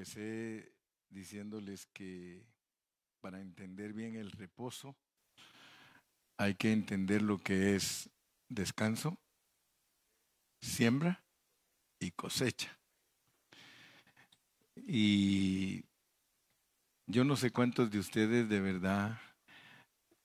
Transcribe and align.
Empecé 0.00 0.72
diciéndoles 1.10 1.84
que 1.92 2.42
para 3.20 3.38
entender 3.38 3.92
bien 3.92 4.16
el 4.16 4.32
reposo 4.32 4.96
hay 6.38 6.54
que 6.54 6.72
entender 6.72 7.20
lo 7.20 7.36
que 7.36 7.76
es 7.76 8.08
descanso, 8.48 9.18
siembra 10.62 11.22
y 12.00 12.12
cosecha. 12.12 12.78
Y 14.74 15.84
yo 17.06 17.24
no 17.24 17.36
sé 17.36 17.50
cuántos 17.50 17.90
de 17.90 17.98
ustedes 17.98 18.48
de 18.48 18.58
verdad 18.58 19.20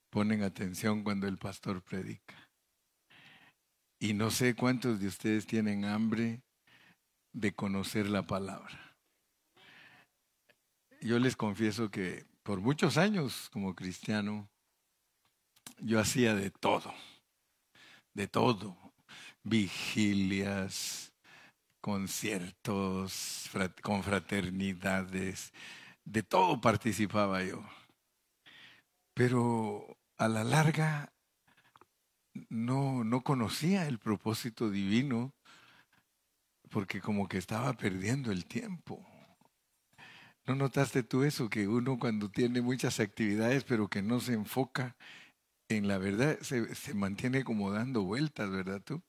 ponen 0.08 0.42
atención 0.42 1.04
cuando 1.04 1.28
el 1.28 1.36
pastor 1.36 1.82
predica. 1.82 2.48
Y 4.00 4.14
no 4.14 4.30
sé 4.30 4.54
cuántos 4.54 5.00
de 5.00 5.08
ustedes 5.08 5.46
tienen 5.46 5.84
hambre 5.84 6.40
de 7.34 7.54
conocer 7.54 8.08
la 8.08 8.26
palabra. 8.26 8.85
Yo 11.06 11.20
les 11.20 11.36
confieso 11.36 11.88
que 11.88 12.26
por 12.42 12.60
muchos 12.60 12.98
años 12.98 13.48
como 13.52 13.76
cristiano, 13.76 14.50
yo 15.78 16.00
hacía 16.00 16.34
de 16.34 16.50
todo, 16.50 16.92
de 18.12 18.26
todo, 18.26 18.76
vigilias, 19.44 21.12
conciertos, 21.80 23.48
confraternidades, 23.82 25.52
de 26.04 26.24
todo 26.24 26.60
participaba 26.60 27.44
yo. 27.44 27.64
Pero 29.14 29.96
a 30.18 30.26
la 30.26 30.42
larga 30.42 31.12
no, 32.48 33.04
no 33.04 33.22
conocía 33.22 33.86
el 33.86 34.00
propósito 34.00 34.70
divino 34.70 35.32
porque 36.68 37.00
como 37.00 37.28
que 37.28 37.38
estaba 37.38 37.74
perdiendo 37.74 38.32
el 38.32 38.44
tiempo. 38.44 39.06
¿No 40.46 40.54
notaste 40.54 41.02
tú 41.02 41.24
eso? 41.24 41.48
Que 41.48 41.66
uno 41.66 41.98
cuando 41.98 42.30
tiene 42.30 42.60
muchas 42.60 43.00
actividades 43.00 43.64
pero 43.64 43.88
que 43.88 44.02
no 44.02 44.20
se 44.20 44.34
enfoca 44.34 44.96
en 45.68 45.88
la 45.88 45.98
verdad, 45.98 46.38
se, 46.40 46.74
se 46.74 46.94
mantiene 46.94 47.42
como 47.42 47.72
dando 47.72 48.04
vueltas, 48.04 48.50
¿verdad 48.50 48.80
tú? 48.84 49.02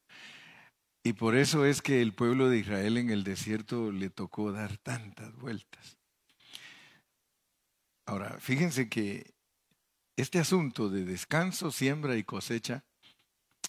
Y 1.03 1.14
por 1.14 1.36
eso 1.36 1.66
es 1.66 1.81
que 1.81 2.02
el 2.02 2.14
pueblo 2.14 2.50
de 2.50 2.58
Israel 2.58 2.98
en 2.98 3.11
el 3.11 3.23
desierto 3.23 3.92
le 3.92 4.09
tocó 4.09 4.52
dar 4.52 4.78
tantas 4.78 5.36
vueltas. 5.38 5.98
Ahora, 8.08 8.38
fíjense 8.39 8.89
que 8.89 9.33
este 10.17 10.39
asunto 10.39 10.89
de 10.89 11.06
descanso, 11.06 11.72
siembra 11.72 12.17
y 12.17 12.23
cosecha, 12.23 12.83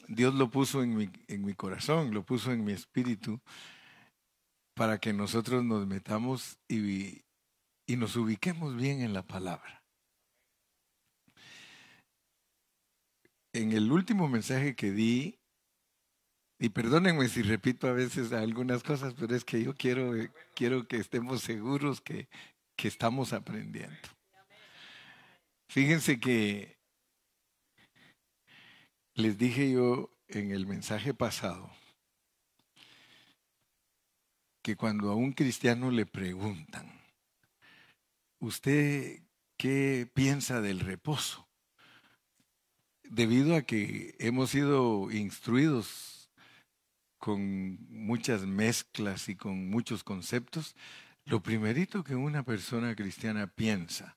Dios 0.09 0.35
lo 0.35 0.51
puso 0.51 0.83
en 0.83 0.97
mi, 0.97 1.11
en 1.27 1.45
mi 1.45 1.55
corazón, 1.55 2.15
lo 2.15 2.25
puso 2.25 2.51
en 2.53 2.65
mi 2.65 2.73
espíritu, 2.73 3.41
para 4.75 4.99
que 4.99 5.13
nosotros 5.13 5.65
nos 5.65 5.87
metamos 5.87 6.59
y, 6.69 7.23
y 7.89 7.97
nos 7.97 8.15
ubiquemos 8.17 8.77
bien 8.77 9.01
en 9.01 9.15
la 9.15 9.23
palabra. 9.23 9.83
En 13.55 13.73
el 13.73 13.91
último 13.91 14.29
mensaje 14.29 14.77
que 14.77 14.93
di, 14.93 15.39
y 16.61 16.69
perdónenme 16.69 17.29
si 17.29 17.41
repito 17.43 17.89
a 17.89 17.93
veces 17.93 18.33
algunas 18.33 18.83
cosas, 18.83 19.15
pero 19.15 19.35
es 19.35 19.43
que 19.45 19.65
yo 19.65 19.75
quiero, 19.75 20.13
quiero 20.55 20.87
que 20.87 20.99
estemos 20.99 21.41
seguros 21.41 22.03
que, 22.03 22.29
que 22.77 22.89
estamos 22.89 23.33
aprendiendo. 23.33 23.97
Fíjense 25.71 26.21
que 26.21 26.77
les 29.15 29.39
dije 29.39 29.73
yo 29.73 30.15
en 30.29 30.51
el 30.53 30.67
mensaje 30.67 31.15
pasado 31.15 31.71
que 34.63 34.77
cuando 34.77 35.11
a 35.11 35.15
un 35.15 35.33
cristiano 35.33 35.91
le 35.91 36.05
preguntan, 36.05 36.88
¿usted 38.39 39.23
qué 39.57 40.11
piensa 40.15 40.61
del 40.61 40.81
reposo? 40.81 41.49
Debido 43.03 43.57
a 43.57 43.63
que 43.63 44.15
hemos 44.19 44.51
sido 44.51 45.11
instruidos 45.11 46.31
con 47.19 47.79
muchas 47.91 48.47
mezclas 48.47 49.29
y 49.29 49.37
con 49.37 49.69
muchos 49.71 50.05
conceptos, 50.05 50.77
lo 51.25 51.43
primerito 51.43 52.05
que 52.05 52.15
una 52.15 52.43
persona 52.43 52.95
cristiana 52.95 53.47
piensa 53.47 54.17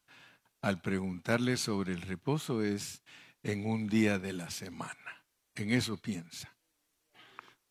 al 0.61 0.81
preguntarle 0.81 1.57
sobre 1.57 1.93
el 1.93 2.01
reposo 2.01 2.61
es 2.61 3.01
en 3.43 3.65
un 3.65 3.87
día 3.87 4.19
de 4.19 4.33
la 4.33 4.49
semana. 4.51 5.25
En 5.55 5.71
eso 5.71 5.97
piensa. 5.97 6.55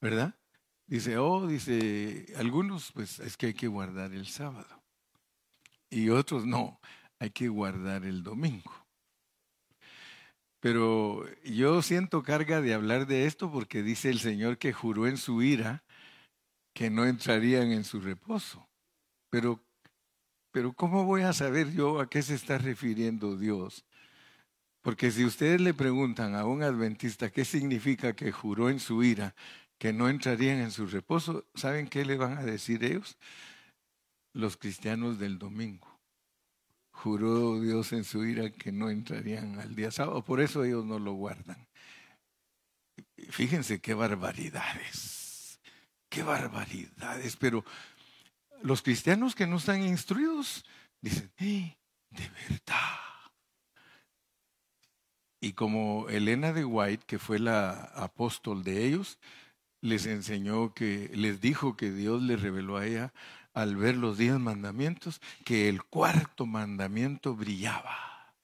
¿Verdad? 0.00 0.34
Dice, 0.86 1.19
oh, 1.19 1.46
dice, 1.46 2.32
algunos 2.36 2.91
pues 2.92 3.20
es 3.20 3.36
que 3.36 3.46
hay 3.46 3.54
que 3.54 3.69
guardar 3.69 4.12
el 4.12 4.26
sábado 4.26 4.79
y 5.90 6.08
otros 6.10 6.46
no, 6.46 6.80
hay 7.18 7.30
que 7.30 7.48
guardar 7.48 8.04
el 8.04 8.22
domingo. 8.22 8.72
Pero 10.60 11.24
yo 11.42 11.82
siento 11.82 12.22
carga 12.22 12.60
de 12.60 12.74
hablar 12.74 13.06
de 13.06 13.26
esto 13.26 13.50
porque 13.50 13.82
dice 13.82 14.10
el 14.10 14.20
Señor 14.20 14.58
que 14.58 14.72
juró 14.72 15.06
en 15.06 15.16
su 15.16 15.42
ira 15.42 15.82
que 16.74 16.90
no 16.90 17.06
entrarían 17.06 17.72
en 17.72 17.84
su 17.84 18.00
reposo. 18.00 18.68
Pero, 19.30 19.64
pero 20.52 20.72
¿cómo 20.72 21.04
voy 21.04 21.22
a 21.22 21.32
saber 21.32 21.72
yo 21.72 22.00
a 22.00 22.08
qué 22.08 22.22
se 22.22 22.34
está 22.34 22.58
refiriendo 22.58 23.36
Dios? 23.36 23.84
Porque 24.82 25.10
si 25.10 25.24
ustedes 25.24 25.60
le 25.60 25.74
preguntan 25.74 26.34
a 26.34 26.44
un 26.44 26.62
adventista 26.62 27.30
qué 27.30 27.44
significa 27.44 28.14
que 28.14 28.32
juró 28.32 28.70
en 28.70 28.80
su 28.80 29.02
ira 29.02 29.34
que 29.78 29.92
no 29.92 30.08
entrarían 30.08 30.58
en 30.58 30.70
su 30.70 30.86
reposo, 30.86 31.46
¿saben 31.54 31.88
qué 31.88 32.04
le 32.04 32.16
van 32.16 32.36
a 32.36 32.42
decir 32.42 32.84
ellos? 32.84 33.16
Los 34.32 34.56
cristianos 34.56 35.18
del 35.18 35.38
domingo. 35.38 35.88
Juró 36.92 37.60
Dios 37.60 37.92
en 37.92 38.04
su 38.04 38.24
ira 38.24 38.50
que 38.50 38.72
no 38.72 38.91
entrarían 38.91 39.58
al 39.58 39.74
día 39.74 39.91
sábado, 39.91 40.22
por 40.22 40.41
eso 40.41 40.64
ellos 40.64 40.84
no 40.84 40.98
lo 40.98 41.12
guardan. 41.12 41.66
Fíjense 43.30 43.80
qué 43.80 43.94
barbaridades, 43.94 45.60
qué 46.08 46.22
barbaridades, 46.22 47.36
pero 47.36 47.64
los 48.62 48.82
cristianos 48.82 49.34
que 49.34 49.46
no 49.46 49.56
están 49.56 49.82
instruidos 49.82 50.64
dicen, 51.00 51.32
de 51.38 51.76
verdad. 52.48 52.98
Y 55.40 55.54
como 55.54 56.08
Elena 56.10 56.52
de 56.52 56.66
White, 56.66 57.04
que 57.06 57.19
fue 57.19 57.38
la 57.38 57.70
apóstol 57.94 58.62
de 58.62 58.84
ellos, 58.84 59.19
les 59.80 60.04
enseñó 60.04 60.74
que, 60.74 61.10
les 61.14 61.40
dijo 61.40 61.76
que 61.76 61.90
Dios 61.90 62.22
le 62.22 62.36
reveló 62.36 62.76
a 62.76 62.86
ella 62.86 63.14
al 63.53 63.77
ver 63.77 63.97
los 63.97 64.19
diez 64.19 64.38
mandamientos 64.38 65.21
que 65.44 65.69
el 65.69 65.83
cuarto 65.83 66.47
mandamiento 66.47 67.34
brillaba, 67.34 68.34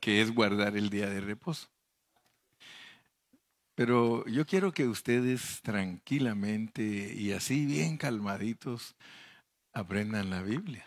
que 0.00 0.22
es 0.22 0.34
guardar 0.34 0.76
el 0.76 0.90
día 0.90 1.08
de 1.08 1.20
reposo. 1.20 1.68
Pero 3.74 4.26
yo 4.26 4.46
quiero 4.46 4.72
que 4.72 4.86
ustedes 4.86 5.62
tranquilamente 5.62 6.82
y 6.82 7.32
así 7.32 7.64
bien 7.66 7.96
calmaditos 7.96 8.96
aprendan 9.72 10.30
la 10.30 10.42
Biblia. 10.42 10.86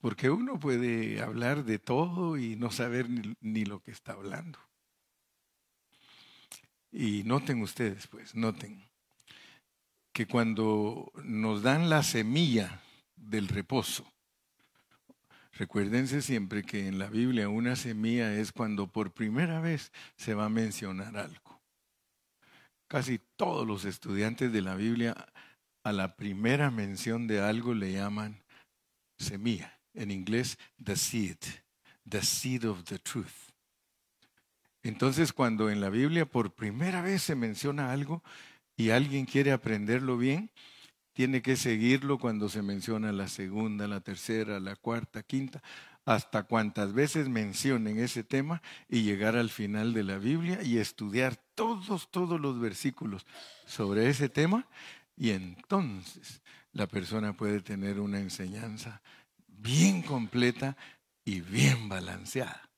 Porque 0.00 0.30
uno 0.30 0.58
puede 0.58 1.22
hablar 1.22 1.64
de 1.64 1.78
todo 1.78 2.36
y 2.36 2.56
no 2.56 2.70
saber 2.70 3.06
ni, 3.40 3.64
lo 3.64 3.80
que 3.80 3.90
está 3.90 4.12
hablando. 4.12 4.58
Y 6.90 7.22
noten 7.24 7.62
ustedes, 7.62 8.06
pues, 8.06 8.34
noten 8.34 8.86
que 10.14 10.28
cuando 10.28 11.12
nos 11.24 11.62
dan 11.62 11.90
la 11.90 12.04
semilla 12.04 12.80
del 13.16 13.48
reposo, 13.48 14.10
recuérdense 15.52 16.22
siempre 16.22 16.62
que 16.62 16.86
en 16.86 17.00
la 17.00 17.08
Biblia 17.08 17.48
una 17.48 17.74
semilla 17.74 18.32
es 18.32 18.52
cuando 18.52 18.86
por 18.86 19.12
primera 19.12 19.60
vez 19.60 19.90
se 20.16 20.34
va 20.34 20.44
a 20.44 20.48
mencionar 20.48 21.16
algo. 21.16 21.60
Casi 22.86 23.20
todos 23.34 23.66
los 23.66 23.84
estudiantes 23.84 24.52
de 24.52 24.62
la 24.62 24.76
Biblia 24.76 25.16
a 25.82 25.92
la 25.92 26.14
primera 26.14 26.70
mención 26.70 27.26
de 27.26 27.40
algo 27.40 27.74
le 27.74 27.92
llaman 27.92 28.44
semilla. 29.18 29.80
En 29.94 30.12
inglés, 30.12 30.58
the 30.82 30.94
seed, 30.94 31.38
the 32.08 32.22
seed 32.22 32.64
of 32.64 32.84
the 32.84 33.00
truth. 33.00 33.50
Entonces, 34.84 35.32
cuando 35.32 35.70
en 35.70 35.80
la 35.80 35.88
Biblia 35.88 36.24
por 36.24 36.54
primera 36.54 37.02
vez 37.02 37.22
se 37.22 37.34
menciona 37.34 37.90
algo, 37.90 38.22
y 38.76 38.90
alguien 38.90 39.26
quiere 39.26 39.52
aprenderlo 39.52 40.16
bien, 40.16 40.50
tiene 41.12 41.42
que 41.42 41.56
seguirlo 41.56 42.18
cuando 42.18 42.48
se 42.48 42.62
menciona 42.62 43.12
la 43.12 43.28
segunda, 43.28 43.86
la 43.86 44.00
tercera, 44.00 44.58
la 44.60 44.76
cuarta, 44.76 45.22
quinta, 45.22 45.62
hasta 46.04 46.42
cuantas 46.42 46.92
veces 46.92 47.28
mencionen 47.28 47.98
ese 47.98 48.24
tema 48.24 48.60
y 48.88 49.02
llegar 49.02 49.36
al 49.36 49.48
final 49.48 49.94
de 49.94 50.04
la 50.04 50.18
Biblia 50.18 50.62
y 50.62 50.78
estudiar 50.78 51.36
todos, 51.54 52.10
todos 52.10 52.40
los 52.40 52.60
versículos 52.60 53.26
sobre 53.64 54.08
ese 54.08 54.28
tema 54.28 54.66
y 55.16 55.30
entonces 55.30 56.42
la 56.72 56.86
persona 56.86 57.32
puede 57.36 57.60
tener 57.60 58.00
una 58.00 58.18
enseñanza 58.18 59.00
bien 59.46 60.02
completa 60.02 60.76
y 61.24 61.40
bien 61.40 61.88
balanceada. 61.88 62.68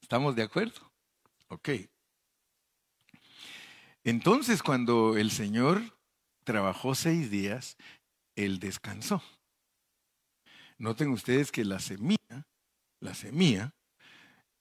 ¿Estamos 0.00 0.36
de 0.36 0.44
acuerdo? 0.44 0.92
Ok. 1.48 1.68
Entonces, 4.04 4.62
cuando 4.62 5.16
el 5.16 5.30
Señor 5.30 5.82
trabajó 6.44 6.94
seis 6.94 7.30
días 7.30 7.76
Él 8.36 8.60
descansó. 8.60 9.22
Noten 10.76 11.08
ustedes 11.08 11.50
que 11.50 11.64
la 11.64 11.78
semilla, 11.78 12.46
la 13.00 13.14
semilla, 13.14 13.74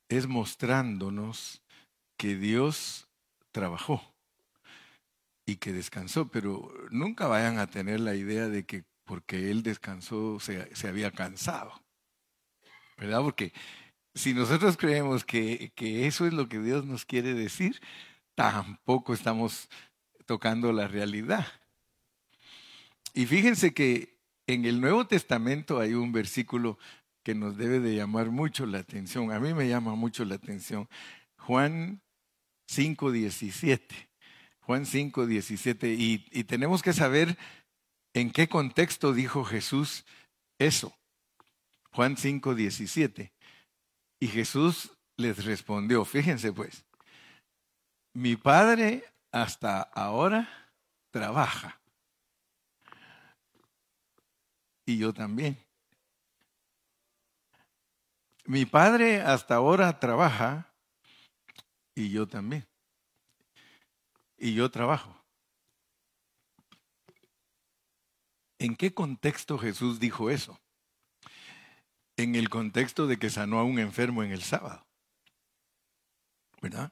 es 0.08 0.28
mostrándonos 0.28 1.62
que 2.18 2.36
Dios 2.36 3.10
trabajó 3.52 4.14
y 5.46 5.58
que 5.58 5.74
descansó, 5.74 6.30
pero 6.30 6.72
nunca 6.92 7.28
vayan 7.28 7.60
a 7.60 7.68
tener 7.68 8.00
la 8.00 8.16
idea 8.16 8.48
de 8.48 8.66
que 8.66 8.86
porque 9.04 9.52
Él 9.52 9.64
descansó 9.64 10.40
se, 10.40 10.74
se 10.74 10.88
había 10.88 11.12
cansado. 11.12 11.84
¿Verdad? 12.98 13.22
Porque 13.22 13.52
si 14.14 14.34
nosotros 14.34 14.78
creemos 14.78 15.26
que, 15.26 15.74
que 15.76 16.08
eso 16.08 16.26
es 16.26 16.34
lo 16.34 16.48
que 16.48 16.60
Dios 16.60 16.86
nos 16.86 17.06
quiere 17.06 17.34
decir, 17.34 17.82
tampoco 18.36 19.14
estamos 19.14 19.70
tocando 20.26 20.72
la 20.72 20.88
realidad. 20.88 21.46
Y 23.14 23.26
fíjense 23.26 23.74
que 23.74 24.18
en 24.48 24.66
el 24.66 24.82
Nuevo 24.82 25.06
Testamento 25.06 25.80
hay 25.80 25.94
un 25.94 26.12
versículo 26.12 26.78
que 27.24 27.36
nos 27.36 27.58
debe 27.58 27.80
de 27.80 27.96
llamar 27.96 28.32
mucho 28.32 28.66
la 28.66 28.80
atención. 28.80 29.32
A 29.32 29.40
mí 29.40 29.54
me 29.54 29.68
llama 29.68 29.96
mucho 29.96 30.26
la 30.26 30.36
atención. 30.36 30.90
Juan 31.38 32.02
5.17. 32.70 33.82
Juan 34.62 34.86
5.17. 34.86 35.96
Y, 35.98 36.26
y 36.32 36.44
tenemos 36.44 36.82
que 36.82 36.94
saber 36.94 37.38
en 38.14 38.32
qué 38.32 38.48
contexto 38.48 39.14
dijo 39.14 39.44
Jesús 39.44 40.06
eso. 40.60 40.94
Juan 41.92 42.16
5.17. 42.16 43.32
Y 44.20 44.28
Jesús 44.28 44.92
les 45.18 45.46
respondió, 45.46 46.06
fíjense 46.06 46.52
pues, 46.52 46.86
mi 48.14 48.36
padre 48.36 49.04
hasta 49.32 49.82
ahora 49.82 50.48
trabaja. 51.12 51.80
Y 54.86 54.98
yo 54.98 55.14
también. 55.14 55.58
Mi 58.46 58.66
padre 58.66 59.22
hasta 59.22 59.56
ahora 59.56 60.00
trabaja 60.00 60.74
y 61.96 62.12
yo 62.12 62.28
también. 62.28 62.68
Y 64.38 64.54
yo 64.54 64.70
trabajo. 64.70 65.24
¿En 68.60 68.76
qué 68.76 68.94
contexto 68.94 69.58
Jesús 69.58 70.00
dijo 70.00 70.30
eso? 70.30 70.60
En 72.18 72.36
el 72.36 72.50
contexto 72.50 73.08
de 73.08 73.18
que 73.18 73.30
sanó 73.30 73.60
a 73.60 73.64
un 73.64 73.80
enfermo 73.80 74.24
en 74.24 74.32
el 74.32 74.44
sábado. 74.44 74.86
¿Verdad? 76.62 76.92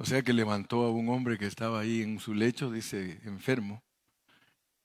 O 0.00 0.06
sea 0.06 0.22
que 0.22 0.32
levantó 0.32 0.86
a 0.86 0.90
un 0.90 1.10
hombre 1.10 1.36
que 1.36 1.44
estaba 1.44 1.80
ahí 1.80 2.00
en 2.00 2.20
su 2.20 2.32
lecho, 2.32 2.70
dice, 2.70 3.20
enfermo. 3.24 3.84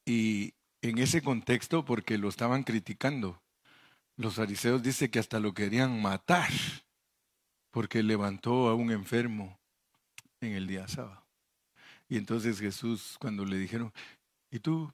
Y 0.06 0.56
en 0.82 0.98
ese 0.98 1.22
contexto, 1.22 1.86
porque 1.86 2.18
lo 2.18 2.28
estaban 2.28 2.64
criticando, 2.64 3.42
los 4.18 4.36
fariseos 4.36 4.84
dice 4.84 5.10
que 5.10 5.20
hasta 5.20 5.40
lo 5.40 5.54
querían 5.54 6.02
matar 6.02 6.50
porque 7.72 8.04
levantó 8.04 8.68
a 8.68 8.76
un 8.76 8.92
enfermo 8.92 9.58
en 10.42 10.52
el 10.52 10.68
día 10.68 10.86
sábado. 10.90 11.26
Y 12.10 12.18
entonces 12.18 12.60
Jesús, 12.60 13.16
cuando 13.18 13.46
le 13.46 13.58
dijeron, 13.58 13.94
¿y 14.52 14.60
tú 14.60 14.92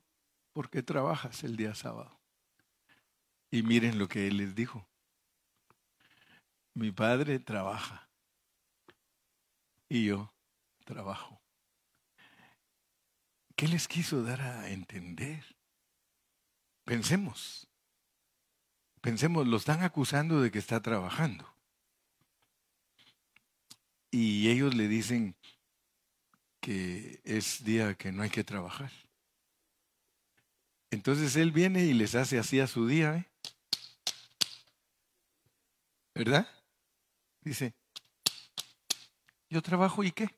por 0.53 0.69
qué 0.69 0.83
trabajas 0.83 1.43
el 1.43 1.57
día 1.57 1.73
sábado? 1.73 2.15
Y 3.49 3.63
miren 3.63 3.97
lo 3.97 4.07
que 4.07 4.27
él 4.27 4.37
les 4.37 4.53
dijo. 4.53 4.87
Mi 6.75 6.91
padre 6.91 7.39
trabaja 7.39 8.10
y 9.91 10.05
yo 10.05 10.33
trabajo. 10.85 11.41
¿Qué 13.57 13.67
les 13.67 13.89
quiso 13.89 14.23
dar 14.23 14.39
a 14.39 14.69
entender? 14.69 15.43
Pensemos. 16.85 17.67
Pensemos, 19.01 19.45
lo 19.45 19.57
están 19.57 19.83
acusando 19.83 20.41
de 20.41 20.49
que 20.49 20.59
está 20.59 20.81
trabajando. 20.81 21.45
Y 24.11 24.49
ellos 24.49 24.73
le 24.75 24.87
dicen 24.87 25.35
que 26.61 27.19
es 27.25 27.65
día 27.65 27.93
que 27.95 28.13
no 28.13 28.23
hay 28.23 28.29
que 28.29 28.45
trabajar. 28.45 28.93
Entonces 30.89 31.35
él 31.35 31.51
viene 31.51 31.83
y 31.83 31.93
les 31.93 32.15
hace 32.15 32.39
así 32.39 32.61
a 32.61 32.67
su 32.67 32.87
día, 32.87 33.17
¿eh? 33.17 33.29
¿verdad? 36.15 36.47
Dice, 37.41 37.73
yo 39.51 39.61
trabajo 39.61 40.01
y 40.03 40.11
qué? 40.11 40.33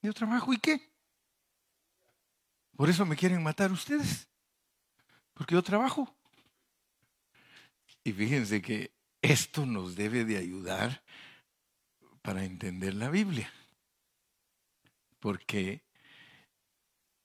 Yo 0.00 0.14
trabajo 0.14 0.52
y 0.52 0.58
qué? 0.58 0.92
Por 2.76 2.88
eso 2.88 3.04
me 3.04 3.16
quieren 3.16 3.42
matar 3.42 3.72
ustedes, 3.72 4.28
porque 5.34 5.56
yo 5.56 5.62
trabajo. 5.62 6.16
Y 8.04 8.12
fíjense 8.12 8.62
que 8.62 8.92
esto 9.20 9.66
nos 9.66 9.96
debe 9.96 10.24
de 10.24 10.36
ayudar 10.36 11.02
para 12.22 12.44
entender 12.44 12.94
la 12.94 13.10
Biblia. 13.10 13.52
Porque 15.18 15.82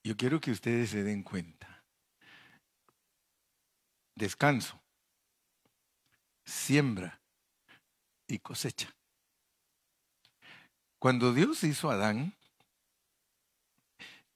yo 0.04 0.18
quiero 0.18 0.42
que 0.42 0.50
ustedes 0.50 0.90
se 0.90 1.04
den 1.04 1.22
cuenta. 1.22 1.84
Descanso, 4.16 4.82
siembra 6.44 7.22
y 8.28 8.40
cosecha. 8.40 8.92
Cuando 11.04 11.34
Dios 11.34 11.66
hizo 11.66 11.92
a 11.92 11.96
Adán, 11.96 12.34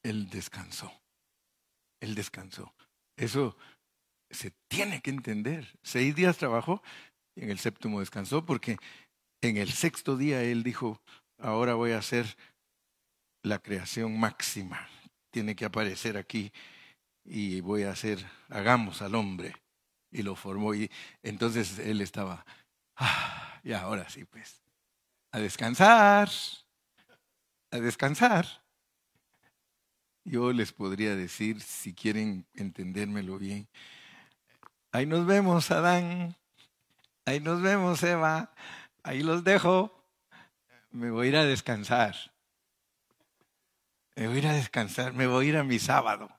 Él 0.03 0.29
descansó. 0.29 0.91
Él 2.01 2.13
descansó. 2.13 2.73
Eso 3.15 3.55
se 4.29 4.51
tiene 4.67 4.99
que 4.99 5.11
entender. 5.11 5.79
Seis 5.81 6.13
días 6.13 6.37
trabajó 6.37 6.83
y 7.35 7.45
en 7.45 7.51
el 7.51 7.59
séptimo 7.59 8.01
descansó 8.01 8.45
porque 8.45 8.75
en 9.39 9.55
el 9.55 9.71
sexto 9.71 10.17
día 10.17 10.43
él 10.43 10.61
dijo, 10.61 11.01
ahora 11.37 11.73
voy 11.75 11.93
a 11.93 11.99
hacer 11.99 12.35
la 13.43 13.59
creación 13.59 14.19
máxima. 14.19 14.89
Tiene 15.31 15.55
que 15.55 15.63
aparecer 15.63 16.17
aquí 16.17 16.51
y 17.23 17.61
voy 17.61 17.83
a 17.83 17.91
hacer, 17.91 18.29
hagamos 18.49 19.01
al 19.01 19.15
hombre. 19.15 19.55
Y 20.11 20.21
lo 20.21 20.35
formó 20.35 20.75
y 20.75 20.91
entonces 21.23 21.79
él 21.79 22.01
estaba, 22.01 22.45
ah, 22.97 23.61
y 23.63 23.71
ahora 23.71 24.09
sí 24.09 24.25
pues, 24.25 24.66
a 25.31 25.39
descansar, 25.39 26.29
a 27.71 27.77
descansar. 27.77 28.45
Yo 30.23 30.51
les 30.51 30.71
podría 30.73 31.15
decir, 31.15 31.61
si 31.61 31.93
quieren 31.93 32.45
entendérmelo 32.53 33.37
bien, 33.37 33.67
ahí 34.91 35.05
nos 35.05 35.25
vemos, 35.25 35.71
Adán, 35.71 36.35
ahí 37.25 37.39
nos 37.39 37.61
vemos, 37.61 38.03
Eva, 38.03 38.51
ahí 39.03 39.23
los 39.23 39.43
dejo, 39.43 39.97
me 40.91 41.11
voy 41.11 41.27
a 41.27 41.29
ir 41.29 41.35
a 41.37 41.45
descansar. 41.45 42.15
Me 44.15 44.27
voy 44.27 44.37
a 44.37 44.39
ir 44.39 44.47
a 44.47 44.53
descansar, 44.53 45.13
me 45.13 45.27
voy 45.27 45.45
a 45.45 45.49
ir 45.49 45.57
a 45.57 45.63
mi 45.63 45.77
sábado. 45.77 46.29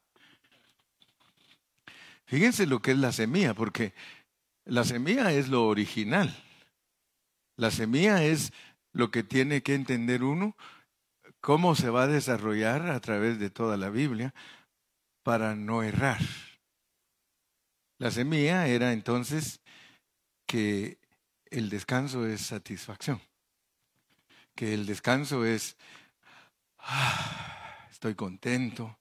Fíjense 2.27 2.67
lo 2.67 2.83
que 2.83 2.91
es 2.91 2.99
la 2.99 3.13
semilla, 3.13 3.55
porque 3.55 3.95
la 4.65 4.85
semilla 4.85 5.33
es 5.33 5.49
lo 5.49 5.67
original. 5.67 6.35
La 7.57 7.71
semilla 7.71 8.23
es 8.25 8.53
lo 8.99 9.13
que 9.13 9.23
tiene 9.23 9.63
que 9.63 9.77
entender 9.77 10.25
uno, 10.25 10.57
cómo 11.41 11.77
se 11.77 11.89
va 11.89 12.03
a 12.03 12.09
desarrollar 12.09 12.91
a 12.91 12.99
través 12.99 13.39
de 13.39 13.49
toda 13.49 13.77
la 13.77 13.91
Biblia 13.91 14.35
para 15.23 15.55
no 15.55 15.85
errar. 15.85 16.19
La 17.99 18.11
semilla 18.11 18.67
era 18.67 18.93
entonces 18.93 19.61
que 20.47 20.99
el 21.49 21.71
descanso 21.71 22.27
es 22.27 22.41
satisfacción, 22.41 23.21
que 24.57 24.75
el 24.75 24.85
descanso 24.85 25.45
es, 25.45 25.77
ah, 26.79 27.87
estoy 27.93 28.17
contento, 28.17 28.99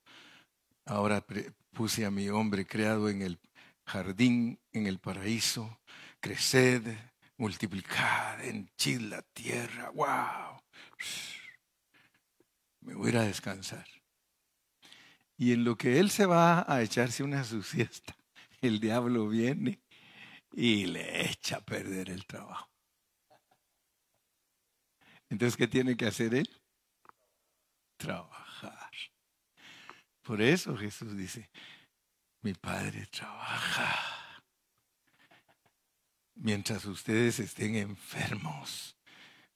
ahora 0.85 1.25
puse 1.71 2.05
a 2.05 2.11
mi 2.11 2.29
hombre 2.29 2.67
creado 2.67 3.09
en 3.09 3.23
el 3.23 3.39
jardín, 3.83 4.59
en 4.73 4.85
el 4.85 4.99
paraíso, 4.99 5.79
creced, 6.19 6.83
multiplicad, 7.37 8.43
henchid 8.43 9.01
la 9.01 9.21
tierra, 9.21 9.89
wow, 9.91 10.59
me 12.81 12.95
voy 12.95 13.15
a 13.15 13.21
a 13.21 13.23
descansar. 13.23 13.85
Y 15.37 15.53
en 15.53 15.63
lo 15.63 15.77
que 15.77 15.99
él 15.99 16.09
se 16.09 16.25
va 16.25 16.65
a 16.71 16.81
echarse 16.81 17.23
una 17.23 17.43
su 17.43 17.61
siesta, 17.61 18.15
el 18.61 18.79
diablo 18.79 19.27
viene 19.27 19.81
y 20.51 20.87
le 20.87 21.29
echa 21.29 21.57
a 21.57 21.61
perder 21.61 22.09
el 22.09 22.25
trabajo. 22.25 22.69
Entonces, 25.29 25.57
¿qué 25.57 25.67
tiene 25.67 25.95
que 25.97 26.07
hacer 26.07 26.33
él? 26.33 26.49
Trabajar. 27.97 28.91
Por 30.21 30.41
eso 30.41 30.75
Jesús 30.75 31.15
dice, 31.15 31.49
mi 32.41 32.53
Padre 32.53 33.05
trabaja. 33.07 34.26
Mientras 36.39 36.85
ustedes 36.85 37.39
estén 37.39 37.75
enfermos, 37.75 38.95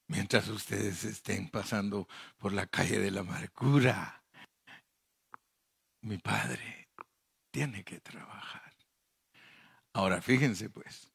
mientras 0.07 0.47
ustedes 0.47 1.03
estén 1.03 1.47
pasando 1.49 2.07
por 2.37 2.53
la 2.53 2.65
calle 2.65 2.97
de 2.97 3.11
la 3.11 3.21
amargura, 3.21 4.23
mi 6.01 6.17
padre 6.17 6.89
tiene 7.51 7.83
que 7.83 7.99
trabajar. 7.99 8.73
Ahora, 9.93 10.21
fíjense 10.21 10.69
pues, 10.69 11.11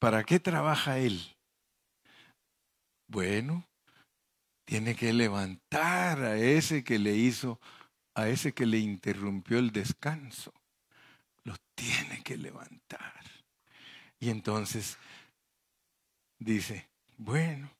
¿para 0.00 0.24
qué 0.24 0.40
trabaja 0.40 0.98
él? 0.98 1.36
Bueno, 3.06 3.68
tiene 4.64 4.96
que 4.96 5.12
levantar 5.12 6.22
a 6.22 6.36
ese 6.36 6.82
que 6.82 6.98
le 6.98 7.14
hizo, 7.14 7.60
a 8.14 8.28
ese 8.28 8.52
que 8.52 8.66
le 8.66 8.78
interrumpió 8.78 9.58
el 9.58 9.70
descanso. 9.70 10.52
Lo 11.44 11.54
tiene 11.74 12.22
que 12.24 12.36
levantar. 12.36 13.29
Y 14.20 14.28
entonces 14.28 14.98
dice, 16.38 16.88
bueno, 17.16 17.70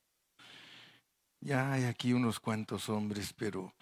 ya 1.39 1.71
hay 1.71 1.85
aquí 1.85 2.13
unos 2.13 2.39
cuantos 2.39 2.89
hombres, 2.89 3.31
pero 3.31 3.73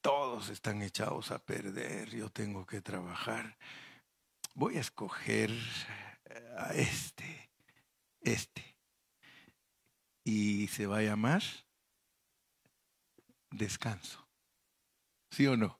todos 0.00 0.48
están 0.48 0.82
echados 0.82 1.30
a 1.30 1.38
perder, 1.38 2.10
yo 2.10 2.30
tengo 2.30 2.66
que 2.66 2.80
trabajar. 2.80 3.56
Voy 4.54 4.78
a 4.78 4.80
escoger 4.80 5.50
a 6.56 6.72
este, 6.74 7.50
este. 8.20 8.76
Y 10.24 10.68
se 10.68 10.86
va 10.86 10.98
a 10.98 11.02
llamar 11.02 11.42
descanso. 13.50 14.26
¿Sí 15.30 15.46
o 15.46 15.56
no? 15.56 15.78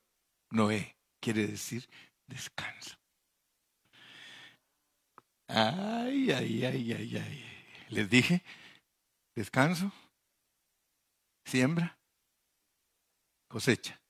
Noé 0.51 0.97
quiere 1.21 1.47
decir 1.47 1.89
descanso. 2.27 3.02
Ay, 5.55 6.31
ay, 6.31 6.65
ay, 6.65 6.93
ay, 6.95 7.17
ay. 7.19 7.45
Les 7.91 8.09
dije, 8.09 8.43
descanso, 9.37 9.93
siembra, 11.45 11.99
cosecha. 13.49 14.01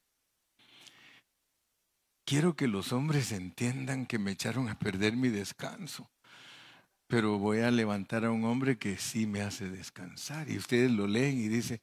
Quiero 2.24 2.54
que 2.54 2.68
los 2.68 2.92
hombres 2.92 3.32
entiendan 3.32 4.06
que 4.06 4.20
me 4.20 4.30
echaron 4.30 4.68
a 4.68 4.78
perder 4.78 5.16
mi 5.16 5.30
descanso, 5.30 6.08
pero 7.08 7.38
voy 7.38 7.58
a 7.58 7.72
levantar 7.72 8.24
a 8.24 8.30
un 8.30 8.44
hombre 8.44 8.78
que 8.78 8.96
sí 8.96 9.26
me 9.26 9.40
hace 9.42 9.68
descansar. 9.68 10.48
Y 10.48 10.58
ustedes 10.58 10.92
lo 10.92 11.08
leen 11.08 11.38
y 11.38 11.48
dice, 11.48 11.80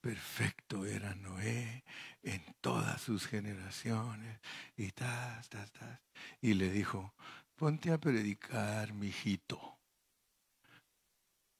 perfecto 0.00 0.86
era 0.86 1.14
Noé 1.14 1.84
en 2.22 2.42
todas 2.62 3.02
sus 3.02 3.26
generaciones. 3.26 4.40
Y 4.78 4.92
tas, 4.92 5.46
tas, 5.50 5.70
tas. 5.72 6.00
Y 6.40 6.54
le 6.54 6.70
dijo, 6.70 7.12
ponte 7.56 7.90
a 7.92 7.98
predicar, 7.98 8.92
mijito. 8.92 9.78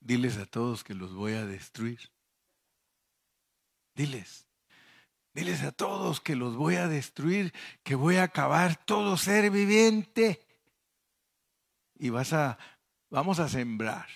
Diles 0.00 0.36
a 0.36 0.46
todos 0.46 0.84
que 0.84 0.94
los 0.94 1.14
voy 1.14 1.32
a 1.32 1.46
destruir. 1.46 2.10
Diles. 3.94 4.46
Diles 5.32 5.62
a 5.62 5.72
todos 5.72 6.20
que 6.20 6.36
los 6.36 6.56
voy 6.56 6.76
a 6.76 6.88
destruir, 6.88 7.52
que 7.82 7.94
voy 7.94 8.16
a 8.16 8.24
acabar 8.24 8.76
todo 8.84 9.16
ser 9.16 9.50
viviente. 9.50 10.46
Y 11.96 12.10
vas 12.10 12.32
a, 12.32 12.58
vamos 13.10 13.38
a 13.38 13.48
sembrar. 13.48 14.08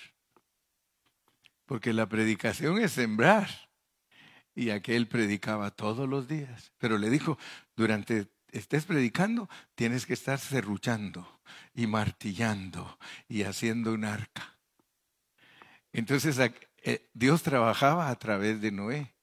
Porque 1.64 1.92
la 1.92 2.08
predicación 2.08 2.78
es 2.78 2.92
sembrar. 2.92 3.48
Y 4.54 4.70
aquel 4.70 5.08
predicaba 5.08 5.70
todos 5.70 6.08
los 6.08 6.28
días. 6.28 6.72
Pero 6.78 6.98
le 6.98 7.10
dijo, 7.10 7.38
durante 7.76 8.28
estés 8.52 8.84
predicando, 8.84 9.48
tienes 9.74 10.06
que 10.06 10.14
estar 10.14 10.38
serruchando 10.38 11.40
y 11.74 11.86
martillando 11.86 12.98
y 13.28 13.42
haciendo 13.42 13.92
un 13.92 14.04
arca. 14.04 14.56
Entonces 15.92 16.38
eh, 16.82 17.10
Dios 17.14 17.42
trabajaba 17.42 18.08
a 18.08 18.16
través 18.16 18.60
de 18.60 18.70
Noé. 18.70 19.14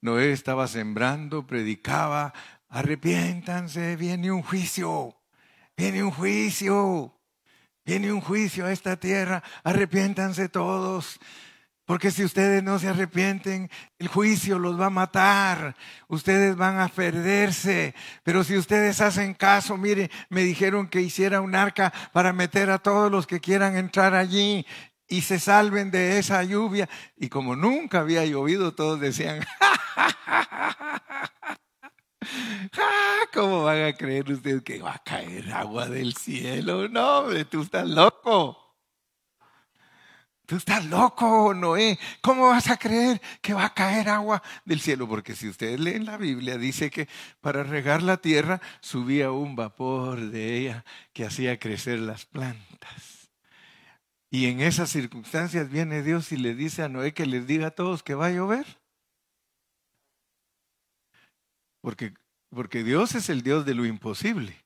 Noé 0.00 0.32
estaba 0.32 0.66
sembrando, 0.66 1.46
predicaba, 1.46 2.32
arrepiéntanse, 2.68 3.96
viene 3.96 4.32
un 4.32 4.42
juicio, 4.42 5.16
viene 5.76 6.02
un 6.02 6.10
juicio, 6.10 7.18
viene 7.84 8.12
un 8.12 8.20
juicio 8.20 8.66
a 8.66 8.72
esta 8.72 8.96
tierra, 8.96 9.42
arrepiéntanse 9.62 10.48
todos. 10.48 11.18
Porque 11.90 12.12
si 12.12 12.22
ustedes 12.22 12.62
no 12.62 12.78
se 12.78 12.86
arrepienten, 12.86 13.68
el 13.98 14.06
juicio 14.06 14.60
los 14.60 14.80
va 14.80 14.86
a 14.86 14.90
matar. 14.90 15.74
Ustedes 16.06 16.54
van 16.54 16.78
a 16.78 16.86
perderse. 16.86 17.96
Pero 18.22 18.44
si 18.44 18.56
ustedes 18.56 19.00
hacen 19.00 19.34
caso, 19.34 19.76
mire, 19.76 20.08
me 20.28 20.44
dijeron 20.44 20.86
que 20.86 21.00
hiciera 21.00 21.40
un 21.40 21.56
arca 21.56 21.92
para 22.12 22.32
meter 22.32 22.70
a 22.70 22.78
todos 22.78 23.10
los 23.10 23.26
que 23.26 23.40
quieran 23.40 23.76
entrar 23.76 24.14
allí 24.14 24.64
y 25.08 25.22
se 25.22 25.40
salven 25.40 25.90
de 25.90 26.20
esa 26.20 26.44
lluvia. 26.44 26.88
Y 27.16 27.28
como 27.28 27.56
nunca 27.56 27.98
había 27.98 28.24
llovido, 28.24 28.72
todos 28.72 29.00
decían, 29.00 29.40
¿cómo 33.34 33.64
van 33.64 33.82
a 33.82 33.94
creer 33.94 34.30
ustedes 34.30 34.62
que 34.62 34.80
va 34.80 34.92
a 34.92 35.02
caer 35.02 35.52
agua 35.52 35.88
del 35.88 36.14
cielo? 36.14 36.88
No, 36.88 37.24
tú 37.46 37.62
estás 37.62 37.88
loco. 37.88 38.69
Tú 40.50 40.56
estás 40.56 40.84
loco, 40.86 41.54
Noé. 41.54 41.96
¿Cómo 42.20 42.48
vas 42.48 42.68
a 42.70 42.76
creer 42.76 43.22
que 43.40 43.54
va 43.54 43.66
a 43.66 43.72
caer 43.72 44.08
agua 44.08 44.42
del 44.64 44.80
cielo? 44.80 45.06
Porque 45.06 45.36
si 45.36 45.48
ustedes 45.48 45.78
leen 45.78 46.04
la 46.04 46.16
Biblia, 46.16 46.58
dice 46.58 46.90
que 46.90 47.06
para 47.40 47.62
regar 47.62 48.02
la 48.02 48.16
tierra 48.16 48.60
subía 48.80 49.30
un 49.30 49.54
vapor 49.54 50.18
de 50.18 50.58
ella 50.58 50.84
que 51.12 51.24
hacía 51.24 51.60
crecer 51.60 52.00
las 52.00 52.26
plantas. 52.26 53.30
Y 54.28 54.46
en 54.46 54.60
esas 54.60 54.90
circunstancias 54.90 55.70
viene 55.70 56.02
Dios 56.02 56.32
y 56.32 56.36
le 56.36 56.56
dice 56.56 56.82
a 56.82 56.88
Noé 56.88 57.14
que 57.14 57.26
les 57.26 57.46
diga 57.46 57.68
a 57.68 57.70
todos 57.70 58.02
que 58.02 58.16
va 58.16 58.26
a 58.26 58.32
llover. 58.32 58.80
Porque, 61.80 62.12
porque 62.48 62.82
Dios 62.82 63.14
es 63.14 63.28
el 63.28 63.42
Dios 63.42 63.64
de 63.64 63.74
lo 63.74 63.86
imposible. 63.86 64.64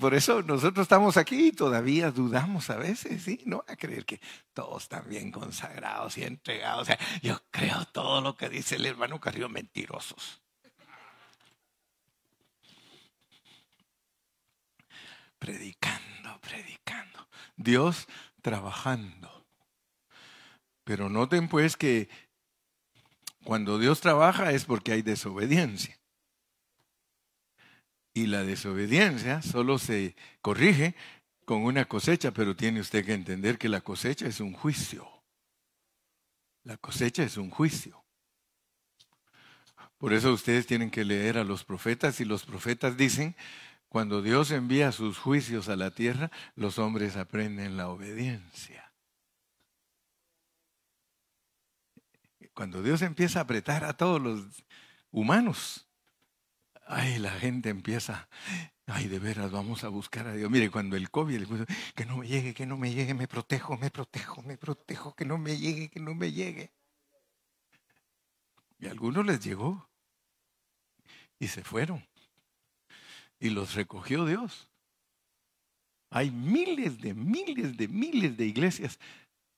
Por 0.00 0.14
eso 0.14 0.42
nosotros 0.42 0.84
estamos 0.84 1.16
aquí 1.16 1.48
y 1.48 1.52
todavía 1.52 2.10
dudamos 2.10 2.70
a 2.70 2.76
veces, 2.76 3.22
¿sí? 3.22 3.40
No 3.46 3.64
a 3.66 3.76
creer 3.76 4.04
que 4.04 4.20
todos 4.52 4.84
están 4.84 5.08
bien 5.08 5.30
consagrados 5.30 6.16
y 6.18 6.24
entregados. 6.24 6.82
O 6.82 6.84
sea, 6.84 6.98
yo 7.22 7.40
creo 7.50 7.84
todo 7.86 8.20
lo 8.20 8.36
que 8.36 8.48
dice 8.48 8.76
el 8.76 8.86
hermano 8.86 9.20
Carrillo, 9.20 9.48
mentirosos. 9.48 10.42
Predicando, 15.38 16.40
predicando. 16.40 17.28
Dios 17.56 18.06
trabajando. 18.42 19.46
Pero 20.84 21.08
noten 21.08 21.48
pues 21.48 21.76
que 21.76 22.08
cuando 23.44 23.78
Dios 23.78 24.00
trabaja 24.00 24.52
es 24.52 24.64
porque 24.64 24.92
hay 24.92 25.02
desobediencia. 25.02 25.98
Y 28.16 28.28
la 28.28 28.44
desobediencia 28.44 29.42
solo 29.42 29.76
se 29.76 30.16
corrige 30.40 30.94
con 31.44 31.64
una 31.64 31.84
cosecha, 31.84 32.30
pero 32.30 32.56
tiene 32.56 32.80
usted 32.80 33.04
que 33.04 33.12
entender 33.12 33.58
que 33.58 33.68
la 33.68 33.82
cosecha 33.82 34.26
es 34.26 34.40
un 34.40 34.54
juicio. 34.54 35.06
La 36.62 36.78
cosecha 36.78 37.24
es 37.24 37.36
un 37.36 37.50
juicio. 37.50 38.02
Por 39.98 40.14
eso 40.14 40.32
ustedes 40.32 40.66
tienen 40.66 40.90
que 40.90 41.04
leer 41.04 41.36
a 41.36 41.44
los 41.44 41.64
profetas 41.64 42.18
y 42.22 42.24
los 42.24 42.46
profetas 42.46 42.96
dicen 42.96 43.36
cuando 43.90 44.22
Dios 44.22 44.50
envía 44.50 44.92
sus 44.92 45.18
juicios 45.18 45.68
a 45.68 45.76
la 45.76 45.90
tierra, 45.90 46.30
los 46.54 46.78
hombres 46.78 47.18
aprenden 47.18 47.76
la 47.76 47.90
obediencia. 47.90 48.94
Cuando 52.54 52.82
Dios 52.82 53.02
empieza 53.02 53.40
a 53.40 53.42
apretar 53.42 53.84
a 53.84 53.94
todos 53.94 54.22
los 54.22 54.64
humanos, 55.10 55.85
ay, 56.86 57.18
la 57.18 57.32
gente 57.32 57.68
empieza, 57.68 58.28
ay, 58.86 59.08
de 59.08 59.18
veras, 59.18 59.50
vamos 59.50 59.84
a 59.84 59.88
buscar 59.88 60.26
a 60.26 60.32
Dios. 60.32 60.50
Mire, 60.50 60.70
cuando 60.70 60.96
el 60.96 61.10
COVID, 61.10 61.46
que 61.94 62.06
no 62.06 62.18
me 62.18 62.28
llegue, 62.28 62.54
que 62.54 62.66
no 62.66 62.76
me 62.76 62.92
llegue, 62.92 63.14
me 63.14 63.28
protejo, 63.28 63.76
me 63.76 63.90
protejo, 63.90 64.42
me 64.42 64.56
protejo, 64.56 65.14
que 65.14 65.24
no 65.24 65.38
me 65.38 65.58
llegue, 65.58 65.88
que 65.88 66.00
no 66.00 66.14
me 66.14 66.32
llegue. 66.32 66.72
Y 68.78 68.86
a 68.86 68.90
algunos 68.90 69.24
les 69.24 69.40
llegó 69.40 69.88
y 71.38 71.48
se 71.48 71.64
fueron 71.64 72.06
y 73.38 73.50
los 73.50 73.74
recogió 73.74 74.24
Dios. 74.24 74.68
Hay 76.10 76.30
miles 76.30 77.00
de 77.00 77.14
miles 77.14 77.76
de 77.76 77.88
miles 77.88 78.36
de 78.36 78.46
iglesias 78.46 78.98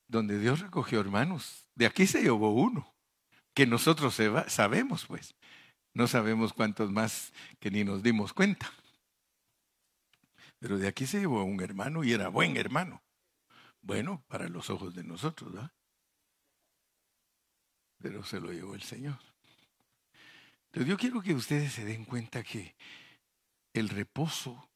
donde 0.08 0.38
Dios 0.38 0.60
recogió 0.60 1.00
hermanos. 1.00 1.68
De 1.74 1.86
aquí 1.86 2.06
se 2.06 2.22
llevó 2.22 2.52
uno, 2.52 2.94
que 3.54 3.66
nosotros 3.66 4.18
sabemos, 4.48 5.06
pues. 5.06 5.34
No 5.98 6.06
sabemos 6.06 6.52
cuántos 6.52 6.92
más 6.92 7.32
que 7.58 7.72
ni 7.72 7.82
nos 7.82 8.04
dimos 8.04 8.32
cuenta. 8.32 8.72
Pero 10.60 10.78
de 10.78 10.86
aquí 10.86 11.08
se 11.08 11.18
llevó 11.18 11.42
un 11.42 11.60
hermano 11.60 12.04
y 12.04 12.12
era 12.12 12.28
buen 12.28 12.56
hermano. 12.56 13.02
Bueno, 13.82 14.22
para 14.28 14.48
los 14.48 14.70
ojos 14.70 14.94
de 14.94 15.02
nosotros, 15.02 15.52
¿verdad? 15.52 15.72
Pero 18.00 18.22
se 18.22 18.38
lo 18.38 18.52
llevó 18.52 18.76
el 18.76 18.82
Señor. 18.82 19.18
Entonces 20.66 20.88
yo 20.88 20.96
quiero 20.96 21.20
que 21.20 21.34
ustedes 21.34 21.72
se 21.72 21.84
den 21.84 22.04
cuenta 22.04 22.44
que 22.44 22.76
el 23.72 23.88
reposo 23.88 24.68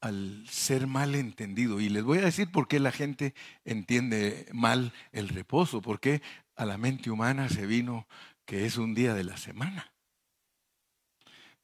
al 0.00 0.46
ser 0.48 0.86
mal 0.86 1.14
entendido. 1.14 1.80
Y 1.80 1.88
les 1.88 2.04
voy 2.04 2.18
a 2.18 2.26
decir 2.26 2.50
por 2.50 2.68
qué 2.68 2.78
la 2.78 2.92
gente 2.92 3.34
entiende 3.64 4.46
mal 4.52 4.92
el 5.10 5.28
reposo, 5.28 5.82
porque 5.82 6.22
a 6.56 6.64
la 6.64 6.78
mente 6.78 7.10
humana 7.10 7.48
se 7.48 7.66
vino 7.66 8.06
que 8.48 8.64
es 8.64 8.78
un 8.78 8.94
día 8.94 9.12
de 9.12 9.24
la 9.24 9.36
semana. 9.36 9.92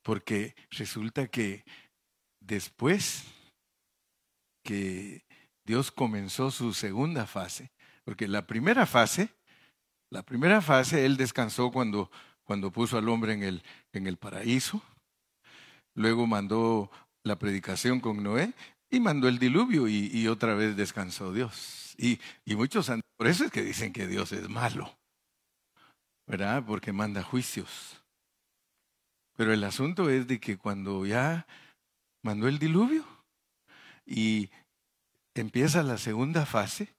Porque 0.02 0.54
resulta 0.70 1.28
que 1.28 1.64
después 2.40 3.24
que 4.62 5.24
Dios 5.64 5.90
comenzó 5.90 6.50
su 6.50 6.74
segunda 6.74 7.26
fase, 7.26 7.72
porque 8.04 8.28
la 8.28 8.46
primera 8.46 8.84
fase, 8.84 9.30
la 10.10 10.22
primera 10.22 10.60
fase, 10.60 11.06
Él 11.06 11.16
descansó 11.16 11.72
cuando, 11.72 12.10
cuando 12.44 12.70
puso 12.70 12.98
al 12.98 13.08
hombre 13.08 13.32
en 13.32 13.44
el, 13.44 13.62
en 13.94 14.06
el 14.06 14.18
paraíso, 14.18 14.82
luego 15.94 16.26
mandó 16.26 16.90
la 17.22 17.38
predicación 17.38 17.98
con 17.98 18.22
Noé 18.22 18.52
y 18.90 19.00
mandó 19.00 19.26
el 19.28 19.38
diluvio 19.38 19.88
y, 19.88 20.28
otra 20.28 20.54
vez 20.54 20.76
descansó 20.76 21.32
Dios. 21.32 21.94
Y, 21.96 22.20
y 22.44 22.56
muchos, 22.56 22.92
por 23.16 23.26
eso 23.26 23.46
es 23.46 23.50
que 23.50 23.62
dicen 23.62 23.94
que 23.94 24.06
Dios 24.06 24.32
es 24.32 24.50
malo, 24.50 24.98
¿verdad? 26.26 26.64
Porque 26.66 26.92
manda 26.92 27.22
juicios. 27.22 28.02
Pero 29.36 29.52
el 29.52 29.64
asunto 29.64 30.10
es 30.10 30.26
de 30.26 30.38
que 30.38 30.56
cuando 30.56 31.04
ya 31.06 31.46
mandó 32.22 32.48
el 32.48 32.58
diluvio 32.58 33.04
y 34.06 34.50
empieza 35.34 35.82
la 35.82 35.98
segunda 35.98 36.46
fase, 36.46 36.94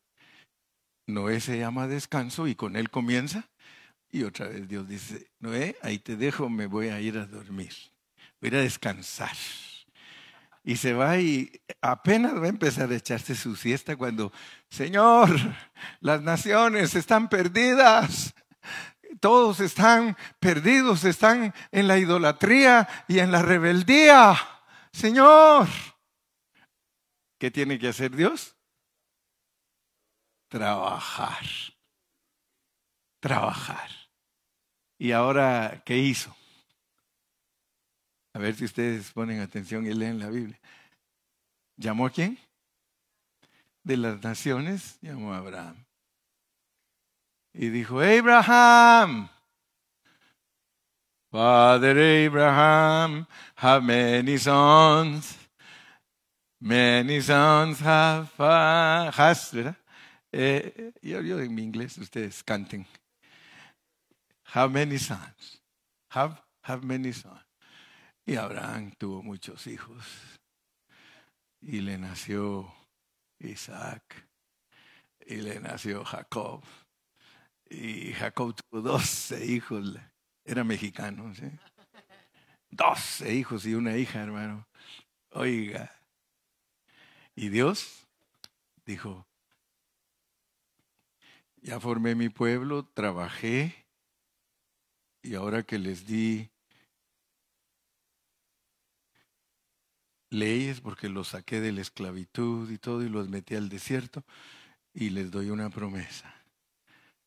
Noé 1.08 1.40
se 1.40 1.58
llama 1.58 1.88
descanso 1.88 2.48
y 2.48 2.56
con 2.56 2.76
él 2.76 2.90
comienza. 2.90 3.50
Y 4.12 4.24
otra 4.24 4.48
vez 4.48 4.68
Dios 4.68 4.88
dice, 4.88 5.30
Noé, 5.40 5.76
ahí 5.82 6.00
te 6.00 6.16
dejo, 6.16 6.50
me 6.50 6.68
voy 6.68 6.90
a 6.90 7.00
ir 7.00 7.18
a 7.18 7.26
dormir, 7.26 7.74
voy 8.40 8.48
a 8.48 8.54
ir 8.54 8.56
a 8.56 8.62
descansar. 8.62 9.36
Y 10.64 10.78
se 10.78 10.94
va 10.94 11.18
y 11.20 11.52
apenas 11.82 12.36
va 12.36 12.46
a 12.46 12.50
empezar 12.50 12.92
a 12.92 12.96
echarse 12.96 13.36
su 13.36 13.56
siesta 13.56 13.96
cuando, 13.96 14.32
Señor, 14.70 15.30
las 16.00 16.22
naciones 16.22 16.96
están 16.96 17.30
perdidas, 17.30 18.34
todos 19.26 19.60
están 19.60 20.16
perdidos, 20.40 21.04
están 21.04 21.52
en 21.72 21.88
la 21.88 21.98
idolatría 21.98 22.88
y 23.08 23.18
en 23.18 23.32
la 23.32 23.42
rebeldía. 23.42 24.36
Señor, 24.94 25.68
¿qué 27.40 27.50
tiene 27.50 27.80
que 27.80 27.88
hacer 27.88 28.16
Dios? 28.16 28.56
Trabajar. 30.48 31.44
Trabajar. 33.20 33.90
¿Y 35.00 35.12
ahora 35.12 35.82
qué 35.84 35.98
hizo? 35.98 36.36
A 38.34 38.38
ver 38.38 38.54
si 38.54 38.66
ustedes 38.66 39.12
ponen 39.12 39.40
atención 39.40 39.88
y 39.88 39.94
leen 39.96 40.20
la 40.20 40.30
Biblia. 40.30 40.60
¿Llamó 41.78 42.06
a 42.06 42.12
quién? 42.12 42.38
De 43.82 43.98
las 43.98 44.22
naciones, 44.22 45.00
llamó 45.02 45.34
a 45.34 45.40
Abraham. 45.40 45.84
Y 47.58 47.70
dijo, 47.70 48.02
Abraham, 48.02 49.30
Father 51.32 51.98
Abraham, 51.98 53.26
have 53.56 53.82
many 53.82 54.38
sons. 54.38 55.38
Many 56.60 57.22
sons 57.22 57.80
have, 57.80 58.30
has, 58.38 59.52
¿verdad? 59.54 59.76
Eh, 60.34 60.92
yo, 61.02 61.40
en 61.40 61.56
mi 61.56 61.64
inglés, 61.64 61.98
ustedes 61.98 62.44
canten. 62.44 62.86
Have 64.44 64.74
many 64.74 64.98
sons. 64.98 65.62
Have, 66.10 66.42
have 66.62 66.84
many 66.84 67.14
sons. 67.14 67.40
Y 68.26 68.36
Abraham 68.36 68.92
tuvo 68.98 69.24
muchos 69.24 69.66
hijos. 69.68 70.04
Y 71.62 71.80
le 71.80 71.98
nació 71.98 72.70
Isaac. 73.40 74.28
Y 75.26 75.38
le 75.38 75.62
nació 75.62 76.04
Jacob. 76.04 76.62
Y 77.70 78.14
Jacob 78.14 78.56
tuvo 78.56 78.82
doce 78.82 79.46
hijos. 79.46 79.98
Era 80.44 80.64
mexicano, 80.64 81.34
¿sí? 81.34 81.50
Doce 82.70 83.34
hijos 83.34 83.66
y 83.66 83.74
una 83.74 83.98
hija, 83.98 84.22
hermano. 84.22 84.68
Oiga. 85.32 85.92
Y 87.36 87.50
Dios 87.50 88.08
dijo, 88.86 89.28
ya 91.62 91.80
formé 91.80 92.16
mi 92.16 92.30
pueblo, 92.30 92.86
trabajé, 92.94 93.86
y 95.22 95.34
ahora 95.34 95.64
que 95.64 95.80
les 95.80 96.06
di 96.06 96.52
leyes, 100.30 100.80
porque 100.80 101.10
los 101.10 101.30
saqué 101.30 101.60
de 101.60 101.72
la 101.72 101.82
esclavitud 101.82 102.70
y 102.70 102.78
todo, 102.78 103.02
y 103.02 103.10
los 103.10 103.28
metí 103.28 103.56
al 103.56 103.70
desierto, 103.70 104.24
y 104.94 105.10
les 105.10 105.32
doy 105.32 105.50
una 105.50 105.70
promesa. 105.70 106.35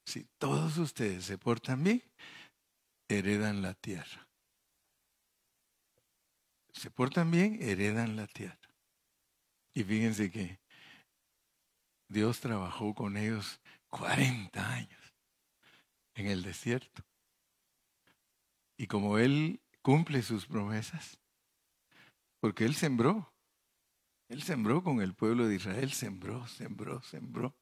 Si 0.09 0.25
todos 0.38 0.79
ustedes 0.79 1.27
se 1.27 1.37
portan 1.37 1.85
bien, 1.85 2.03
heredan 3.09 3.61
la 3.61 3.75
tierra. 3.75 4.27
Se 6.73 6.90
portan 6.90 7.31
bien, 7.31 7.59
heredan 7.61 8.16
la 8.16 8.27
tierra. 8.27 8.75
Y 9.75 9.85
fíjense 9.85 10.31
que 10.31 10.61
Dios 12.09 12.40
trabajó 12.40 12.94
con 12.94 13.18
ellos 13.18 13.61
40 13.90 14.73
años 14.73 15.14
en 16.14 16.29
el 16.29 16.42
desierto. 16.42 17.05
Y 18.79 18.87
como 18.87 19.18
Él 19.18 19.61
cumple 19.83 20.23
sus 20.23 20.47
promesas, 20.47 21.18
porque 22.40 22.64
Él 22.64 22.75
sembró, 22.75 23.31
Él 24.31 24.42
sembró 24.42 24.83
con 24.83 25.03
el 25.03 25.12
pueblo 25.12 25.47
de 25.47 25.57
Israel, 25.57 25.92
sembró, 25.92 26.47
sembró, 26.47 27.03
sembró. 27.03 27.58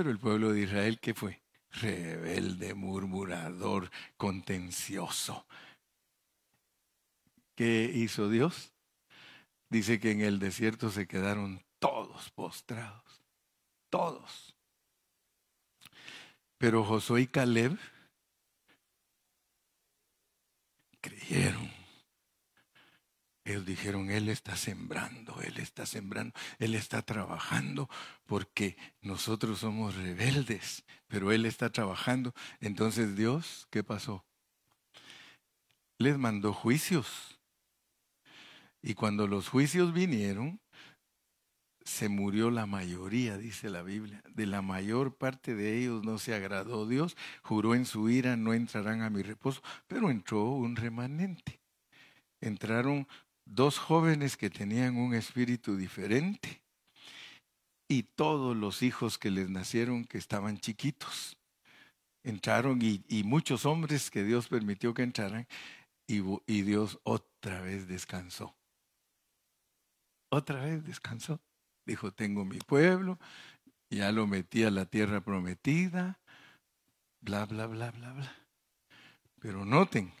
Pero 0.00 0.12
el 0.12 0.18
pueblo 0.18 0.54
de 0.54 0.62
Israel, 0.62 0.98
¿qué 0.98 1.12
fue? 1.12 1.42
Rebelde, 1.72 2.72
murmurador, 2.72 3.90
contencioso. 4.16 5.46
¿Qué 7.54 7.92
hizo 7.94 8.30
Dios? 8.30 8.72
Dice 9.68 10.00
que 10.00 10.12
en 10.12 10.22
el 10.22 10.38
desierto 10.38 10.88
se 10.88 11.06
quedaron 11.06 11.62
todos 11.78 12.30
postrados, 12.30 13.20
todos. 13.90 14.56
Pero 16.56 16.82
Josué 16.82 17.20
y 17.20 17.26
Caleb 17.26 17.78
creyeron. 21.02 21.79
Ellos 23.44 23.64
dijeron, 23.64 24.10
Él 24.10 24.28
está 24.28 24.56
sembrando, 24.56 25.40
Él 25.42 25.58
está 25.58 25.86
sembrando, 25.86 26.34
Él 26.58 26.74
está 26.74 27.02
trabajando, 27.02 27.88
porque 28.26 28.76
nosotros 29.00 29.60
somos 29.60 29.94
rebeldes, 29.96 30.84
pero 31.08 31.32
Él 31.32 31.46
está 31.46 31.70
trabajando. 31.70 32.34
Entonces 32.60 33.16
Dios, 33.16 33.66
¿qué 33.70 33.82
pasó? 33.82 34.24
Les 35.98 36.18
mandó 36.18 36.52
juicios. 36.52 37.38
Y 38.82 38.94
cuando 38.94 39.26
los 39.26 39.48
juicios 39.48 39.92
vinieron, 39.92 40.60
se 41.84 42.08
murió 42.08 42.50
la 42.50 42.66
mayoría, 42.66 43.36
dice 43.36 43.70
la 43.70 43.82
Biblia. 43.82 44.22
De 44.28 44.46
la 44.46 44.62
mayor 44.62 45.16
parte 45.16 45.54
de 45.54 45.78
ellos 45.78 46.04
no 46.04 46.18
se 46.18 46.34
agradó 46.34 46.86
Dios, 46.86 47.16
juró 47.42 47.74
en 47.74 47.84
su 47.84 48.08
ira, 48.10 48.36
no 48.36 48.54
entrarán 48.54 49.02
a 49.02 49.10
mi 49.10 49.22
reposo, 49.22 49.62
pero 49.86 50.10
entró 50.10 50.44
un 50.44 50.76
remanente. 50.76 51.60
Entraron 52.40 53.06
dos 53.50 53.78
jóvenes 53.78 54.36
que 54.36 54.50
tenían 54.50 54.96
un 54.96 55.14
espíritu 55.14 55.76
diferente 55.76 56.62
y 57.88 58.04
todos 58.04 58.56
los 58.56 58.82
hijos 58.82 59.18
que 59.18 59.30
les 59.30 59.50
nacieron 59.50 60.04
que 60.04 60.18
estaban 60.18 60.58
chiquitos. 60.58 61.36
Entraron 62.22 62.80
y, 62.82 63.22
muchos 63.24 63.66
hombres 63.66 64.10
que 64.10 64.24
Dios 64.24 64.48
permitió 64.48 64.94
que 64.94 65.02
entraran 65.02 65.46
y 66.06 66.62
Dios 66.62 66.98
otra 67.04 67.60
vez 67.62 67.88
descansó 67.88 68.54
otra 70.30 70.64
vez 70.64 70.84
descansó. 70.84 71.40
Dijo, 71.84 72.12
tengo 72.12 72.44
mi 72.44 72.58
pueblo, 72.58 73.18
ya 73.90 74.12
lo 74.12 74.26
metí 74.26 74.64
a 74.64 74.70
la 74.70 74.86
tierra 74.86 75.20
prometida, 75.20 76.20
bla, 77.20 77.44
bla, 77.46 77.66
bla, 77.66 77.90
bla, 77.90 78.12
bla. 78.12 78.36
Pero 79.40 79.64
noten 79.64 80.12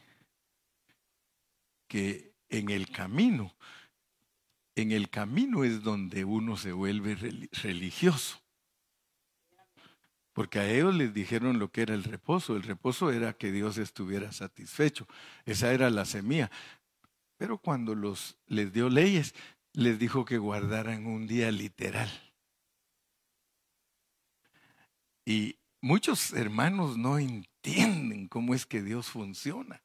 que 1.88 2.29
en 2.50 2.68
el 2.68 2.90
camino, 2.90 3.54
en 4.74 4.92
el 4.92 5.10
camino 5.10 5.64
es 5.64 5.82
donde 5.82 6.24
uno 6.24 6.56
se 6.56 6.72
vuelve 6.72 7.14
religioso. 7.52 8.40
Porque 10.32 10.60
a 10.60 10.70
ellos 10.70 10.94
les 10.94 11.12
dijeron 11.12 11.58
lo 11.58 11.70
que 11.72 11.82
era 11.82 11.94
el 11.94 12.04
reposo. 12.04 12.56
El 12.56 12.62
reposo 12.62 13.10
era 13.10 13.32
que 13.32 13.50
Dios 13.50 13.78
estuviera 13.78 14.32
satisfecho. 14.32 15.06
Esa 15.44 15.72
era 15.72 15.90
la 15.90 16.04
semilla. 16.04 16.50
Pero 17.36 17.58
cuando 17.58 17.94
los, 17.94 18.38
les 18.46 18.72
dio 18.72 18.88
leyes, 18.88 19.34
les 19.72 19.98
dijo 19.98 20.24
que 20.24 20.38
guardaran 20.38 21.06
un 21.06 21.26
día 21.26 21.50
literal. 21.50 22.10
Y 25.24 25.58
muchos 25.80 26.32
hermanos 26.32 26.96
no 26.96 27.18
entienden 27.18 28.28
cómo 28.28 28.54
es 28.54 28.66
que 28.66 28.82
Dios 28.82 29.08
funciona. 29.08 29.82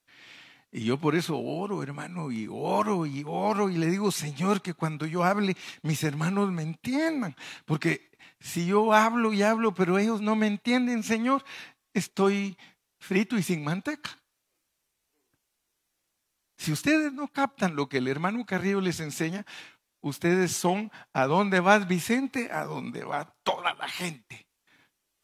Y 0.77 0.83
yo 0.83 0.97
por 0.97 1.15
eso 1.15 1.39
oro, 1.39 1.81
hermano, 1.83 2.33
y 2.33 2.49
oro 2.51 3.05
y 3.05 3.23
oro 3.25 3.69
y 3.69 3.77
le 3.77 3.85
digo, 3.85 4.11
Señor, 4.11 4.61
que 4.61 4.73
cuando 4.73 5.05
yo 5.05 5.23
hable, 5.23 5.55
mis 5.83 6.03
hermanos 6.03 6.51
me 6.51 6.63
entiendan. 6.63 7.33
Porque 7.63 8.11
si 8.41 8.65
yo 8.65 8.91
hablo 8.91 9.31
y 9.31 9.41
hablo, 9.41 9.73
pero 9.73 9.97
ellos 9.97 10.19
no 10.19 10.35
me 10.35 10.47
entienden, 10.47 11.01
Señor, 11.01 11.45
estoy 11.93 12.57
frito 12.99 13.37
y 13.37 13.43
sin 13.43 13.63
manteca. 13.63 14.21
Si 16.57 16.73
ustedes 16.73 17.13
no 17.13 17.29
captan 17.29 17.77
lo 17.77 17.87
que 17.87 17.99
el 17.99 18.09
hermano 18.09 18.45
Carrillo 18.45 18.81
les 18.81 18.99
enseña, 18.99 19.45
ustedes 20.01 20.51
son 20.51 20.91
a 21.13 21.25
dónde 21.25 21.61
va 21.61 21.79
Vicente, 21.79 22.51
a 22.51 22.65
dónde 22.65 23.05
va 23.05 23.33
toda 23.43 23.73
la 23.75 23.87
gente. 23.87 24.45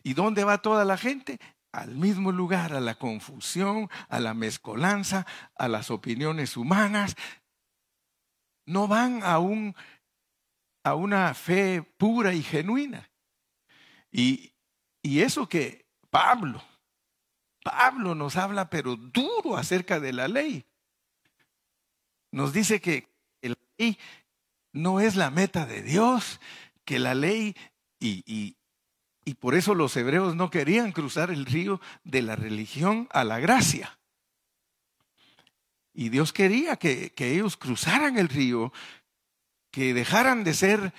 ¿Y 0.02 0.14
dónde 0.14 0.46
va 0.46 0.62
toda 0.62 0.86
la 0.86 0.96
gente? 0.96 1.42
Al 1.72 1.96
mismo 1.96 2.32
lugar, 2.32 2.74
a 2.74 2.82
la 2.82 2.96
confusión, 2.96 3.90
a 4.10 4.20
la 4.20 4.34
mezcolanza, 4.34 5.26
a 5.56 5.68
las 5.68 5.90
opiniones 5.90 6.58
humanas. 6.58 7.16
No 8.66 8.88
van 8.88 9.22
a, 9.24 9.36
a 10.84 10.96
una 10.96 11.34
fe 11.34 11.82
pura 11.98 12.34
y 12.34 12.44
genuina. 12.44 13.10
Y, 14.12 14.54
eso 15.04 15.48
que 15.48 15.88
Pablo, 16.10 16.62
Pablo 17.64 18.14
nos 18.14 18.36
habla 18.36 18.70
pero 18.70 18.96
duro 18.96 19.58
acerca 19.58 20.00
de 20.00 20.14
la 20.14 20.28
ley. 20.28 20.66
Nos 22.32 22.54
dice 22.54 22.82
que 22.82 23.08
la 23.42 23.56
ley 23.78 23.98
no 24.74 25.00
es 25.00 25.16
la 25.16 25.32
meta 25.32 25.66
de 25.66 25.82
Dios, 25.82 26.40
que 26.86 27.00
la 27.00 27.16
ley, 27.16 27.56
y, 28.00 28.58
y, 29.24 29.36
por 29.36 29.56
eso 29.56 29.76
los 29.76 29.96
hebreos 29.98 30.36
no 30.36 30.50
querían 30.50 30.92
cruzar 30.92 31.32
el 31.32 31.46
río 31.46 31.80
de 32.04 32.22
la 32.22 32.36
religión 32.36 33.08
a 33.12 33.24
la 33.24 33.40
gracia. 33.40 33.98
Y 35.94 36.10
Dios 36.10 36.34
quería 36.34 36.78
que, 36.78 37.12
que 37.12 37.34
ellos 37.34 37.58
cruzaran 37.58 38.18
el 38.18 38.30
río, 38.30 38.72
que 39.72 39.94
dejaran 39.94 40.44
de 40.44 40.54
ser 40.54 40.94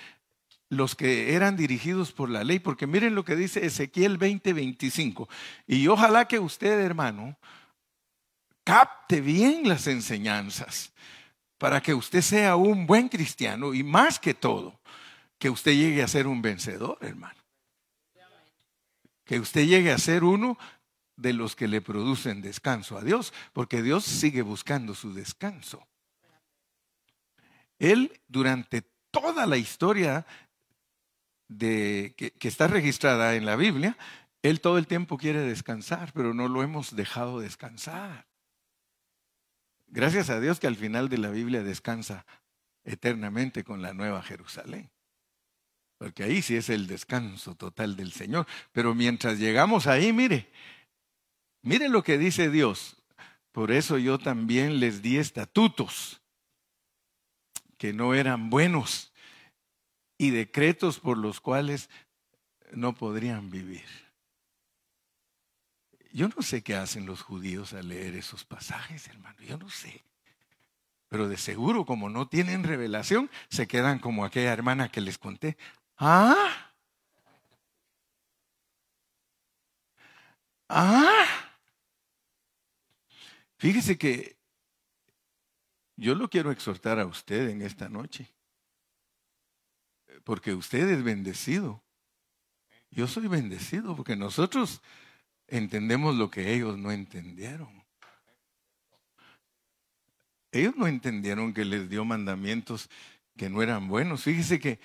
los 0.69 0.95
que 0.95 1.35
eran 1.35 1.55
dirigidos 1.55 2.11
por 2.11 2.29
la 2.29 2.43
ley, 2.43 2.59
porque 2.59 2.87
miren 2.87 3.15
lo 3.15 3.23
que 3.25 3.35
dice 3.35 3.65
Ezequiel 3.65 4.19
20:25. 4.19 5.27
Y 5.67 5.87
ojalá 5.87 6.27
que 6.27 6.39
usted, 6.39 6.79
hermano, 6.79 7.37
capte 8.63 9.21
bien 9.21 9.67
las 9.67 9.87
enseñanzas 9.87 10.91
para 11.57 11.81
que 11.81 11.93
usted 11.93 12.21
sea 12.21 12.55
un 12.55 12.85
buen 12.85 13.09
cristiano 13.09 13.73
y 13.73 13.83
más 13.83 14.19
que 14.19 14.33
todo, 14.33 14.79
que 15.37 15.49
usted 15.49 15.73
llegue 15.73 16.03
a 16.03 16.07
ser 16.07 16.27
un 16.27 16.41
vencedor, 16.41 16.97
hermano. 17.01 17.42
Que 19.25 19.39
usted 19.39 19.65
llegue 19.65 19.91
a 19.91 19.97
ser 19.97 20.23
uno 20.23 20.57
de 21.15 21.33
los 21.33 21.55
que 21.55 21.67
le 21.67 21.81
producen 21.81 22.41
descanso 22.41 22.97
a 22.97 23.03
Dios, 23.03 23.33
porque 23.53 23.81
Dios 23.81 24.03
sigue 24.03 24.41
buscando 24.41 24.95
su 24.95 25.13
descanso. 25.13 25.87
Él 27.79 28.21
durante 28.27 28.83
toda 29.11 29.45
la 29.45 29.57
historia 29.57 30.25
de, 31.47 32.13
que, 32.17 32.31
que, 32.31 32.47
está 32.47 32.67
registrada 32.67 33.35
en 33.35 33.45
la 33.45 33.55
Biblia, 33.55 33.97
Él 34.41 34.59
todo 34.59 34.77
el 34.77 34.87
tiempo 34.87 35.17
quiere 35.17 35.41
descansar, 35.41 36.11
pero 36.13 36.33
no 36.33 36.47
lo 36.47 36.63
hemos 36.63 36.95
dejado 36.95 37.39
descansar. 37.39 38.25
Gracias 39.87 40.31
a 40.31 40.39
Dios 40.39 40.59
que 40.59 40.67
al 40.67 40.75
final 40.75 41.07
de 41.09 41.19
la 41.19 41.29
Biblia 41.29 41.61
descansa 41.61 42.25
eternamente 42.83 43.63
con 43.63 43.81
la 43.81 43.93
Nueva 43.93 44.23
Jerusalén. 44.23 44.92
Porque 46.03 46.23
ahí 46.23 46.41
sí 46.41 46.57
es 46.57 46.67
el 46.67 46.85
descanso 46.85 47.55
total 47.55 47.95
del 47.95 48.11
Señor. 48.11 48.45
Pero 48.73 48.93
mientras 48.93 49.39
llegamos 49.39 49.87
ahí, 49.87 50.11
mire, 50.11 50.51
mire 51.61 51.87
lo 51.87 52.03
que 52.03 52.17
dice 52.17 52.49
Dios. 52.49 52.97
Por 53.53 53.71
eso 53.71 53.97
yo 53.97 54.19
también 54.19 54.81
les 54.81 55.01
di 55.01 55.17
estatutos 55.17 56.19
que 57.77 57.93
no 57.93 58.13
eran 58.15 58.49
buenos 58.49 59.13
y 60.17 60.31
decretos 60.31 60.99
por 60.99 61.17
los 61.17 61.39
cuales 61.39 61.89
no 62.73 62.93
podrían 62.93 63.49
vivir. 63.49 63.87
Yo 66.11 66.27
no 66.27 66.41
sé 66.41 66.63
qué 66.63 66.75
hacen 66.75 67.05
los 67.05 67.21
judíos 67.21 67.71
al 67.71 67.87
leer 67.87 68.15
esos 68.15 68.43
pasajes, 68.43 69.07
hermano, 69.07 69.41
yo 69.41 69.57
no 69.57 69.69
sé. 69.69 70.03
Pero 71.07 71.29
de 71.29 71.37
seguro, 71.37 71.85
como 71.85 72.09
no 72.09 72.27
tienen 72.27 72.65
revelación, 72.65 73.29
se 73.47 73.67
quedan 73.67 73.99
como 73.99 74.25
aquella 74.25 74.51
hermana 74.51 74.89
que 74.89 74.99
les 74.99 75.17
conté. 75.17 75.55
Ah, 75.97 76.73
ah. 80.69 81.25
Fíjese 83.57 83.97
que 83.97 84.37
yo 85.95 86.15
lo 86.15 86.29
quiero 86.29 86.51
exhortar 86.51 86.99
a 86.99 87.05
usted 87.05 87.49
en 87.49 87.61
esta 87.61 87.87
noche, 87.87 88.33
porque 90.23 90.53
usted 90.53 90.89
es 90.89 91.03
bendecido. 91.03 91.81
Yo 92.91 93.07
soy 93.07 93.27
bendecido 93.27 93.95
porque 93.95 94.15
nosotros 94.15 94.81
entendemos 95.47 96.15
lo 96.15 96.29
que 96.29 96.53
ellos 96.53 96.77
no 96.77 96.91
entendieron. 96.91 97.83
Ellos 100.51 100.75
no 100.75 100.85
entendieron 100.85 101.53
que 101.53 101.65
les 101.65 101.89
dio 101.89 102.05
mandamientos 102.05 102.89
que 103.37 103.49
no 103.49 103.63
eran 103.63 103.87
buenos. 103.87 104.23
Fíjese 104.23 104.59
que 104.59 104.79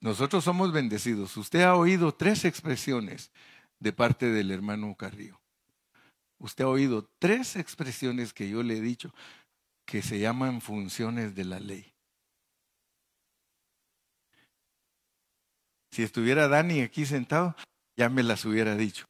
nosotros 0.00 0.44
somos 0.44 0.72
bendecidos. 0.72 1.36
Usted 1.36 1.62
ha 1.62 1.76
oído 1.76 2.14
tres 2.14 2.44
expresiones 2.44 3.30
de 3.78 3.92
parte 3.92 4.30
del 4.30 4.50
hermano 4.50 4.94
Carrillo. 4.94 5.40
Usted 6.38 6.64
ha 6.64 6.68
oído 6.68 7.08
tres 7.18 7.56
expresiones 7.56 8.32
que 8.32 8.48
yo 8.48 8.62
le 8.62 8.78
he 8.78 8.80
dicho 8.80 9.14
que 9.84 10.00
se 10.02 10.18
llaman 10.18 10.60
funciones 10.60 11.34
de 11.34 11.44
la 11.44 11.60
ley. 11.60 11.92
Si 15.90 16.02
estuviera 16.02 16.48
Dani 16.48 16.80
aquí 16.80 17.04
sentado, 17.04 17.56
ya 17.96 18.08
me 18.08 18.22
las 18.22 18.44
hubiera 18.44 18.76
dicho. 18.76 19.06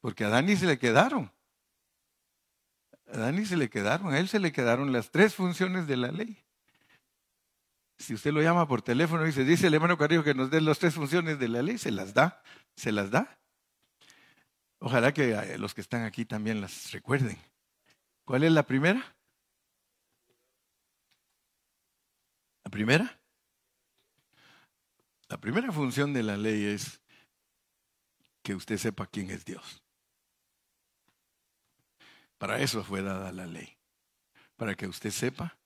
Porque 0.00 0.24
a 0.24 0.28
Dani 0.28 0.56
se 0.56 0.66
le 0.66 0.78
quedaron. 0.78 1.30
A 3.06 3.18
Dani 3.18 3.44
se 3.44 3.56
le 3.56 3.70
quedaron, 3.70 4.12
a 4.12 4.18
él 4.18 4.28
se 4.28 4.40
le 4.40 4.50
quedaron 4.50 4.92
las 4.92 5.10
tres 5.10 5.34
funciones 5.34 5.86
de 5.86 5.96
la 5.96 6.10
ley. 6.10 6.45
Si 7.98 8.14
usted 8.14 8.32
lo 8.32 8.42
llama 8.42 8.68
por 8.68 8.82
teléfono 8.82 9.24
y 9.24 9.26
dice, 9.26 9.44
dice 9.44 9.66
el 9.66 9.74
hermano 9.74 9.96
Carrillo 9.96 10.22
que 10.22 10.34
nos 10.34 10.50
dé 10.50 10.60
las 10.60 10.78
tres 10.78 10.94
funciones 10.94 11.38
de 11.38 11.48
la 11.48 11.62
ley, 11.62 11.78
se 11.78 11.90
las 11.90 12.12
da, 12.12 12.42
se 12.76 12.92
las 12.92 13.10
da. 13.10 13.38
Ojalá 14.78 15.12
que 15.12 15.32
eh, 15.32 15.58
los 15.58 15.74
que 15.74 15.80
están 15.80 16.04
aquí 16.04 16.24
también 16.24 16.60
las 16.60 16.92
recuerden. 16.92 17.38
¿Cuál 18.24 18.44
es 18.44 18.52
la 18.52 18.64
primera? 18.64 19.16
¿La 22.64 22.70
primera? 22.70 23.20
La 25.28 25.38
primera 25.38 25.72
función 25.72 26.12
de 26.12 26.22
la 26.22 26.36
ley 26.36 26.64
es 26.66 27.00
que 28.42 28.54
usted 28.54 28.76
sepa 28.76 29.06
quién 29.06 29.30
es 29.30 29.44
Dios. 29.44 29.82
Para 32.38 32.60
eso 32.60 32.84
fue 32.84 33.02
dada 33.02 33.32
la 33.32 33.46
ley, 33.46 33.76
para 34.56 34.74
que 34.74 34.86
usted 34.86 35.10
sepa 35.10 35.58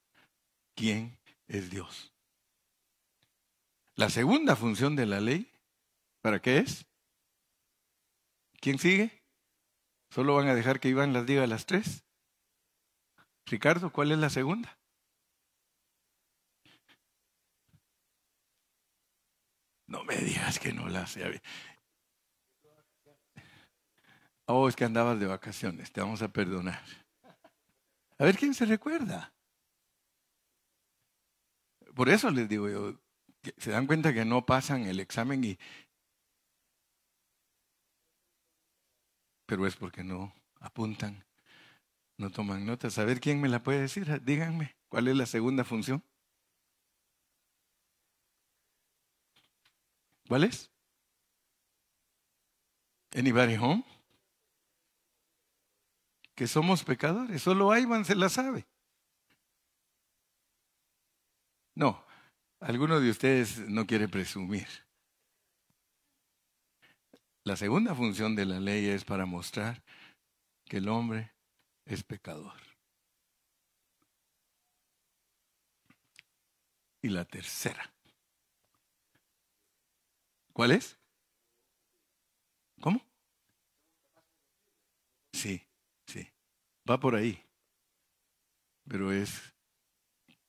quién 0.74 1.18
es 1.48 1.68
Dios. 1.68 2.12
La 4.00 4.08
segunda 4.08 4.56
función 4.56 4.96
de 4.96 5.04
la 5.04 5.20
ley, 5.20 5.52
¿para 6.22 6.40
qué 6.40 6.56
es? 6.56 6.86
¿Quién 8.58 8.78
sigue? 8.78 9.22
¿Solo 10.08 10.36
van 10.36 10.48
a 10.48 10.54
dejar 10.54 10.80
que 10.80 10.88
Iván 10.88 11.12
las 11.12 11.26
diga 11.26 11.46
las 11.46 11.66
tres? 11.66 12.02
Ricardo, 13.44 13.92
¿cuál 13.92 14.12
es 14.12 14.16
la 14.16 14.30
segunda? 14.30 14.78
No 19.86 20.02
me 20.04 20.16
digas 20.16 20.58
que 20.58 20.72
no 20.72 20.88
la 20.88 21.06
sé. 21.06 21.42
Oh, 24.46 24.66
es 24.66 24.76
que 24.76 24.86
andabas 24.86 25.20
de 25.20 25.26
vacaciones, 25.26 25.92
te 25.92 26.00
vamos 26.00 26.22
a 26.22 26.32
perdonar. 26.32 26.82
A 28.16 28.24
ver 28.24 28.38
quién 28.38 28.54
se 28.54 28.64
recuerda. 28.64 29.34
Por 31.94 32.08
eso 32.08 32.30
les 32.30 32.48
digo 32.48 32.66
yo, 32.66 32.98
se 33.58 33.70
dan 33.70 33.86
cuenta 33.86 34.12
que 34.12 34.24
no 34.24 34.44
pasan 34.46 34.86
el 34.86 35.00
examen 35.00 35.44
y... 35.44 35.58
Pero 39.46 39.66
es 39.66 39.76
porque 39.76 40.04
no 40.04 40.32
apuntan, 40.60 41.24
no 42.16 42.30
toman 42.30 42.64
notas. 42.64 42.98
A 42.98 43.04
ver 43.04 43.20
quién 43.20 43.40
me 43.40 43.48
la 43.48 43.62
puede 43.62 43.80
decir, 43.80 44.22
díganme, 44.22 44.76
¿cuál 44.88 45.08
es 45.08 45.16
la 45.16 45.26
segunda 45.26 45.64
función? 45.64 46.04
¿Cuál 50.28 50.44
es? 50.44 50.70
Anybody 53.12 53.56
home? 53.56 53.84
que 56.40 56.46
somos 56.46 56.82
pecadores. 56.84 57.42
Solo 57.42 57.70
Ayman 57.70 58.06
se 58.06 58.14
la 58.14 58.30
sabe. 58.30 58.66
No, 61.74 62.02
alguno 62.60 63.00
de 63.00 63.10
ustedes 63.10 63.58
no 63.68 63.86
quiere 63.86 64.08
presumir. 64.08 64.68
La 67.44 67.56
segunda 67.56 67.94
función 67.94 68.36
de 68.36 68.46
la 68.46 68.60
ley 68.60 68.86
es 68.86 69.04
para 69.04 69.26
mostrar 69.26 69.82
que 70.66 70.76
el 70.76 70.88
hombre 70.88 71.32
es 71.86 72.04
pecador. 72.04 72.60
Y 77.02 77.08
la 77.08 77.24
tercera. 77.24 77.90
¿Cuál 80.52 80.72
es? 80.72 80.98
¿Cómo? 82.80 83.00
Sí. 85.32 85.66
Va 86.88 86.98
por 86.98 87.14
ahí. 87.14 87.42
pero 88.86 89.12
es 89.12 89.54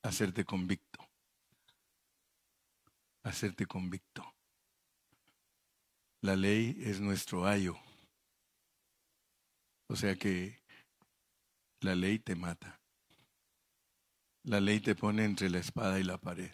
hacerte 0.02 0.44
convicto. 0.44 0.91
Hacerte 3.24 3.66
convicto. 3.66 4.36
La 6.22 6.36
ley 6.36 6.76
es 6.80 7.00
nuestro 7.00 7.46
ayo. 7.46 7.76
O 9.88 9.96
sea 9.96 10.16
que 10.16 10.62
la 11.82 11.96
ley 11.96 12.20
te 12.20 12.36
mata. 12.36 12.80
La 14.44 14.60
ley 14.60 14.80
te 14.80 14.96
pone 14.96 15.26
entre 15.26 15.50
la 15.50 15.60
espada 15.60 16.00
y 16.00 16.04
la 16.04 16.18
pared. 16.18 16.52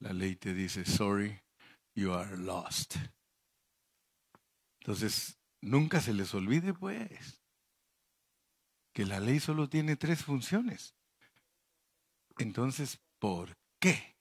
La 0.00 0.12
ley 0.12 0.36
te 0.36 0.52
dice, 0.52 0.84
sorry, 0.84 1.40
you 1.94 2.12
are 2.12 2.36
lost. 2.36 2.96
Entonces, 4.80 5.38
nunca 5.62 6.00
se 6.00 6.12
les 6.12 6.34
olvide, 6.34 6.74
pues, 6.74 7.42
que 8.92 9.06
la 9.06 9.18
ley 9.20 9.40
solo 9.40 9.68
tiene 9.68 9.96
tres 9.96 10.22
funciones. 10.22 10.94
Entonces, 12.36 13.00
¿por 13.18 13.56
qué? 13.80 14.13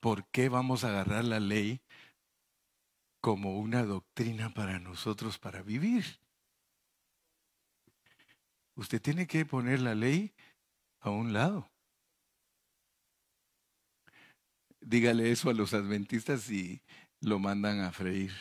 ¿Por 0.00 0.26
qué 0.30 0.48
vamos 0.48 0.82
a 0.82 0.88
agarrar 0.88 1.24
la 1.24 1.40
ley 1.40 1.82
como 3.20 3.58
una 3.58 3.84
doctrina 3.84 4.52
para 4.52 4.78
nosotros 4.78 5.38
para 5.38 5.62
vivir? 5.62 6.04
Usted 8.74 9.00
tiene 9.00 9.26
que 9.26 9.44
poner 9.44 9.80
la 9.80 9.94
ley 9.94 10.32
a 11.00 11.10
un 11.10 11.34
lado. 11.34 11.70
Dígale 14.80 15.30
eso 15.30 15.50
a 15.50 15.54
los 15.54 15.74
adventistas 15.74 16.50
y 16.50 16.80
lo 17.20 17.38
mandan 17.38 17.80
a 17.80 17.92
freír. 17.92 18.32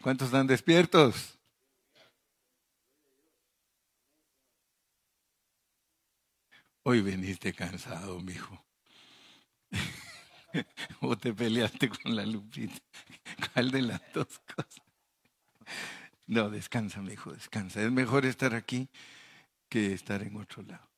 ¿Cuántos 0.00 0.28
están 0.28 0.46
despiertos? 0.46 1.37
Hoy 6.90 7.02
veniste 7.02 7.52
cansado, 7.52 8.18
mijo. 8.20 8.64
o 11.02 11.18
te 11.18 11.34
peleaste 11.34 11.90
con 11.90 12.16
la 12.16 12.24
lupita. 12.24 12.80
¿Cuál 13.52 13.70
de 13.70 13.82
las 13.82 14.00
dos 14.14 14.38
cosas? 14.38 14.80
No, 16.26 16.48
descansa, 16.48 17.02
mijo, 17.02 17.30
descansa. 17.34 17.82
Es 17.82 17.92
mejor 17.92 18.24
estar 18.24 18.54
aquí 18.54 18.88
que 19.68 19.92
estar 19.92 20.22
en 20.22 20.34
otro 20.38 20.62
lado. 20.62 20.88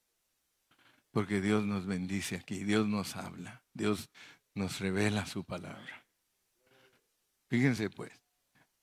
Porque 1.10 1.40
Dios 1.40 1.64
nos 1.64 1.86
bendice 1.86 2.36
aquí, 2.36 2.62
Dios 2.62 2.86
nos 2.86 3.16
habla, 3.16 3.64
Dios 3.74 4.10
nos 4.54 4.78
revela 4.78 5.26
su 5.26 5.42
palabra. 5.42 6.06
Fíjense 7.48 7.90
pues, 7.90 8.12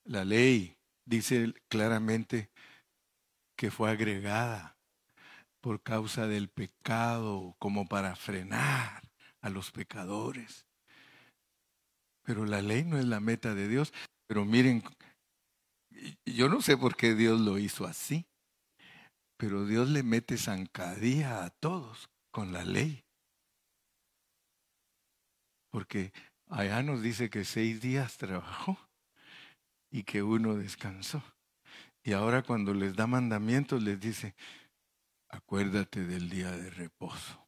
la 0.04 0.26
ley 0.26 0.76
dice 1.06 1.54
claramente 1.68 2.50
que 3.56 3.70
fue 3.70 3.90
agregada 3.90 4.77
por 5.60 5.82
causa 5.82 6.26
del 6.26 6.48
pecado, 6.48 7.54
como 7.58 7.88
para 7.88 8.16
frenar 8.16 9.02
a 9.40 9.50
los 9.50 9.70
pecadores. 9.70 10.66
Pero 12.22 12.44
la 12.44 12.62
ley 12.62 12.84
no 12.84 12.98
es 12.98 13.06
la 13.06 13.20
meta 13.20 13.54
de 13.54 13.68
Dios. 13.68 13.92
Pero 14.26 14.44
miren, 14.44 14.82
yo 16.26 16.48
no 16.48 16.60
sé 16.60 16.76
por 16.76 16.96
qué 16.96 17.14
Dios 17.14 17.40
lo 17.40 17.58
hizo 17.58 17.86
así. 17.86 18.26
Pero 19.36 19.66
Dios 19.66 19.88
le 19.88 20.02
mete 20.02 20.36
zancadilla 20.36 21.44
a 21.44 21.50
todos 21.50 22.10
con 22.30 22.52
la 22.52 22.64
ley. 22.64 23.04
Porque 25.70 26.12
allá 26.48 26.82
nos 26.82 27.02
dice 27.02 27.30
que 27.30 27.44
seis 27.44 27.80
días 27.80 28.16
trabajó 28.16 28.78
y 29.90 30.02
que 30.02 30.22
uno 30.22 30.54
descansó. 30.56 31.22
Y 32.02 32.12
ahora 32.12 32.42
cuando 32.42 32.74
les 32.74 32.96
da 32.96 33.06
mandamientos 33.06 33.82
les 33.82 34.00
dice, 34.00 34.34
acuérdate 35.28 36.04
del 36.04 36.28
día 36.30 36.50
de 36.50 36.70
reposo. 36.70 37.46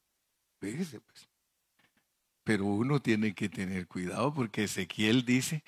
Fíjese 0.60 1.00
pues. 1.00 1.28
Pero 2.44 2.64
uno 2.66 3.00
tiene 3.00 3.34
que 3.34 3.48
tener 3.48 3.86
cuidado 3.86 4.32
porque 4.32 4.64
Ezequiel 4.64 5.24
dice, 5.24 5.62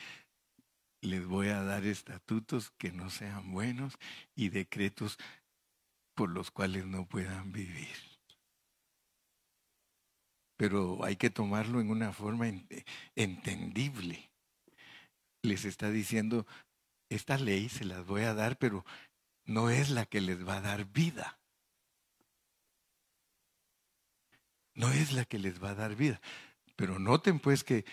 les 1.01 1.27
voy 1.27 1.49
a 1.49 1.63
dar 1.63 1.85
estatutos 1.85 2.71
que 2.79 2.93
no 2.93 3.11
sean 3.11 3.53
buenos 3.53 3.99
y 4.35 4.49
decretos 4.49 5.19
por 6.15 6.31
los 6.31 6.51
cuales 6.51 6.87
no 6.87 7.07
puedan 7.07 7.53
vivir. 7.53 7.97
Pero 10.57 11.05
hay 11.05 11.17
que 11.17 11.31
tomarlo 11.31 11.81
en 11.81 11.91
una 11.91 12.13
forma 12.13 12.47
entendible. 13.17 14.31
Les 15.43 15.65
está 15.65 15.91
diciendo, 15.91 16.47
esta 17.09 17.37
ley 17.37 17.69
se 17.69 17.85
las 17.85 18.07
voy 18.07 18.23
a 18.23 18.35
dar, 18.35 18.57
pero 18.59 18.85
no 19.45 19.71
es 19.71 19.91
la 19.91 20.07
que 20.07 20.21
les 20.21 20.47
va 20.47 20.59
a 20.59 20.61
dar 20.61 20.85
vida. 20.87 21.42
No 24.75 24.91
es 24.91 25.13
la 25.13 25.25
que 25.25 25.39
les 25.39 25.63
va 25.63 25.71
a 25.71 25.75
dar 25.75 25.95
vida. 25.95 26.21
Pero 26.77 26.99
noten 26.99 27.39
pues 27.39 27.65
que 27.65 27.85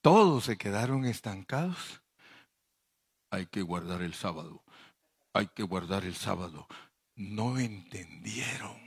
todos 0.00 0.44
se 0.44 0.56
quedaron 0.56 1.04
estancados. 1.04 2.02
Hay 3.30 3.46
que 3.46 3.62
guardar 3.62 4.02
el 4.02 4.14
sábado. 4.14 4.62
Hay 5.32 5.48
que 5.48 5.62
guardar 5.62 6.04
el 6.04 6.14
sábado 6.14 6.66
no 7.20 7.58
entendieron 7.58 8.80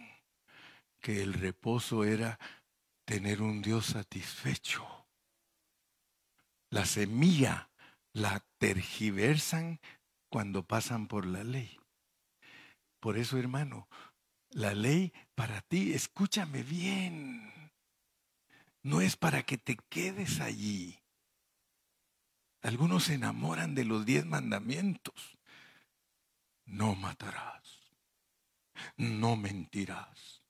que 0.99 1.21
el 1.21 1.33
reposo 1.33 2.03
era 2.03 2.39
tener 3.05 3.43
un 3.43 3.61
Dios 3.61 3.87
satisfecho. 3.87 5.05
La 6.71 6.85
semilla 6.85 7.69
la 8.11 8.43
tergiversan 8.57 9.79
cuando 10.29 10.65
pasan 10.65 11.07
por 11.07 11.27
la 11.27 11.43
ley. 11.43 11.79
Por 12.99 13.17
eso, 13.17 13.37
hermano, 13.37 13.87
la 14.53 14.73
ley 14.73 15.13
para 15.35 15.61
ti, 15.61 15.93
escúchame 15.93 16.63
bien, 16.63 17.71
no 18.81 19.01
es 19.01 19.15
para 19.17 19.43
que 19.43 19.57
te 19.57 19.77
quedes 19.89 20.39
allí. 20.39 20.99
Algunos 22.61 23.05
se 23.05 23.15
enamoran 23.15 23.75
de 23.75 23.83
los 23.83 24.05
diez 24.05 24.25
mandamientos. 24.25 25.37
No 26.65 26.95
matarás 26.95 27.83
no 28.97 29.35
mentirás, 29.35 30.41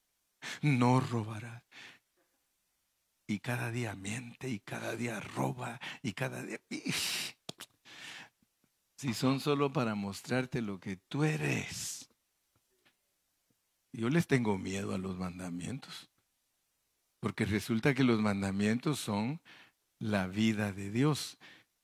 no 0.61 0.99
robarás. 0.99 1.63
Y 3.27 3.39
cada 3.39 3.71
día 3.71 3.95
miente 3.95 4.49
y 4.49 4.59
cada 4.59 4.95
día 4.95 5.19
roba 5.19 5.79
y 6.01 6.13
cada 6.13 6.43
día... 6.43 6.59
Si 8.95 9.13
son 9.13 9.39
solo 9.41 9.71
para 9.73 9.95
mostrarte 9.95 10.61
lo 10.61 10.79
que 10.79 10.95
tú 10.95 11.23
eres. 11.23 12.02
Yo 13.93 14.10
les 14.10 14.27
tengo 14.27 14.58
miedo 14.58 14.93
a 14.93 14.97
los 14.97 15.17
mandamientos. 15.17 16.10
Porque 17.19 17.45
resulta 17.45 17.93
que 17.93 18.03
los 18.03 18.19
mandamientos 18.19 18.99
son 18.99 19.39
la 19.99 20.27
vida 20.27 20.73
de 20.73 20.91
Dios. 20.91 21.38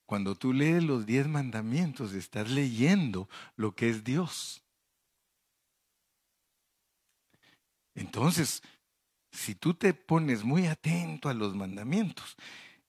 Cuando 0.05 0.35
tú 0.35 0.51
lees 0.51 0.83
los 0.83 1.05
diez 1.05 1.27
mandamientos, 1.27 2.13
estás 2.13 2.49
leyendo 2.49 3.29
lo 3.55 3.75
que 3.75 3.89
es 3.89 4.03
Dios. 4.03 4.63
Entonces, 7.93 8.63
si 9.31 9.53
tú 9.53 9.75
te 9.75 9.93
pones 9.93 10.43
muy 10.43 10.65
atento 10.65 11.29
a 11.29 11.33
los 11.33 11.55
mandamientos 11.55 12.35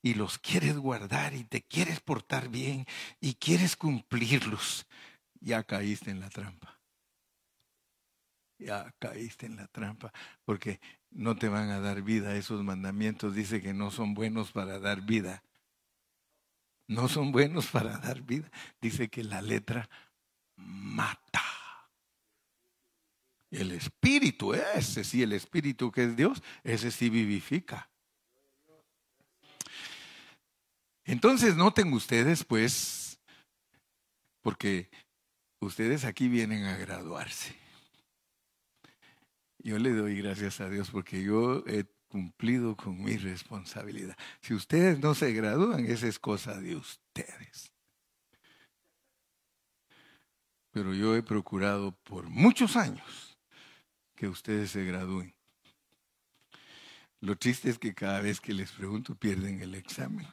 y 0.02 0.14
los 0.14 0.38
quieres 0.38 0.78
guardar 0.78 1.34
y 1.34 1.44
te 1.44 1.62
quieres 1.62 2.00
portar 2.00 2.48
bien 2.48 2.86
y 3.20 3.34
quieres 3.34 3.76
cumplirlos, 3.76 4.86
ya 5.40 5.62
caíste 5.62 6.10
en 6.10 6.20
la 6.20 6.30
trampa. 6.30 6.79
Ya 8.60 8.94
caíste 8.98 9.46
en 9.46 9.56
la 9.56 9.66
trampa 9.68 10.12
porque 10.44 10.80
no 11.10 11.34
te 11.36 11.48
van 11.48 11.70
a 11.70 11.80
dar 11.80 12.02
vida. 12.02 12.36
Esos 12.36 12.62
mandamientos 12.62 13.34
dice 13.34 13.62
que 13.62 13.72
no 13.72 13.90
son 13.90 14.14
buenos 14.14 14.52
para 14.52 14.78
dar 14.78 15.00
vida. 15.00 15.42
No 16.86 17.08
son 17.08 17.32
buenos 17.32 17.66
para 17.72 17.98
dar 17.98 18.22
vida. 18.22 18.50
Dice 18.80 19.08
que 19.08 19.24
la 19.24 19.40
letra 19.40 19.88
mata. 20.56 21.42
El 23.50 23.72
espíritu, 23.72 24.54
ese 24.54 25.02
sí, 25.02 25.22
el 25.22 25.32
espíritu 25.32 25.90
que 25.90 26.04
es 26.04 26.16
Dios, 26.16 26.42
ese 26.62 26.90
sí 26.90 27.08
vivifica. 27.08 27.90
Entonces 31.04 31.56
noten 31.56 31.92
ustedes, 31.92 32.44
pues, 32.44 33.18
porque 34.42 34.88
ustedes 35.58 36.04
aquí 36.04 36.28
vienen 36.28 36.64
a 36.64 36.76
graduarse. 36.76 37.59
Yo 39.62 39.78
le 39.78 39.92
doy 39.92 40.16
gracias 40.16 40.60
a 40.60 40.70
Dios 40.70 40.90
porque 40.90 41.22
yo 41.22 41.62
he 41.66 41.84
cumplido 42.08 42.76
con 42.76 43.02
mi 43.02 43.16
responsabilidad. 43.16 44.16
Si 44.40 44.54
ustedes 44.54 44.98
no 44.98 45.14
se 45.14 45.32
gradúan, 45.32 45.86
esa 45.86 46.08
es 46.08 46.18
cosa 46.18 46.58
de 46.60 46.76
ustedes. 46.76 47.72
Pero 50.70 50.94
yo 50.94 51.14
he 51.14 51.22
procurado 51.22 51.92
por 52.02 52.28
muchos 52.28 52.76
años 52.76 53.38
que 54.14 54.28
ustedes 54.28 54.70
se 54.70 54.84
gradúen. 54.84 55.34
Lo 57.20 57.36
triste 57.36 57.68
es 57.68 57.78
que 57.78 57.94
cada 57.94 58.20
vez 58.20 58.40
que 58.40 58.54
les 58.54 58.72
pregunto 58.72 59.14
pierden 59.14 59.60
el 59.60 59.74
examen. 59.74 60.26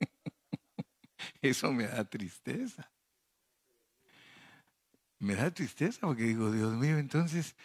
Eso 1.40 1.72
me 1.72 1.86
da 1.86 2.04
tristeza. 2.04 2.90
Me 5.18 5.34
da 5.34 5.50
tristeza 5.50 6.00
porque 6.06 6.22
digo, 6.22 6.52
Dios 6.52 6.74
mío, 6.74 6.98
entonces 6.98 7.56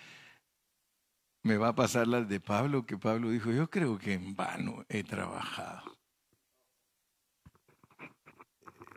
me 1.43 1.57
va 1.57 1.69
a 1.69 1.75
pasar 1.75 2.07
las 2.07 2.27
de 2.27 2.39
Pablo, 2.39 2.85
que 2.85 2.97
Pablo 2.97 3.29
dijo, 3.29 3.51
yo 3.51 3.69
creo 3.69 3.99
que 3.99 4.13
en 4.13 4.35
vano 4.35 4.85
he 4.89 5.03
trabajado. 5.03 5.97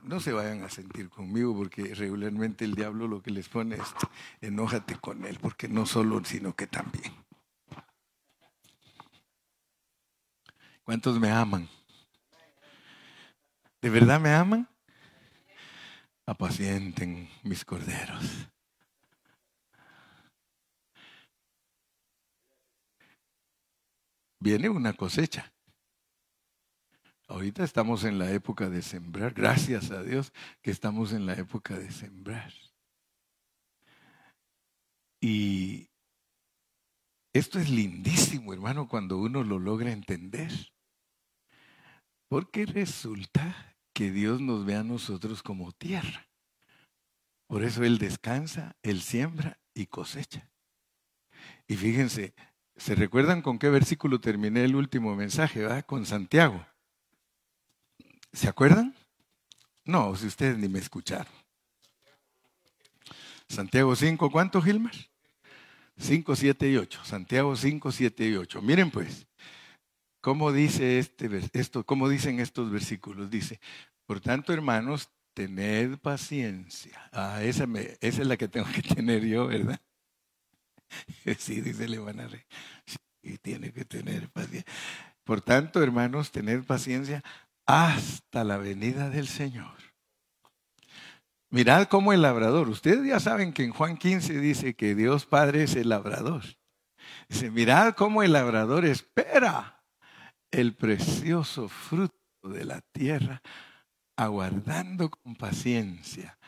No 0.04 0.20
se 0.20 0.32
vayan 0.32 0.62
a 0.62 0.70
sentir 0.70 1.08
conmigo 1.08 1.54
porque 1.56 1.92
regularmente 1.94 2.64
el 2.64 2.76
diablo 2.76 3.08
lo 3.08 3.20
que 3.20 3.32
les 3.32 3.48
pone 3.48 3.74
es, 3.74 3.94
enójate 4.40 4.96
con 4.96 5.24
él, 5.24 5.38
porque 5.40 5.66
no 5.66 5.84
solo, 5.84 6.24
sino 6.24 6.54
que 6.54 6.68
también. 6.68 7.12
¿Cuántos 10.84 11.18
me 11.18 11.32
aman? 11.32 11.68
¿De 13.82 13.90
verdad 13.90 14.20
me 14.20 14.32
aman? 14.32 14.68
Apacienten 16.26 17.28
mis 17.44 17.64
corderos. 17.64 18.48
Viene 24.40 24.68
una 24.68 24.92
cosecha. 24.92 25.52
Ahorita 27.28 27.64
estamos 27.64 28.04
en 28.04 28.18
la 28.18 28.30
época 28.30 28.68
de 28.68 28.82
sembrar. 28.82 29.34
Gracias 29.34 29.90
a 29.90 30.02
Dios 30.02 30.32
que 30.62 30.70
estamos 30.70 31.12
en 31.12 31.26
la 31.26 31.34
época 31.34 31.78
de 31.78 31.90
sembrar. 31.90 32.52
Y 35.20 35.88
esto 37.32 37.58
es 37.58 37.70
lindísimo, 37.70 38.52
hermano, 38.52 38.88
cuando 38.88 39.18
uno 39.18 39.42
lo 39.42 39.58
logra 39.58 39.90
entender. 39.90 40.52
Porque 42.28 42.66
resulta 42.66 43.75
que 43.96 44.10
Dios 44.10 44.42
nos 44.42 44.66
ve 44.66 44.74
a 44.74 44.84
nosotros 44.84 45.42
como 45.42 45.72
tierra. 45.72 46.28
Por 47.46 47.64
eso 47.64 47.82
Él 47.82 47.96
descansa, 47.96 48.76
Él 48.82 49.00
siembra 49.00 49.58
y 49.72 49.86
cosecha. 49.86 50.50
Y 51.66 51.76
fíjense, 51.76 52.34
¿se 52.76 52.94
recuerdan 52.94 53.40
con 53.40 53.58
qué 53.58 53.70
versículo 53.70 54.20
terminé 54.20 54.64
el 54.64 54.76
último 54.76 55.16
mensaje? 55.16 55.64
¿va? 55.64 55.82
Con 55.82 56.04
Santiago. 56.04 56.66
¿Se 58.34 58.48
acuerdan? 58.48 58.94
No, 59.86 60.14
si 60.14 60.26
ustedes 60.26 60.58
ni 60.58 60.68
me 60.68 60.80
escucharon. 60.80 61.32
Santiago 63.48 63.96
5, 63.96 64.30
¿cuánto, 64.30 64.60
Gilmar? 64.60 64.92
5, 65.96 66.36
7 66.36 66.70
y 66.70 66.76
8. 66.76 67.00
Santiago 67.02 67.56
5, 67.56 67.92
7 67.92 68.28
y 68.28 68.36
8. 68.36 68.60
Miren 68.60 68.90
pues, 68.90 69.26
¿Cómo 70.26 70.50
dice 70.50 70.98
este, 70.98 71.30
esto, 71.52 71.86
cómo 71.86 72.08
dicen 72.08 72.40
estos 72.40 72.68
versículos? 72.68 73.30
Dice, 73.30 73.60
por 74.06 74.18
tanto, 74.18 74.52
hermanos, 74.52 75.08
tened 75.34 75.98
paciencia. 75.98 77.00
Ah, 77.12 77.44
esa, 77.44 77.68
es 78.00 78.18
la 78.18 78.36
que 78.36 78.48
tengo 78.48 78.66
que 78.74 78.82
tener 78.96 79.24
yo, 79.24 79.46
¿verdad? 79.46 79.80
Sí, 81.38 81.60
dice 81.60 81.86
Levanare. 81.86 82.44
Sí, 83.22 83.38
tiene 83.38 83.72
que 83.72 83.84
tener 83.84 84.28
paciencia. 84.30 84.64
Por 85.22 85.42
tanto, 85.42 85.80
hermanos, 85.80 86.32
tened 86.32 86.64
paciencia 86.64 87.22
hasta 87.64 88.42
la 88.42 88.56
venida 88.56 89.10
del 89.10 89.28
Señor. 89.28 89.78
Mirad 91.50 91.86
cómo 91.86 92.12
el 92.12 92.22
labrador, 92.22 92.68
ustedes 92.68 93.06
ya 93.06 93.20
saben 93.20 93.52
que 93.52 93.62
en 93.62 93.70
Juan 93.70 93.96
15 93.96 94.40
dice 94.40 94.74
que 94.74 94.96
Dios 94.96 95.24
Padre 95.24 95.62
es 95.62 95.76
el 95.76 95.90
labrador. 95.90 96.42
Dice, 97.28 97.52
mirad 97.52 97.94
cómo 97.94 98.24
el 98.24 98.32
labrador 98.32 98.84
espera 98.84 99.75
el 100.56 100.74
precioso 100.74 101.68
fruto 101.68 102.16
de 102.42 102.64
la 102.64 102.80
tierra, 102.80 103.42
aguardando 104.16 105.10
con 105.10 105.36
paciencia 105.36 106.38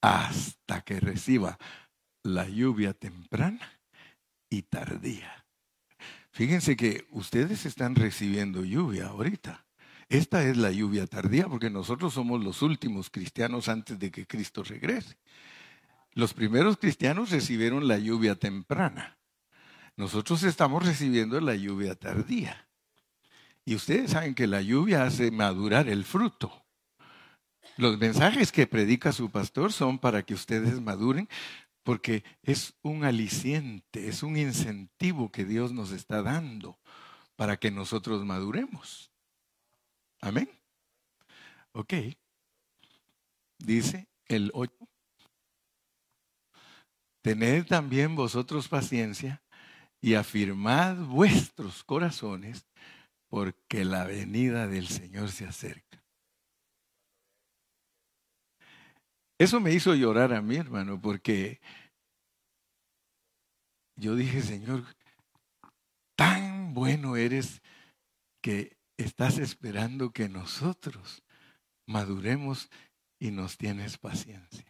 hasta 0.00 0.80
que 0.80 0.98
reciba 0.98 1.58
la 2.22 2.48
lluvia 2.48 2.94
temprana 2.94 3.80
y 4.48 4.62
tardía. 4.62 5.44
Fíjense 6.32 6.74
que 6.74 7.06
ustedes 7.10 7.66
están 7.66 7.96
recibiendo 7.96 8.64
lluvia 8.64 9.08
ahorita. 9.08 9.66
Esta 10.08 10.42
es 10.42 10.56
la 10.56 10.70
lluvia 10.70 11.06
tardía 11.06 11.46
porque 11.46 11.68
nosotros 11.68 12.14
somos 12.14 12.42
los 12.42 12.62
últimos 12.62 13.10
cristianos 13.10 13.68
antes 13.68 13.98
de 13.98 14.10
que 14.10 14.26
Cristo 14.26 14.62
regrese. 14.62 15.18
Los 16.12 16.32
primeros 16.32 16.78
cristianos 16.78 17.30
recibieron 17.30 17.86
la 17.86 17.98
lluvia 17.98 18.36
temprana. 18.36 19.18
Nosotros 19.96 20.44
estamos 20.44 20.86
recibiendo 20.86 21.38
la 21.42 21.54
lluvia 21.56 21.94
tardía. 21.94 22.69
Y 23.64 23.74
ustedes 23.74 24.12
saben 24.12 24.34
que 24.34 24.46
la 24.46 24.62
lluvia 24.62 25.04
hace 25.04 25.30
madurar 25.30 25.88
el 25.88 26.04
fruto. 26.04 26.64
Los 27.76 27.98
mensajes 27.98 28.52
que 28.52 28.66
predica 28.66 29.12
su 29.12 29.30
pastor 29.30 29.72
son 29.72 29.98
para 29.98 30.22
que 30.22 30.34
ustedes 30.34 30.80
maduren, 30.80 31.28
porque 31.82 32.24
es 32.42 32.74
un 32.82 33.04
aliciente, 33.04 34.08
es 34.08 34.22
un 34.22 34.36
incentivo 34.36 35.30
que 35.30 35.44
Dios 35.44 35.72
nos 35.72 35.92
está 35.92 36.22
dando 36.22 36.78
para 37.36 37.56
que 37.56 37.70
nosotros 37.70 38.24
maduremos. 38.24 39.10
Amén. 40.20 40.50
Ok. 41.72 41.94
Dice 43.58 44.08
el 44.26 44.50
8. 44.54 44.72
Tened 47.22 47.66
también 47.66 48.16
vosotros 48.16 48.68
paciencia 48.68 49.42
y 50.00 50.14
afirmad 50.14 50.96
vuestros 50.96 51.84
corazones 51.84 52.66
porque 53.30 53.84
la 53.84 54.04
venida 54.04 54.66
del 54.66 54.88
Señor 54.88 55.30
se 55.30 55.46
acerca. 55.46 56.04
Eso 59.38 59.60
me 59.60 59.72
hizo 59.72 59.94
llorar 59.94 60.34
a 60.34 60.42
mí, 60.42 60.56
hermano, 60.56 61.00
porque 61.00 61.60
yo 63.96 64.14
dije, 64.14 64.42
Señor, 64.42 64.84
tan 66.16 66.74
bueno 66.74 67.16
eres 67.16 67.62
que 68.42 68.76
estás 68.98 69.38
esperando 69.38 70.12
que 70.12 70.28
nosotros 70.28 71.22
maduremos 71.86 72.68
y 73.18 73.30
nos 73.30 73.56
tienes 73.56 73.96
paciencia. 73.96 74.66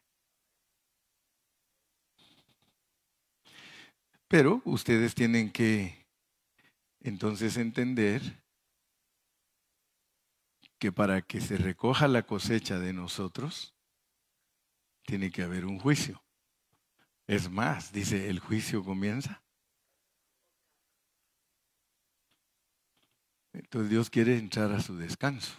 Pero 4.29 4.63
ustedes 4.65 5.15
tienen 5.15 5.51
que 5.51 6.07
entonces 7.01 7.57
entender 7.57 8.41
que 10.81 10.91
para 10.91 11.21
que 11.21 11.43
se 11.43 11.59
recoja 11.59 12.09
la 12.09 12.23
cosecha 12.23 12.79
de 12.79 12.95
nosotros, 12.95 13.75
tiene 15.05 15.31
que 15.31 15.43
haber 15.43 15.67
un 15.67 15.79
juicio. 15.79 16.25
Es 17.27 17.51
más, 17.51 17.93
dice, 17.93 18.31
el 18.31 18.41
juicio 18.41 18.83
comienza. 18.83 19.43
Entonces 23.53 23.91
Dios 23.91 24.09
quiere 24.09 24.39
entrar 24.39 24.73
a 24.73 24.81
su 24.81 24.97
descanso. 24.97 25.53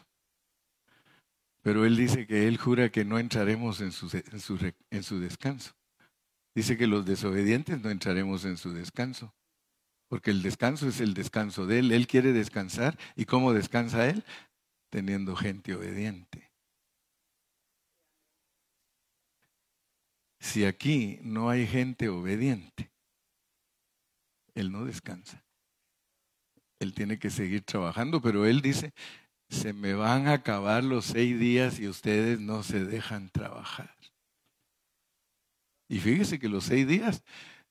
Pero 1.61 1.85
Él 1.85 1.95
dice 1.95 2.25
que 2.25 2.47
Él 2.47 2.57
jura 2.57 2.89
que 2.89 3.05
no 3.05 3.19
entraremos 3.19 3.79
en 3.79 3.91
su, 3.91 4.09
en 4.11 5.03
su, 5.03 5.19
descanso. 5.19 5.73
Dice 6.55 6.77
que 6.77 6.87
los 6.87 7.05
desobedientes 7.05 7.79
no 7.79 7.91
entraremos 7.91 8.43
en 8.45 8.57
su 8.57 8.73
descanso. 8.73 9.35
Porque 10.07 10.31
el 10.31 10.41
descanso 10.41 10.87
es 10.87 10.99
el 10.99 11.13
descanso 11.13 11.67
de 11.67 11.79
Él. 11.79 11.91
Él 11.91 12.07
quiere 12.07 12.33
descansar. 12.33 12.97
¿Y 13.15 13.25
cómo 13.25 13.53
descansa 13.53 14.09
Él? 14.09 14.25
Teniendo 14.91 15.35
gente 15.35 15.73
obediente. 15.73 16.51
Si 20.39 20.65
aquí 20.65 21.19
no 21.23 21.49
hay 21.49 21.65
gente 21.65 22.09
obediente, 22.09 22.91
Él 24.53 24.71
no 24.71 24.85
descansa. 24.85 25.43
Él 26.79 26.93
tiene 26.93 27.17
que 27.17 27.29
seguir 27.29 27.63
trabajando, 27.63 28.21
pero 28.21 28.45
Él 28.45 28.61
dice, 28.61 28.93
se 29.49 29.71
me 29.71 29.93
van 29.93 30.27
a 30.27 30.33
acabar 30.33 30.83
los 30.83 31.05
seis 31.05 31.39
días 31.39 31.79
y 31.79 31.87
ustedes 31.87 32.39
no 32.39 32.63
se 32.63 32.83
dejan 32.83 33.29
trabajar. 33.29 33.95
Y 35.87 35.99
fíjese 35.99 36.39
que 36.39 36.49
los 36.49 36.65
seis 36.65 36.87
días, 36.87 37.23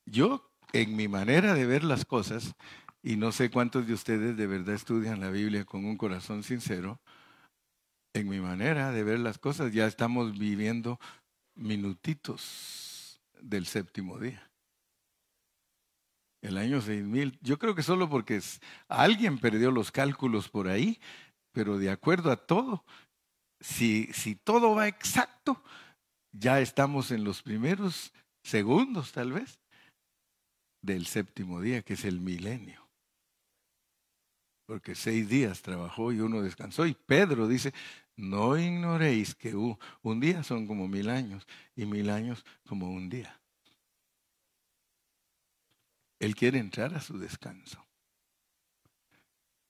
yo 0.07 0.51
en 0.72 0.97
mi 0.97 1.09
manera 1.09 1.55
de 1.55 1.66
ver 1.66 1.84
las 1.84 2.05
cosas, 2.05 2.55
y 3.03 3.16
no 3.16 3.32
sé 3.32 3.51
cuántos 3.51 3.86
de 3.86 3.94
ustedes 3.94 4.36
de 4.36 4.46
verdad 4.46 4.74
estudian 4.74 5.20
la 5.20 5.30
Biblia 5.30 5.64
con 5.64 5.84
un 5.84 5.96
corazón 5.96 6.42
sincero, 6.42 7.01
en 8.14 8.28
mi 8.28 8.40
manera 8.40 8.90
de 8.90 9.05
ver 9.05 9.20
las 9.20 9.38
cosas, 9.38 9.72
ya 9.72 9.86
estamos 9.86 10.38
viviendo 10.38 10.98
minutitos 11.55 13.20
del 13.40 13.66
séptimo 13.66 14.18
día. 14.18 14.51
El 16.42 16.57
año 16.57 16.80
6000, 16.80 17.38
yo 17.42 17.59
creo 17.59 17.74
que 17.74 17.82
solo 17.82 18.09
porque 18.09 18.40
alguien 18.88 19.38
perdió 19.38 19.70
los 19.70 19.92
cálculos 19.92 20.48
por 20.48 20.68
ahí, 20.68 20.98
pero 21.53 21.78
de 21.78 21.90
acuerdo 21.90 22.30
a 22.30 22.36
todo, 22.36 22.84
si, 23.61 24.07
si 24.12 24.36
todo 24.36 24.74
va 24.74 24.88
exacto, 24.88 25.62
ya 26.32 26.61
estamos 26.61 27.11
en 27.11 27.24
los 27.24 27.42
primeros 27.42 28.12
segundos 28.42 29.12
tal 29.12 29.32
vez 29.32 29.61
del 30.82 31.07
séptimo 31.07 31.61
día, 31.61 31.82
que 31.82 31.94
es 31.94 32.05
el 32.05 32.20
milenio. 32.20 32.80
Porque 34.71 34.95
seis 34.95 35.29
días 35.29 35.62
trabajó 35.62 36.12
y 36.12 36.21
uno 36.21 36.43
descansó. 36.43 36.87
Y 36.87 36.95
Pedro 36.95 37.49
dice, 37.49 37.75
no 38.14 38.57
ignoréis 38.57 39.35
que 39.35 39.53
un 39.57 40.21
día 40.21 40.45
son 40.45 40.68
como 40.68 40.87
mil 40.87 41.11
años 41.11 41.45
y 41.75 41.87
mil 41.87 42.09
años 42.09 42.45
como 42.68 42.89
un 42.89 43.09
día. 43.09 43.41
Él 46.21 46.37
quiere 46.37 46.61
entrar 46.61 46.95
a 46.95 47.01
su 47.01 47.18
descanso. 47.18 47.85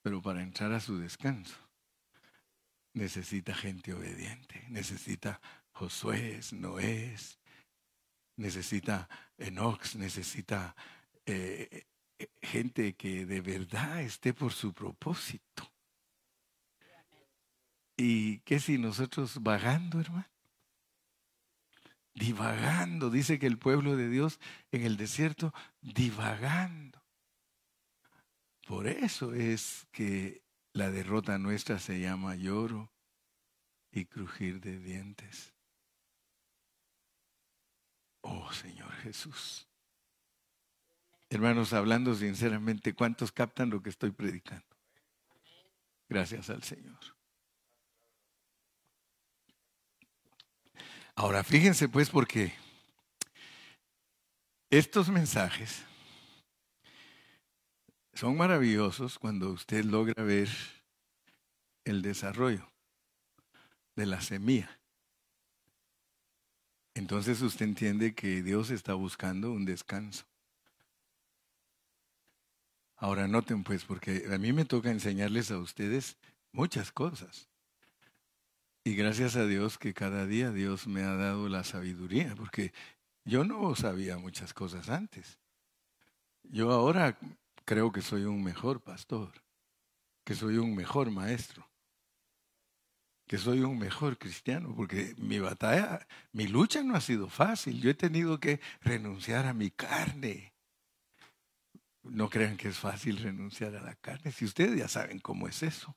Pero 0.03 0.21
para 0.21 0.43
entrar 0.43 0.71
a 0.71 0.79
su 0.79 0.99
descanso 0.99 1.57
necesita 2.93 3.55
gente 3.55 3.95
obediente, 3.95 4.67
necesita 4.69 5.41
Josué, 5.71 6.41
Noé, 6.51 7.15
necesita 8.35 9.09
Enox, 9.39 9.95
necesita 9.95 10.75
eh, 11.25 11.87
gente 12.41 12.95
que 12.95 13.25
de 13.25 13.41
verdad 13.41 14.01
esté 14.01 14.33
por 14.33 14.53
su 14.53 14.73
propósito. 14.73 15.71
¿Y 17.97 18.39
qué 18.39 18.59
si 18.59 18.77
nosotros 18.77 19.41
vagando, 19.41 19.99
hermano? 19.99 20.29
Divagando, 22.13 23.09
dice 23.09 23.39
que 23.39 23.47
el 23.47 23.57
pueblo 23.57 23.95
de 23.95 24.09
Dios 24.09 24.39
en 24.71 24.83
el 24.83 24.97
desierto, 24.97 25.53
divagando. 25.81 27.01
Por 28.65 28.87
eso 28.87 29.33
es 29.33 29.87
que 29.91 30.43
la 30.73 30.89
derrota 30.91 31.37
nuestra 31.37 31.79
se 31.79 31.99
llama 31.99 32.35
lloro 32.35 32.91
y 33.91 34.05
crujir 34.05 34.61
de 34.61 34.79
dientes. 34.79 35.53
Oh 38.21 38.51
Señor 38.51 38.91
Jesús. 38.93 39.70
Hermanos, 41.31 41.71
hablando 41.71 42.13
sinceramente, 42.13 42.93
¿cuántos 42.93 43.31
captan 43.31 43.69
lo 43.69 43.81
que 43.81 43.89
estoy 43.89 44.11
predicando? 44.11 44.67
Gracias 46.09 46.49
al 46.49 46.61
Señor. 46.61 46.99
Ahora, 51.15 51.41
fíjense 51.45 51.87
pues 51.87 52.09
porque 52.09 52.53
estos 54.69 55.07
mensajes 55.07 55.85
son 58.13 58.35
maravillosos 58.35 59.17
cuando 59.17 59.51
usted 59.51 59.85
logra 59.85 60.21
ver 60.21 60.49
el 61.85 62.01
desarrollo 62.01 62.69
de 63.95 64.05
la 64.05 64.19
semilla. 64.19 64.81
Entonces 66.93 67.41
usted 67.41 67.67
entiende 67.67 68.13
que 68.13 68.43
Dios 68.43 68.69
está 68.69 68.95
buscando 68.95 69.53
un 69.53 69.63
descanso. 69.63 70.25
Ahora 73.01 73.27
noten 73.27 73.63
pues, 73.63 73.83
porque 73.83 74.27
a 74.31 74.37
mí 74.37 74.53
me 74.53 74.63
toca 74.63 74.91
enseñarles 74.91 75.49
a 75.49 75.57
ustedes 75.57 76.17
muchas 76.51 76.91
cosas. 76.91 77.49
Y 78.83 78.93
gracias 78.93 79.35
a 79.35 79.47
Dios 79.47 79.79
que 79.79 79.95
cada 79.95 80.27
día 80.27 80.51
Dios 80.51 80.85
me 80.85 81.01
ha 81.01 81.15
dado 81.15 81.49
la 81.49 81.63
sabiduría, 81.63 82.35
porque 82.35 82.73
yo 83.25 83.43
no 83.43 83.73
sabía 83.73 84.19
muchas 84.19 84.53
cosas 84.53 84.87
antes. 84.89 85.39
Yo 86.43 86.71
ahora 86.71 87.17
creo 87.65 87.91
que 87.91 88.03
soy 88.03 88.25
un 88.25 88.43
mejor 88.43 88.81
pastor, 88.81 89.31
que 90.23 90.35
soy 90.35 90.59
un 90.59 90.75
mejor 90.75 91.09
maestro, 91.09 91.67
que 93.25 93.39
soy 93.39 93.61
un 93.61 93.79
mejor 93.79 94.19
cristiano, 94.19 94.75
porque 94.75 95.15
mi 95.17 95.39
batalla, 95.39 96.05
mi 96.33 96.45
lucha 96.45 96.83
no 96.83 96.95
ha 96.95 97.01
sido 97.01 97.29
fácil. 97.29 97.81
Yo 97.81 97.89
he 97.89 97.95
tenido 97.95 98.39
que 98.39 98.59
renunciar 98.81 99.47
a 99.47 99.55
mi 99.55 99.71
carne 99.71 100.50
no 102.03 102.29
crean 102.29 102.57
que 102.57 102.69
es 102.69 102.77
fácil 102.77 103.17
renunciar 103.17 103.75
a 103.75 103.81
la 103.81 103.95
carne, 103.95 104.31
si 104.31 104.45
ustedes 104.45 104.77
ya 104.77 104.87
saben 104.87 105.19
cómo 105.19 105.47
es 105.47 105.63
eso. 105.63 105.95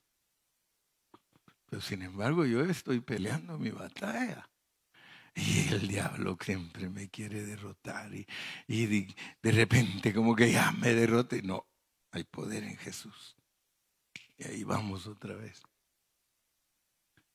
Pero 1.65 1.81
sin 1.81 2.03
embargo 2.03 2.45
yo 2.45 2.63
estoy 2.63 2.99
peleando 3.01 3.57
mi 3.57 3.71
batalla. 3.71 4.49
Y 5.37 5.67
el 5.73 5.87
diablo 5.89 6.37
siempre 6.41 6.89
me 6.89 7.09
quiere 7.09 7.43
derrotar 7.43 8.09
y, 8.13 8.25
de, 8.67 9.51
repente 9.51 10.13
como 10.13 10.33
que 10.33 10.49
ya 10.49 10.71
me 10.71 10.93
derrote. 10.93 11.41
No, 11.41 11.67
hay 12.11 12.23
poder 12.23 12.63
en 12.63 12.77
Jesús. 12.77 13.35
Y 14.37 14.45
ahí 14.47 14.63
vamos 14.63 15.07
otra 15.07 15.35
vez. 15.35 15.61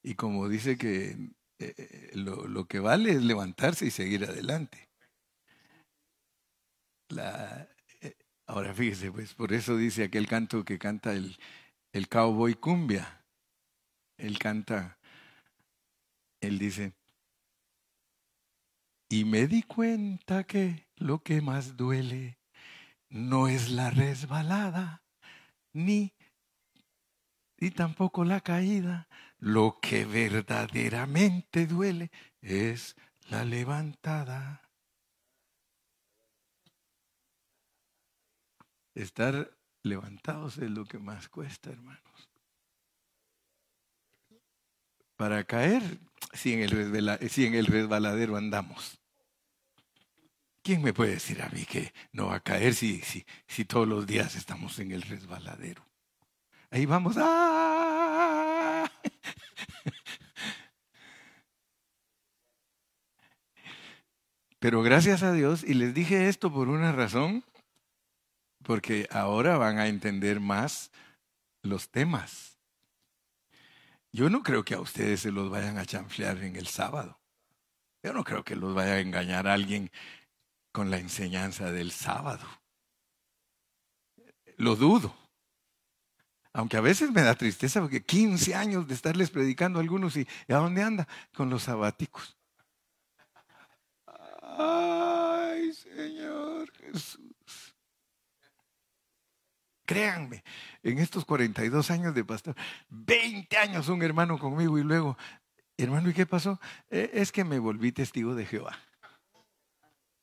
Y 0.03 0.15
como 0.15 0.49
dice 0.49 0.79
que 0.79 1.11
eh, 1.59 1.75
eh, 1.77 2.11
lo, 2.15 2.49
lo, 2.49 2.67
que 2.67 2.79
vale 2.79 3.11
es 3.11 3.23
levantarse 3.23 3.85
y 3.85 3.91
seguir 3.91 4.25
adelante. 4.25 4.89
La, 7.11 7.70
Ahora 8.51 8.75
fíjese, 8.75 9.13
pues 9.13 9.33
por 9.33 9.53
eso 9.53 9.77
dice 9.77 10.03
aquel 10.03 10.27
canto 10.27 10.65
que 10.65 10.77
canta 10.77 11.13
el, 11.13 11.39
el 11.93 12.09
cowboy 12.09 12.55
cumbia. 12.55 13.25
Él 14.17 14.41
canta, 14.41 14.99
él 16.41 16.59
dice, 16.59 16.93
y 19.09 19.25
me 19.25 19.47
di 19.47 19.63
cuenta 19.63 20.43
que 20.43 20.89
lo 20.97 21.23
que 21.23 21.41
más 21.41 21.77
duele 21.77 22.41
no 23.09 23.47
es 23.47 23.71
la 23.71 23.91
resbalada, 23.91 25.05
ni, 25.73 26.13
ni 27.61 27.71
tampoco 27.71 28.25
la 28.25 28.41
caída. 28.41 29.07
Lo 29.39 29.79
que 29.81 30.05
verdaderamente 30.05 31.69
duele 31.69 32.11
es 32.41 32.97
la 33.29 33.45
levantada. 33.45 34.70
Estar 39.01 39.57
levantados 39.83 40.59
es 40.59 40.71
lo 40.71 40.85
que 40.85 40.99
más 40.99 41.31
cuesta, 41.31 41.71
hermanos. 41.71 42.29
Para 45.17 45.43
caer, 45.45 45.83
si 46.35 46.53
en 46.53 46.61
el, 46.61 47.31
si 47.31 47.47
en 47.47 47.55
el 47.55 47.65
resbaladero 47.65 48.37
andamos. 48.37 49.01
¿Quién 50.63 50.83
me 50.83 50.93
puede 50.93 51.13
decir 51.13 51.41
a 51.41 51.49
mí 51.49 51.65
que 51.65 51.95
no 52.13 52.27
va 52.27 52.35
a 52.37 52.41
caer 52.41 52.75
si, 52.75 53.01
si, 53.01 53.25
si 53.47 53.65
todos 53.65 53.89
los 53.89 54.07
días 54.07 54.37
estamos 54.37 54.79
en 54.79 54.93
el 54.93 55.01
resbaladero? 55.01 55.83
Ahí 56.71 56.85
vamos. 56.85 57.17
¡ah! 57.19 58.91
Pero 64.59 64.83
gracias 64.83 65.23
a 65.23 65.33
Dios, 65.33 65.65
y 65.65 65.73
les 65.73 65.95
dije 65.95 66.29
esto 66.29 66.53
por 66.53 66.69
una 66.69 66.93
razón, 66.93 67.43
porque 68.63 69.09
ahora 69.11 69.57
van 69.57 69.79
a 69.79 69.89
entender 69.89 70.41
más 70.41 70.91
los 71.63 71.91
temas. 71.91 72.59
Yo 74.13 74.29
no 74.29 74.43
creo 74.43 74.65
que 74.65 74.75
a 74.75 74.81
ustedes 74.81 75.21
se 75.21 75.31
los 75.31 75.51
vayan 75.51 75.79
a 75.79 75.87
chanflear 75.87 76.39
en 76.39 76.57
el 76.57 76.67
sábado. 76.67 77.21
Yo 78.03 78.13
no 78.13 78.25
creo 78.25 78.45
que 78.45 78.57
los 78.57 78.75
vaya 78.75 78.95
a 78.95 79.01
engañar 79.01 79.47
a 79.47 79.55
alguien 79.55 79.91
con 80.73 80.91
la 80.91 80.99
enseñanza 80.99 81.71
del 81.71 81.93
sábado. 81.93 82.47
Lo 84.57 84.75
dudo. 84.77 85.15
Aunque 86.53 86.77
a 86.77 86.81
veces 86.81 87.13
me 87.13 87.23
da 87.23 87.35
tristeza 87.35 87.81
porque 87.81 88.03
15 88.03 88.55
años 88.55 88.89
de 88.89 88.95
estarles 88.95 89.31
predicando 89.31 89.79
a 89.79 89.83
algunos 89.83 90.17
y 90.17 90.27
¿a 90.49 90.57
dónde 90.57 90.83
anda? 90.83 91.07
Con 91.33 91.49
los 91.49 91.65
sabáticos. 91.65 92.37
Ay, 94.43 95.73
Señor 95.73 96.71
Jesús. 96.73 97.30
Créanme, 99.91 100.45
en 100.85 100.99
estos 100.99 101.25
42 101.25 101.91
años 101.91 102.15
de 102.15 102.25
pastor, 102.25 102.55
20 102.91 103.57
años 103.57 103.89
un 103.89 104.05
hermano 104.05 104.39
conmigo 104.39 104.79
y 104.79 104.85
luego, 104.85 105.19
hermano, 105.77 106.09
¿y 106.09 106.15
qué 106.15 106.27
pasó? 106.27 106.61
E, 106.89 107.11
es 107.15 107.33
que 107.33 107.43
me 107.43 107.59
volví 107.59 107.91
testigo 107.91 108.37
de 108.37 108.47
Jehová. 108.47 108.79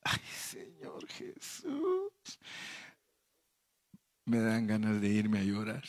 Ay, 0.03 0.21
Señor 0.21 1.05
Jesús. 1.09 2.39
Me 4.23 4.39
dan 4.39 4.67
ganas 4.67 5.01
de 5.01 5.09
irme 5.09 5.39
a 5.39 5.43
llorar. 5.43 5.83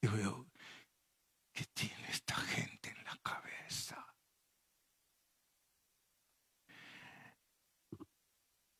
Digo 0.00 0.16
yo, 0.16 0.46
¿qué 1.52 1.64
tiene 1.74 2.10
esta 2.10 2.36
gente 2.36 2.90
en 2.90 3.04
la 3.06 3.18
cabeza? 3.24 4.06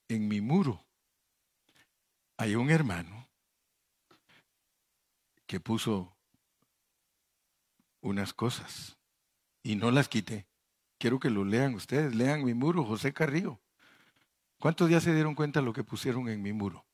En 0.07 0.29
mi 0.29 0.41
muro 0.41 0.87
hay 2.37 2.55
un 2.55 2.71
hermano 2.71 3.24
que 5.47 5.61
puso 5.61 6.17
unas 8.01 8.33
cosas 8.35 8.97
y 9.63 9.77
no 9.77 9.91
las 9.91 10.09
quité. 10.09 10.47
Quiero 10.99 11.19
que 11.19 11.31
lo 11.31 11.45
lean 11.45 11.75
ustedes, 11.75 12.15
lean 12.15 12.45
mi 12.45 12.55
muro, 12.55 12.85
José 12.85 13.13
Carrillo. 13.13 13.61
¿Cuántos 14.59 14.89
ya 14.91 15.01
se 15.01 15.15
dieron 15.15 15.35
cuenta 15.35 15.61
de 15.61 15.67
lo 15.67 15.73
que 15.73 15.85
pusieron 15.85 16.29
en 16.29 16.41
mi 16.41 16.53
muro? 16.53 16.87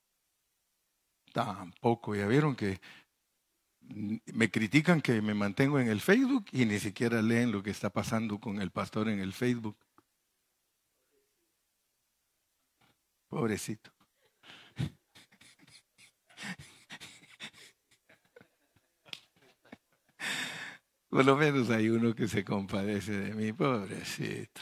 Tampoco, 1.32 2.16
ya 2.16 2.26
vieron 2.26 2.56
que 2.56 2.80
me 3.80 4.50
critican 4.50 5.00
que 5.00 5.20
me 5.20 5.34
mantengo 5.34 5.78
en 5.78 5.88
el 5.88 6.00
Facebook 6.00 6.46
y 6.52 6.64
ni 6.64 6.78
siquiera 6.78 7.22
leen 7.22 7.52
lo 7.52 7.62
que 7.62 7.70
está 7.70 7.90
pasando 7.90 8.38
con 8.38 8.60
el 8.60 8.70
pastor 8.70 9.08
en 9.08 9.20
el 9.20 9.32
Facebook. 9.32 9.76
Pobrecito. 13.28 13.99
Por 21.10 21.24
lo 21.24 21.36
menos 21.36 21.68
hay 21.70 21.88
uno 21.88 22.14
que 22.14 22.28
se 22.28 22.44
compadece 22.44 23.12
de 23.12 23.34
mí, 23.34 23.52
pobrecito. 23.52 24.60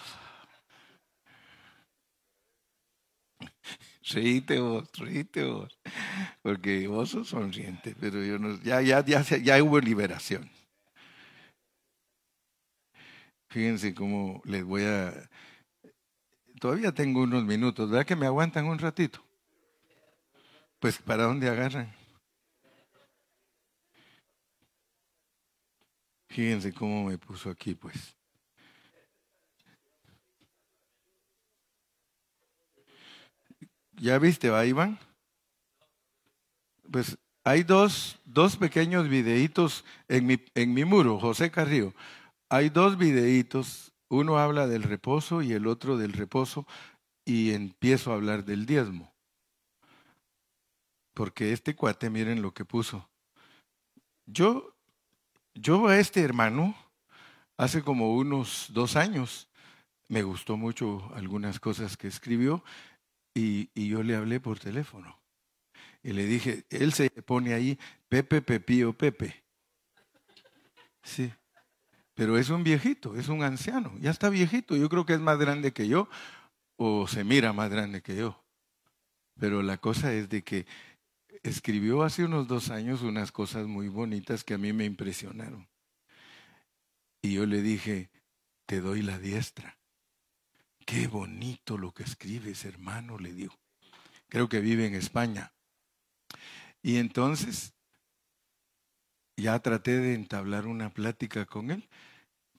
Reíte 4.10 4.58
vos, 4.58 4.90
reíte 4.96 5.44
vos, 5.44 5.78
porque 6.40 6.88
vos 6.88 7.10
sos 7.10 7.28
sonriente, 7.28 7.94
pero 8.00 8.24
yo 8.24 8.38
no, 8.38 8.58
ya, 8.62 8.80
ya, 8.80 9.04
ya, 9.04 9.22
ya 9.22 9.62
hubo 9.62 9.78
liberación. 9.78 10.50
Fíjense 13.50 13.94
cómo 13.94 14.40
les 14.44 14.64
voy 14.64 14.84
a... 14.84 15.12
Todavía 16.58 16.92
tengo 16.92 17.22
unos 17.22 17.44
minutos, 17.44 17.90
¿verdad 17.90 18.06
que 18.06 18.16
me 18.16 18.26
aguantan 18.26 18.64
un 18.66 18.78
ratito? 18.78 19.22
Pues 20.78 20.96
¿para 20.98 21.24
dónde 21.24 21.48
agarran? 21.50 21.97
Fíjense 26.28 26.72
cómo 26.72 27.04
me 27.04 27.18
puso 27.18 27.50
aquí, 27.50 27.74
pues. 27.74 28.14
¿Ya 33.92 34.18
viste, 34.18 34.48
va, 34.50 34.64
Iván? 34.64 34.98
Pues 36.90 37.18
hay 37.42 37.64
dos, 37.64 38.20
dos 38.24 38.56
pequeños 38.56 39.08
videitos 39.08 39.84
en 40.06 40.26
mi, 40.26 40.38
en 40.54 40.72
mi 40.72 40.84
muro, 40.84 41.18
José 41.18 41.50
Carrillo. 41.50 41.94
Hay 42.48 42.68
dos 42.68 42.96
videitos, 42.96 43.92
uno 44.08 44.38
habla 44.38 44.66
del 44.66 44.82
reposo 44.82 45.42
y 45.42 45.52
el 45.52 45.66
otro 45.66 45.96
del 45.96 46.12
reposo, 46.12 46.66
y 47.24 47.52
empiezo 47.52 48.12
a 48.12 48.14
hablar 48.14 48.44
del 48.44 48.66
diezmo. 48.66 49.12
Porque 51.14 51.52
este 51.52 51.74
cuate, 51.74 52.08
miren 52.10 52.40
lo 52.40 52.54
que 52.54 52.64
puso. 52.64 53.10
Yo, 54.24 54.77
yo 55.60 55.88
a 55.88 55.98
este 55.98 56.22
hermano, 56.22 56.74
hace 57.56 57.82
como 57.82 58.14
unos 58.14 58.66
dos 58.70 58.96
años, 58.96 59.48
me 60.08 60.22
gustó 60.22 60.56
mucho 60.56 61.10
algunas 61.14 61.60
cosas 61.60 61.96
que 61.96 62.08
escribió 62.08 62.64
y, 63.34 63.68
yo 63.88 64.02
le 64.02 64.16
hablé 64.16 64.40
por 64.40 64.58
teléfono. 64.58 65.18
Y 66.02 66.12
le 66.12 66.26
dije, 66.26 66.64
él 66.70 66.92
se 66.92 67.10
pone 67.10 67.54
ahí, 67.54 67.78
Pepe 68.08 68.42
Pepío 68.42 68.92
Pepe. 68.92 69.44
Sí. 71.02 71.32
Pero 72.14 72.36
es 72.36 72.50
un 72.50 72.64
viejito, 72.64 73.16
es 73.16 73.28
un 73.28 73.42
anciano, 73.42 73.92
ya 74.00 74.10
está 74.10 74.28
viejito, 74.28 74.76
yo 74.76 74.88
creo 74.88 75.06
que 75.06 75.14
es 75.14 75.20
más 75.20 75.38
grande 75.38 75.72
que 75.72 75.86
yo 75.86 76.08
o 76.76 77.06
se 77.06 77.22
mira 77.22 77.52
más 77.52 77.70
grande 77.70 78.02
que 78.02 78.16
yo. 78.16 78.42
Pero 79.38 79.62
la 79.62 79.78
cosa 79.78 80.12
es 80.12 80.28
de 80.28 80.42
que 80.42 80.66
escribió 81.42 82.02
hace 82.02 82.24
unos 82.24 82.48
dos 82.48 82.70
años 82.70 83.02
unas 83.02 83.32
cosas 83.32 83.66
muy 83.66 83.88
bonitas 83.88 84.44
que 84.44 84.54
a 84.54 84.58
mí 84.58 84.72
me 84.72 84.84
impresionaron. 84.84 85.68
Y 87.22 87.34
yo 87.34 87.46
le 87.46 87.62
dije, 87.62 88.10
te 88.66 88.80
doy 88.80 89.02
la 89.02 89.18
diestra. 89.18 89.78
Qué 90.86 91.06
bonito 91.06 91.76
lo 91.76 91.92
que 91.92 92.02
escribes, 92.02 92.64
hermano, 92.64 93.18
le 93.18 93.32
digo. 93.32 93.54
Creo 94.28 94.48
que 94.48 94.60
vive 94.60 94.86
en 94.86 94.94
España. 94.94 95.52
Y 96.82 96.96
entonces 96.96 97.74
ya 99.36 99.58
traté 99.60 99.98
de 99.98 100.14
entablar 100.14 100.66
una 100.66 100.90
plática 100.90 101.46
con 101.46 101.70
él, 101.70 101.88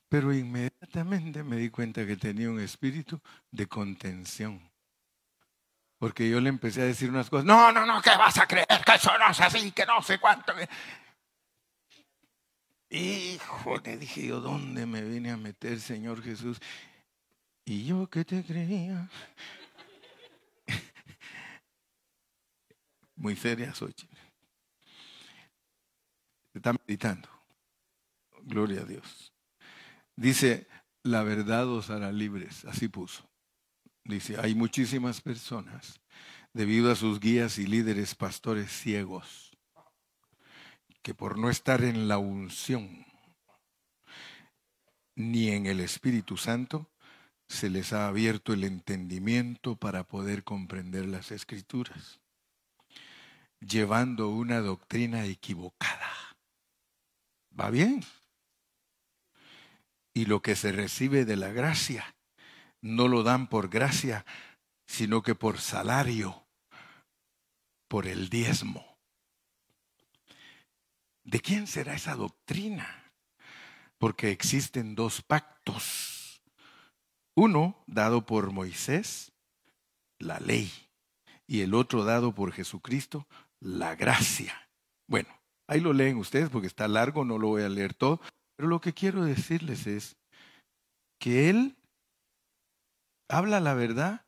pero 0.07 0.33
inmediatamente 0.33 1.43
me 1.43 1.57
di 1.57 1.69
cuenta 1.69 2.05
que 2.05 2.17
tenía 2.17 2.49
un 2.49 2.59
espíritu 2.59 3.21
de 3.51 3.67
contención. 3.67 4.68
Porque 5.99 6.29
yo 6.29 6.39
le 6.39 6.47
empecé 6.47 6.81
a 6.81 6.85
decir 6.85 7.09
unas 7.09 7.29
cosas, 7.29 7.45
no, 7.45 7.73
no, 7.73 7.85
no, 7.85 8.01
¿qué 8.01 8.11
vas 8.11 8.37
a 8.37 8.47
creer? 8.47 8.65
Que 8.85 8.95
eso 8.95 9.11
no 9.17 9.29
es 9.29 9.41
así, 9.41 9.71
que 9.71 9.85
no 9.85 10.01
sé 10.01 10.17
cuánto. 10.17 10.53
Hijo, 12.89 13.77
le 13.83 13.97
dije 13.97 14.27
yo, 14.27 14.39
¿dónde 14.39 14.85
me 14.85 15.01
vine 15.01 15.31
a 15.31 15.37
meter, 15.37 15.79
Señor 15.81 16.23
Jesús? 16.23 16.57
Y 17.65 17.85
yo 17.85 18.09
que 18.09 18.23
te 18.23 18.43
creía. 18.43 19.09
Muy 23.17 23.35
seria 23.35 23.75
soy. 23.75 23.93
Está 26.53 26.73
meditando. 26.73 27.27
Gloria 28.43 28.81
a 28.81 28.85
Dios. 28.85 29.33
Dice, 30.15 30.65
la 31.03 31.23
verdad 31.23 31.67
os 31.67 31.89
hará 31.89 32.13
libres. 32.13 32.63
Así 32.65 32.87
puso. 32.87 33.28
Dice, 34.03 34.37
hay 34.39 34.55
muchísimas 34.55 35.21
personas, 35.21 35.99
debido 36.53 36.91
a 36.91 36.95
sus 36.95 37.19
guías 37.19 37.57
y 37.57 37.67
líderes 37.67 38.15
pastores 38.15 38.71
ciegos, 38.71 39.51
que 41.01 41.13
por 41.13 41.37
no 41.37 41.49
estar 41.49 41.83
en 41.83 42.07
la 42.07 42.17
unción 42.17 43.05
ni 45.15 45.49
en 45.49 45.65
el 45.65 45.79
Espíritu 45.79 46.37
Santo, 46.37 46.89
se 47.49 47.69
les 47.69 47.93
ha 47.93 48.07
abierto 48.07 48.53
el 48.53 48.63
entendimiento 48.63 49.75
para 49.75 50.03
poder 50.03 50.43
comprender 50.43 51.07
las 51.07 51.31
escrituras, 51.31 52.21
llevando 53.59 54.29
una 54.29 54.59
doctrina 54.59 55.25
equivocada. 55.25 56.09
¿Va 57.59 57.69
bien? 57.71 58.05
Y 60.13 60.25
lo 60.25 60.41
que 60.41 60.55
se 60.55 60.71
recibe 60.71 61.25
de 61.25 61.35
la 61.35 61.49
gracia, 61.49 62.15
no 62.81 63.07
lo 63.07 63.23
dan 63.23 63.47
por 63.47 63.69
gracia, 63.69 64.25
sino 64.87 65.21
que 65.21 65.35
por 65.35 65.59
salario, 65.59 66.45
por 67.87 68.07
el 68.07 68.29
diezmo. 68.29 68.97
¿De 71.23 71.39
quién 71.41 71.67
será 71.67 71.93
esa 71.93 72.15
doctrina? 72.15 73.13
Porque 73.97 74.31
existen 74.31 74.95
dos 74.95 75.21
pactos. 75.21 76.41
Uno 77.35 77.83
dado 77.87 78.25
por 78.25 78.51
Moisés, 78.51 79.31
la 80.17 80.39
ley, 80.39 80.71
y 81.47 81.61
el 81.61 81.73
otro 81.73 82.03
dado 82.03 82.33
por 82.33 82.51
Jesucristo, 82.51 83.27
la 83.59 83.95
gracia. 83.95 84.69
Bueno, 85.07 85.29
ahí 85.67 85.79
lo 85.79 85.93
leen 85.93 86.17
ustedes 86.17 86.49
porque 86.49 86.67
está 86.67 86.87
largo, 86.87 87.25
no 87.25 87.37
lo 87.37 87.47
voy 87.47 87.63
a 87.63 87.69
leer 87.69 87.93
todo, 87.93 88.21
pero 88.55 88.69
lo 88.69 88.81
que 88.81 88.93
quiero 88.93 89.23
decirles 89.23 89.87
es 89.87 90.17
que 91.19 91.49
Él 91.49 91.78
habla 93.29 93.59
la 93.59 93.73
verdad, 93.73 94.25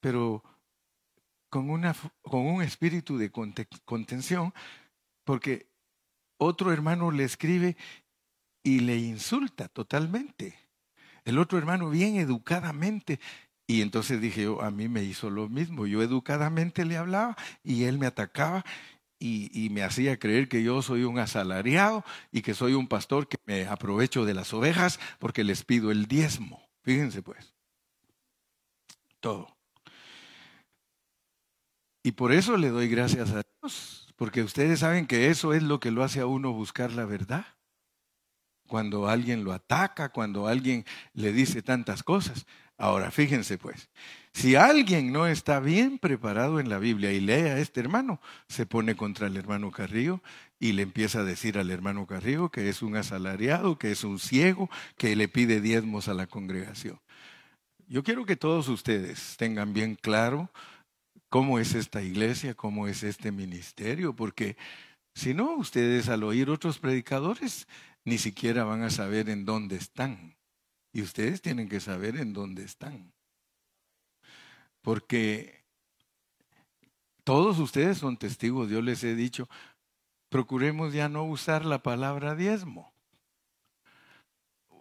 pero 0.00 0.42
con, 1.50 1.70
una, 1.70 1.94
con 2.22 2.46
un 2.46 2.62
espíritu 2.62 3.18
de 3.18 3.30
contención, 3.30 4.52
porque 5.24 5.68
otro 6.38 6.72
hermano 6.72 7.10
le 7.10 7.24
escribe 7.24 7.76
y 8.64 8.80
le 8.80 8.96
insulta 8.96 9.68
totalmente. 9.68 10.58
El 11.24 11.38
otro 11.38 11.58
hermano 11.58 11.90
bien 11.90 12.16
educadamente. 12.16 13.20
Y 13.66 13.80
entonces 13.82 14.20
dije 14.20 14.42
yo, 14.42 14.62
a 14.62 14.70
mí 14.70 14.88
me 14.88 15.04
hizo 15.04 15.30
lo 15.30 15.48
mismo. 15.48 15.86
Yo 15.86 16.02
educadamente 16.02 16.84
le 16.84 16.96
hablaba 16.96 17.36
y 17.62 17.84
él 17.84 17.98
me 17.98 18.06
atacaba 18.06 18.64
y, 19.20 19.50
y, 19.52 19.70
me 19.70 19.84
hacía 19.84 20.18
creer 20.18 20.48
que 20.48 20.64
yo 20.64 20.82
soy 20.82 21.04
un 21.04 21.20
asalariado 21.20 22.04
y 22.32 22.42
que 22.42 22.54
soy 22.54 22.74
un 22.74 22.88
pastor 22.88 23.28
que 23.28 23.36
me 23.46 23.66
aprovecho 23.68 24.24
de 24.24 24.34
las 24.34 24.52
ovejas 24.52 24.98
porque 25.20 25.44
les 25.44 25.64
pido 25.64 25.92
el 25.92 26.06
diezmo. 26.06 26.60
Fíjense 26.82 27.22
pues 27.22 27.51
todo. 29.22 29.56
Y 32.02 32.12
por 32.12 32.32
eso 32.32 32.58
le 32.58 32.68
doy 32.68 32.88
gracias 32.88 33.30
a 33.30 33.42
Dios, 33.62 34.12
porque 34.16 34.42
ustedes 34.42 34.80
saben 34.80 35.06
que 35.06 35.28
eso 35.28 35.54
es 35.54 35.62
lo 35.62 35.80
que 35.80 35.90
lo 35.90 36.02
hace 36.02 36.20
a 36.20 36.26
uno 36.26 36.52
buscar 36.52 36.92
la 36.92 37.06
verdad. 37.06 37.46
Cuando 38.66 39.08
alguien 39.08 39.44
lo 39.44 39.52
ataca, 39.52 40.10
cuando 40.10 40.48
alguien 40.48 40.84
le 41.14 41.32
dice 41.32 41.62
tantas 41.62 42.02
cosas. 42.02 42.46
Ahora, 42.76 43.12
fíjense 43.12 43.58
pues, 43.58 43.90
si 44.32 44.56
alguien 44.56 45.12
no 45.12 45.26
está 45.26 45.60
bien 45.60 45.98
preparado 45.98 46.58
en 46.58 46.68
la 46.68 46.78
Biblia 46.78 47.12
y 47.12 47.20
lee 47.20 47.32
a 47.32 47.58
este 47.58 47.80
hermano, 47.80 48.20
se 48.48 48.66
pone 48.66 48.96
contra 48.96 49.28
el 49.28 49.36
hermano 49.36 49.70
Carrillo 49.70 50.20
y 50.58 50.72
le 50.72 50.82
empieza 50.82 51.20
a 51.20 51.24
decir 51.24 51.58
al 51.58 51.70
hermano 51.70 52.06
Carrillo 52.06 52.50
que 52.50 52.68
es 52.68 52.82
un 52.82 52.96
asalariado, 52.96 53.78
que 53.78 53.92
es 53.92 54.02
un 54.02 54.18
ciego, 54.18 54.68
que 54.96 55.14
le 55.14 55.28
pide 55.28 55.60
diezmos 55.60 56.08
a 56.08 56.14
la 56.14 56.26
congregación. 56.26 56.98
Yo 57.92 58.02
quiero 58.02 58.24
que 58.24 58.36
todos 58.36 58.68
ustedes 58.68 59.36
tengan 59.36 59.74
bien 59.74 59.96
claro 59.96 60.50
cómo 61.28 61.58
es 61.58 61.74
esta 61.74 62.00
iglesia, 62.00 62.54
cómo 62.54 62.88
es 62.88 63.02
este 63.02 63.32
ministerio, 63.32 64.16
porque 64.16 64.56
si 65.14 65.34
no, 65.34 65.56
ustedes 65.56 66.08
al 66.08 66.24
oír 66.24 66.48
otros 66.48 66.78
predicadores 66.78 67.68
ni 68.06 68.16
siquiera 68.16 68.64
van 68.64 68.82
a 68.82 68.88
saber 68.88 69.28
en 69.28 69.44
dónde 69.44 69.76
están. 69.76 70.38
Y 70.94 71.02
ustedes 71.02 71.42
tienen 71.42 71.68
que 71.68 71.80
saber 71.80 72.16
en 72.16 72.32
dónde 72.32 72.64
están. 72.64 73.12
Porque 74.80 75.62
todos 77.24 77.58
ustedes 77.58 77.98
son 77.98 78.16
testigos, 78.16 78.70
yo 78.70 78.80
les 78.80 79.04
he 79.04 79.14
dicho, 79.14 79.50
procuremos 80.30 80.94
ya 80.94 81.10
no 81.10 81.24
usar 81.24 81.66
la 81.66 81.82
palabra 81.82 82.34
diezmo 82.36 82.91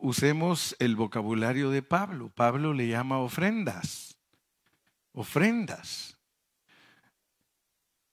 usemos 0.02 0.76
el 0.80 0.96
vocabulario 0.96 1.70
de 1.70 1.82
Pablo. 1.82 2.30
Pablo 2.30 2.74
le 2.74 2.88
llama 2.88 3.20
ofrendas. 3.20 4.18
Ofrendas. 5.14 6.18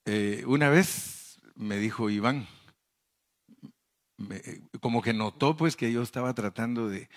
Eh, 0.04 0.44
una 0.46 0.68
vez 0.68 1.40
me 1.54 1.76
dijo 1.76 2.08
Iván, 2.08 2.46
como 4.80 5.02
que 5.02 5.12
notó 5.12 5.56
pues 5.56 5.76
que 5.76 5.92
yo 5.92 6.02
estaba 6.02 6.34
tratando 6.34 6.88
de, 6.88 7.08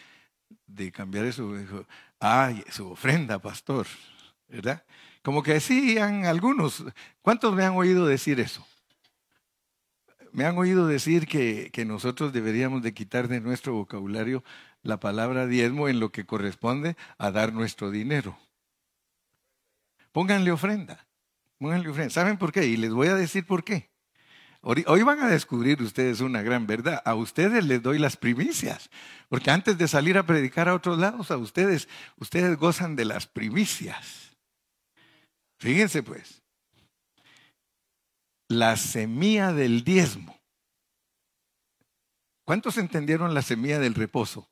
cambiar 0.91 1.26
eso. 1.26 1.55
Dijo, 1.55 1.86
ay, 2.19 2.63
su 2.69 2.89
ofrenda, 2.89 3.39
pastor, 3.39 3.88
¿verdad? 4.47 4.84
Como 5.22 5.43
que 5.43 5.53
decían 5.53 6.26
algunos, 6.26 6.84
¿cuántos 7.22 7.53
me 7.53 7.63
han 7.63 7.76
oído 7.76 8.05
decir 8.05 8.39
eso? 8.39 8.65
Me 10.34 10.45
han 10.45 10.57
oído 10.57 10.88
decir 10.88 11.27
que, 11.27 11.69
que 11.71 11.86
nosotros 11.86 12.32
deberíamos 12.34 12.82
de 12.82 12.93
quitar 12.93 13.27
de 13.27 13.41
nuestro 13.41 13.73
vocabulario 13.73 14.43
la 14.82 14.99
palabra 14.99 15.47
diezmo 15.47 15.89
en 15.89 15.99
lo 15.99 16.11
que 16.11 16.25
corresponde 16.25 16.95
a 17.17 17.32
dar 17.32 17.53
nuestro 17.53 17.91
dinero. 17.91 18.38
Pónganle 20.11 20.51
ofrenda, 20.51 21.07
pónganle 21.57 21.89
ofrenda. 21.89 22.09
¿Saben 22.09 22.38
por 22.38 22.51
qué? 22.51 22.65
Y 22.65 22.77
les 22.77 22.91
voy 22.91 23.07
a 23.07 23.15
decir 23.15 23.45
por 23.45 23.63
qué. 23.63 23.91
Hoy 24.63 25.01
van 25.01 25.19
a 25.21 25.27
descubrir 25.27 25.82
ustedes 25.82 26.21
una 26.21 26.43
gran 26.43 26.67
verdad. 26.67 27.01
A 27.03 27.15
ustedes 27.15 27.65
les 27.65 27.82
doy 27.82 27.97
las 27.97 28.15
primicias, 28.15 28.91
porque 29.27 29.49
antes 29.49 29.77
de 29.77 29.88
salir 29.88 30.19
a 30.19 30.25
predicar 30.25 30.69
a 30.69 30.75
otros 30.75 30.99
lados, 30.99 31.32
a 31.32 31.38
ustedes, 31.38 31.89
ustedes 32.17 32.57
gozan 32.57 32.95
de 32.95 33.05
las 33.05 33.25
primicias. 33.25 34.38
Fíjense 35.57 36.03
pues, 36.03 36.41
la 38.52 38.76
semilla 38.76 39.54
del 39.54 39.86
diezmo. 39.86 40.38
¿Cuántos 42.43 42.78
entendieron 42.78 43.34
la 43.34 43.41
semilla 43.41 43.80
del 43.80 43.93
reposo? 43.93 44.49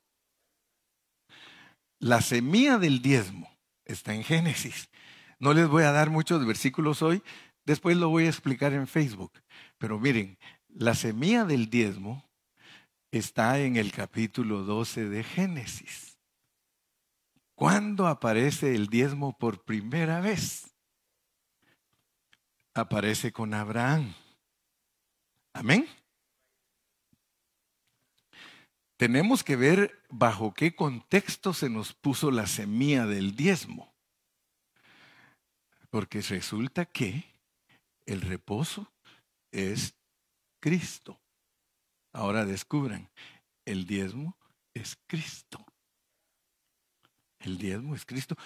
La 1.98 2.22
semilla 2.22 2.78
del 2.78 3.02
diezmo 3.02 3.50
está 3.84 4.14
en 4.14 4.24
Génesis. 4.24 4.88
No 5.38 5.52
les 5.52 5.68
voy 5.68 5.82
a 5.82 5.92
dar 5.92 6.08
muchos 6.08 6.46
versículos 6.46 7.02
hoy, 7.02 7.22
después 7.66 7.98
lo 7.98 8.08
voy 8.08 8.24
a 8.24 8.30
explicar 8.30 8.72
en 8.72 8.86
Facebook. 8.86 9.32
Pero 9.76 10.00
miren, 10.00 10.38
la 10.68 10.94
semilla 10.94 11.44
del 11.44 11.68
diezmo 11.68 12.26
está 13.10 13.58
en 13.58 13.76
el 13.76 13.92
capítulo 13.92 14.62
12 14.64 15.10
de 15.10 15.22
Génesis. 15.24 16.16
¿Cuándo 17.54 18.06
aparece 18.06 18.74
el 18.74 18.86
diezmo 18.86 19.36
por 19.36 19.62
primera 19.62 20.20
vez? 20.20 20.69
Aparece 22.74 23.32
con 23.32 23.52
Abraham. 23.54 24.14
Amén. 25.52 25.86
Tenemos 28.96 29.42
que 29.42 29.56
ver 29.56 30.04
bajo 30.10 30.52
qué 30.52 30.74
contexto 30.76 31.54
se 31.54 31.70
nos 31.70 31.94
puso 31.94 32.30
la 32.30 32.46
semilla 32.46 33.06
del 33.06 33.34
diezmo. 33.34 33.94
Porque 35.88 36.20
resulta 36.20 36.84
que 36.84 37.24
el 38.04 38.20
reposo 38.20 38.92
es 39.50 39.94
Cristo. 40.60 41.18
Ahora 42.12 42.44
descubran, 42.44 43.08
el 43.64 43.86
diezmo 43.86 44.36
es 44.74 44.98
Cristo. 45.06 45.64
El 47.38 47.56
diezmo 47.56 47.94
es 47.94 48.04
Cristo. 48.04 48.36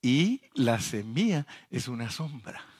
Y 0.00 0.40
la 0.54 0.80
semilla 0.80 1.46
es 1.70 1.86
una 1.86 2.10
sombra. 2.10 2.71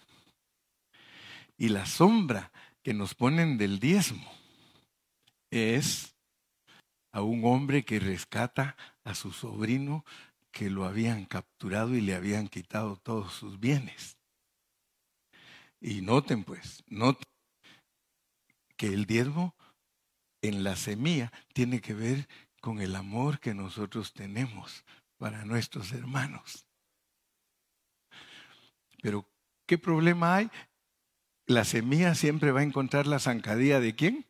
Y 1.62 1.68
la 1.68 1.86
sombra 1.86 2.50
que 2.82 2.92
nos 2.92 3.14
ponen 3.14 3.56
del 3.56 3.78
diezmo 3.78 4.28
es 5.48 6.16
a 7.12 7.22
un 7.22 7.44
hombre 7.44 7.84
que 7.84 8.00
rescata 8.00 8.76
a 9.04 9.14
su 9.14 9.30
sobrino 9.30 10.04
que 10.50 10.70
lo 10.70 10.84
habían 10.84 11.24
capturado 11.24 11.94
y 11.94 12.00
le 12.00 12.16
habían 12.16 12.48
quitado 12.48 12.96
todos 12.96 13.32
sus 13.34 13.60
bienes. 13.60 14.18
Y 15.80 16.00
noten 16.00 16.42
pues, 16.42 16.82
noten 16.88 17.28
que 18.76 18.88
el 18.88 19.06
diezmo 19.06 19.54
en 20.42 20.64
la 20.64 20.74
semilla 20.74 21.30
tiene 21.52 21.80
que 21.80 21.94
ver 21.94 22.28
con 22.60 22.80
el 22.80 22.96
amor 22.96 23.38
que 23.38 23.54
nosotros 23.54 24.12
tenemos 24.12 24.84
para 25.16 25.44
nuestros 25.44 25.92
hermanos. 25.92 26.66
Pero, 29.00 29.30
¿qué 29.64 29.78
problema 29.78 30.34
hay? 30.34 30.50
La 31.46 31.64
semilla 31.64 32.14
siempre 32.14 32.52
va 32.52 32.60
a 32.60 32.64
encontrar 32.64 33.06
la 33.06 33.18
zancadilla 33.18 33.80
de 33.80 33.94
quién? 33.94 34.26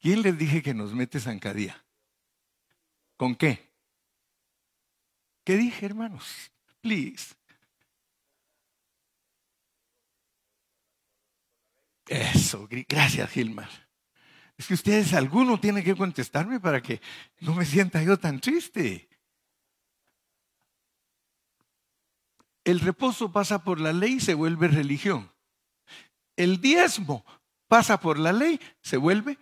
¿Quién 0.00 0.22
les 0.22 0.38
dije 0.38 0.62
que 0.62 0.74
nos 0.74 0.94
mete 0.94 1.20
zancadilla? 1.20 1.84
¿Con 3.16 3.34
qué? 3.34 3.68
¿Qué 5.44 5.56
dije, 5.56 5.86
hermanos? 5.86 6.52
Please. 6.80 7.34
Eso, 12.06 12.68
gracias 12.88 13.30
Gilmar. 13.30 13.68
Es 14.56 14.66
que 14.66 14.74
ustedes, 14.74 15.14
alguno 15.14 15.60
tiene 15.60 15.84
que 15.84 15.94
contestarme 15.94 16.58
para 16.58 16.82
que 16.82 17.00
no 17.40 17.54
me 17.54 17.64
sienta 17.64 18.02
yo 18.02 18.18
tan 18.18 18.40
triste. 18.40 19.07
El 22.68 22.80
reposo 22.80 23.32
pasa 23.32 23.64
por 23.64 23.80
la 23.80 23.94
ley 23.94 24.16
y 24.16 24.20
se 24.20 24.34
vuelve 24.34 24.68
religión. 24.68 25.32
El 26.36 26.60
diezmo 26.60 27.24
pasa 27.66 27.98
por 27.98 28.18
la 28.18 28.30
ley, 28.30 28.60
se 28.82 28.98
vuelve. 28.98 29.38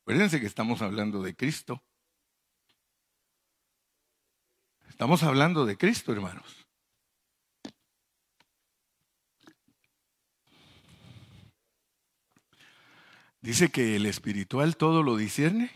Acuérdense 0.00 0.40
que 0.40 0.46
estamos 0.46 0.80
hablando 0.80 1.22
de 1.22 1.36
Cristo. 1.36 1.82
Estamos 4.88 5.22
hablando 5.22 5.66
de 5.66 5.76
Cristo, 5.76 6.10
hermanos. 6.10 6.66
Dice 13.42 13.70
que 13.70 13.96
el 13.96 14.06
espiritual 14.06 14.78
todo 14.78 15.02
lo 15.02 15.18
discierne 15.18 15.70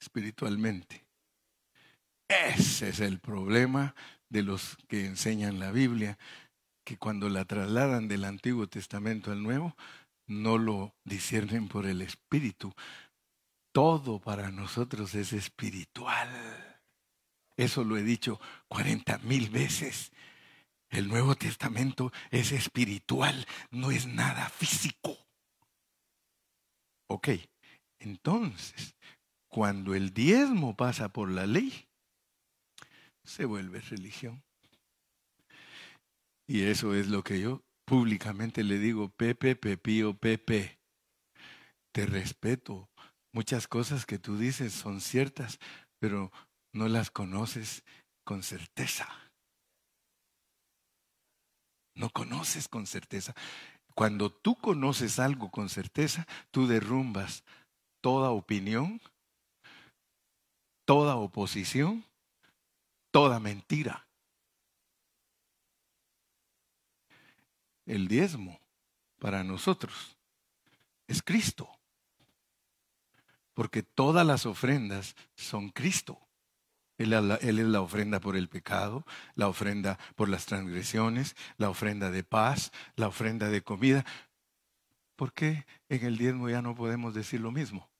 espiritualmente. 0.00 1.03
Ese 2.42 2.88
es 2.88 3.00
el 3.00 3.20
problema 3.20 3.94
de 4.28 4.42
los 4.42 4.76
que 4.88 5.06
enseñan 5.06 5.58
la 5.58 5.70
Biblia, 5.70 6.18
que 6.84 6.98
cuando 6.98 7.28
la 7.28 7.44
trasladan 7.44 8.08
del 8.08 8.24
Antiguo 8.24 8.66
Testamento 8.66 9.30
al 9.30 9.42
Nuevo, 9.42 9.76
no 10.26 10.58
lo 10.58 10.94
disciernen 11.04 11.68
por 11.68 11.86
el 11.86 12.02
Espíritu. 12.02 12.74
Todo 13.72 14.20
para 14.20 14.50
nosotros 14.50 15.14
es 15.14 15.32
espiritual. 15.32 16.28
Eso 17.56 17.84
lo 17.84 17.96
he 17.96 18.02
dicho 18.02 18.40
cuarenta 18.68 19.18
mil 19.18 19.48
veces. 19.50 20.12
El 20.88 21.08
Nuevo 21.08 21.34
Testamento 21.34 22.12
es 22.30 22.52
espiritual, 22.52 23.46
no 23.70 23.90
es 23.90 24.06
nada 24.06 24.48
físico. 24.48 25.16
Ok, 27.08 27.28
entonces, 27.98 28.94
cuando 29.48 29.94
el 29.94 30.12
diezmo 30.12 30.76
pasa 30.76 31.08
por 31.08 31.30
la 31.30 31.46
ley, 31.46 31.83
se 33.24 33.44
vuelve 33.44 33.80
religión. 33.80 34.42
Y 36.46 36.62
eso 36.62 36.94
es 36.94 37.08
lo 37.08 37.22
que 37.22 37.40
yo 37.40 37.62
públicamente 37.86 38.64
le 38.64 38.78
digo, 38.78 39.10
Pepe, 39.10 39.56
Pepío, 39.56 40.14
Pepe, 40.14 40.78
te 41.92 42.06
respeto. 42.06 42.88
Muchas 43.32 43.66
cosas 43.68 44.06
que 44.06 44.18
tú 44.18 44.38
dices 44.38 44.72
son 44.72 45.00
ciertas, 45.00 45.58
pero 46.00 46.30
no 46.72 46.88
las 46.88 47.10
conoces 47.10 47.84
con 48.24 48.42
certeza. 48.42 49.08
No 51.96 52.10
conoces 52.10 52.68
con 52.68 52.86
certeza. 52.86 53.34
Cuando 53.94 54.30
tú 54.30 54.56
conoces 54.56 55.18
algo 55.18 55.50
con 55.50 55.68
certeza, 55.68 56.26
tú 56.50 56.66
derrumbas 56.66 57.44
toda 58.02 58.30
opinión, 58.30 59.00
toda 60.84 61.16
oposición, 61.16 62.04
toda 63.14 63.38
mentira. 63.38 64.08
El 67.86 68.08
diezmo 68.08 68.58
para 69.20 69.44
nosotros 69.44 70.18
es 71.06 71.22
Cristo, 71.22 71.70
porque 73.52 73.84
todas 73.84 74.26
las 74.26 74.46
ofrendas 74.46 75.14
son 75.36 75.68
Cristo. 75.68 76.18
Él 76.98 77.12
es, 77.12 77.66
la, 77.68 77.80
ofrenda 77.80 78.18
por 78.18 78.34
el 78.34 78.48
pecado, 78.48 79.06
la 79.36 79.46
ofrenda 79.46 79.96
por 80.16 80.28
las 80.28 80.46
transgresiones, 80.46 81.36
la 81.56 81.70
ofrenda 81.70 82.10
de 82.10 82.24
paz, 82.24 82.72
la 82.96 83.06
ofrenda 83.06 83.48
de 83.48 83.62
comida. 83.62 84.04
¿Por 85.14 85.32
qué 85.32 85.66
en 85.88 86.04
el 86.04 86.18
diezmo 86.18 86.48
ya 86.48 86.62
no 86.62 86.74
podemos 86.74 87.14
decir 87.14 87.40
lo 87.40 87.52
mismo? 87.52 87.93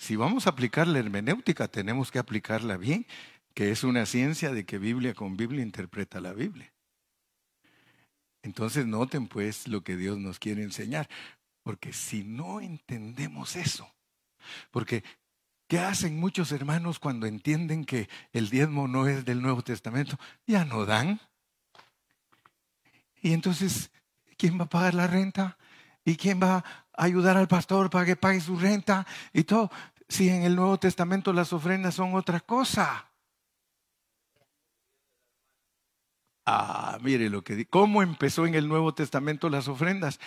Si 0.00 0.16
vamos 0.16 0.46
a 0.46 0.50
aplicar 0.50 0.88
la 0.88 0.98
hermenéutica, 0.98 1.68
tenemos 1.68 2.10
que 2.10 2.18
aplicarla 2.18 2.78
bien, 2.78 3.06
que 3.52 3.70
es 3.70 3.84
una 3.84 4.06
ciencia 4.06 4.50
de 4.50 4.64
que 4.64 4.78
Biblia 4.78 5.12
con 5.12 5.36
Biblia 5.36 5.62
interpreta 5.62 6.22
la 6.22 6.32
Biblia. 6.32 6.72
Entonces 8.42 8.86
noten 8.86 9.28
pues 9.28 9.68
lo 9.68 9.84
que 9.84 9.98
Dios 9.98 10.16
nos 10.16 10.38
quiere 10.38 10.62
enseñar, 10.62 11.06
porque 11.62 11.92
si 11.92 12.24
no 12.24 12.62
entendemos 12.62 13.56
eso, 13.56 13.92
porque 14.70 15.04
¿Qué 15.68 15.78
hacen 15.78 16.18
muchos 16.18 16.50
hermanos 16.50 16.98
cuando 16.98 17.28
entienden 17.28 17.84
que 17.84 18.08
el 18.32 18.50
diezmo 18.50 18.88
no 18.88 19.06
es 19.06 19.24
del 19.24 19.40
Nuevo 19.40 19.62
Testamento? 19.62 20.18
Ya 20.44 20.64
no 20.64 20.84
dan. 20.84 21.20
Y 23.22 23.34
entonces, 23.34 23.92
¿quién 24.36 24.58
va 24.58 24.64
a 24.64 24.68
pagar 24.68 24.94
la 24.94 25.06
renta? 25.06 25.56
¿Y 26.04 26.16
quién 26.16 26.42
va 26.42 26.64
ayudar 27.00 27.36
al 27.36 27.48
pastor 27.48 27.90
para 27.90 28.04
que 28.04 28.16
pague 28.16 28.40
su 28.40 28.58
renta? 28.58 29.06
Y 29.32 29.44
todo. 29.44 29.70
Si 30.08 30.28
en 30.28 30.42
el 30.42 30.56
Nuevo 30.56 30.78
Testamento 30.78 31.32
las 31.32 31.52
ofrendas 31.52 31.94
son 31.94 32.14
otra 32.14 32.40
cosa. 32.40 33.10
Ah, 36.46 36.98
mire 37.00 37.30
lo 37.30 37.42
que 37.44 37.66
¿Cómo 37.66 38.02
empezó 38.02 38.46
en 38.46 38.54
el 38.54 38.66
Nuevo 38.66 38.92
Testamento 38.92 39.48
las 39.48 39.68
ofrendas? 39.68 40.18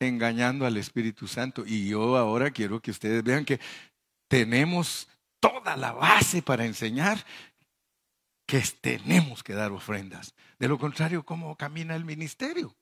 Engañando 0.00 0.64
al 0.64 0.76
Espíritu 0.76 1.28
Santo. 1.28 1.64
Y 1.66 1.88
yo 1.88 2.16
ahora 2.16 2.50
quiero 2.50 2.80
que 2.80 2.90
ustedes 2.90 3.22
vean 3.22 3.44
que 3.44 3.60
tenemos 4.28 5.08
toda 5.40 5.76
la 5.76 5.92
base 5.92 6.42
para 6.42 6.64
enseñar 6.64 7.24
que 8.46 8.62
tenemos 8.80 9.42
que 9.42 9.52
dar 9.52 9.72
ofrendas. 9.72 10.34
De 10.58 10.68
lo 10.68 10.78
contrario, 10.78 11.22
¿cómo 11.22 11.54
camina 11.56 11.94
el 11.94 12.06
ministerio? 12.06 12.74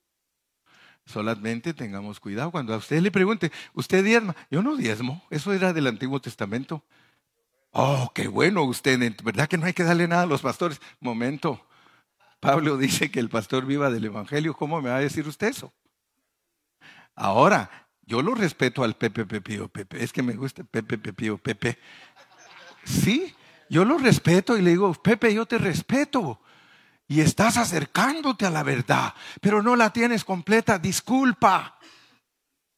Solamente 1.06 1.72
tengamos 1.72 2.18
cuidado. 2.18 2.50
Cuando 2.50 2.74
a 2.74 2.78
usted 2.78 3.00
le 3.00 3.10
pregunte, 3.10 3.52
¿usted 3.74 4.04
diezma? 4.04 4.34
Yo 4.50 4.62
no 4.62 4.76
diezmo. 4.76 5.24
Eso 5.30 5.52
era 5.52 5.72
del 5.72 5.86
Antiguo 5.86 6.20
Testamento. 6.20 6.82
Oh, 7.70 8.10
qué 8.14 8.26
bueno 8.26 8.64
usted. 8.64 8.98
¿Verdad 9.22 9.48
que 9.48 9.56
no 9.56 9.66
hay 9.66 9.72
que 9.72 9.84
darle 9.84 10.08
nada 10.08 10.22
a 10.22 10.26
los 10.26 10.42
pastores? 10.42 10.80
Momento. 11.00 11.64
Pablo 12.40 12.76
dice 12.76 13.10
que 13.10 13.20
el 13.20 13.28
pastor 13.28 13.66
viva 13.66 13.90
del 13.90 14.04
Evangelio. 14.06 14.54
¿Cómo 14.54 14.82
me 14.82 14.90
va 14.90 14.96
a 14.96 15.00
decir 15.00 15.26
usted 15.28 15.48
eso? 15.48 15.72
Ahora, 17.14 17.88
yo 18.02 18.20
lo 18.20 18.34
respeto 18.34 18.82
al 18.82 18.94
Pepe 18.94 19.24
Pepío 19.26 19.68
Pepe. 19.68 20.02
Es 20.02 20.12
que 20.12 20.22
me 20.22 20.34
gusta 20.34 20.64
Pepe 20.64 20.98
Pepío 20.98 21.38
Pepe. 21.38 21.78
Sí, 22.84 23.34
yo 23.68 23.84
lo 23.84 23.98
respeto 23.98 24.56
y 24.56 24.62
le 24.62 24.70
digo, 24.70 24.92
Pepe, 24.94 25.32
yo 25.34 25.46
te 25.46 25.58
respeto. 25.58 26.40
Y 27.08 27.20
estás 27.20 27.56
acercándote 27.56 28.46
a 28.46 28.50
la 28.50 28.62
verdad, 28.62 29.14
pero 29.40 29.62
no 29.62 29.76
la 29.76 29.92
tienes 29.92 30.24
completa. 30.24 30.78
Disculpa. 30.78 31.78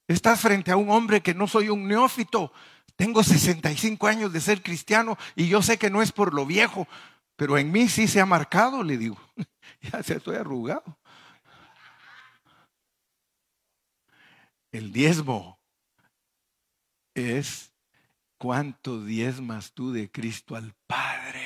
Estás 0.06 0.40
frente 0.40 0.70
a 0.70 0.76
un 0.76 0.90
hombre 0.90 1.22
que 1.22 1.34
no 1.34 1.46
soy 1.46 1.68
un 1.68 1.86
neófito. 1.86 2.52
Tengo 2.96 3.22
65 3.22 4.06
años 4.06 4.32
de 4.32 4.40
ser 4.40 4.62
cristiano 4.62 5.16
y 5.36 5.48
yo 5.48 5.62
sé 5.62 5.78
que 5.78 5.90
no 5.90 6.02
es 6.02 6.12
por 6.12 6.34
lo 6.34 6.44
viejo, 6.44 6.88
pero 7.36 7.56
en 7.56 7.70
mí 7.70 7.88
sí 7.88 8.08
se 8.08 8.20
ha 8.20 8.26
marcado, 8.26 8.82
le 8.82 8.98
digo. 8.98 9.18
ya 9.80 10.02
se 10.02 10.16
estoy 10.16 10.36
arrugado. 10.36 10.98
El 14.72 14.92
diezmo 14.92 15.58
es 17.14 17.72
cuánto 18.36 19.04
diezmas 19.04 19.72
tú 19.72 19.92
de 19.92 20.10
Cristo 20.10 20.56
al 20.56 20.74
Padre. 20.86 21.37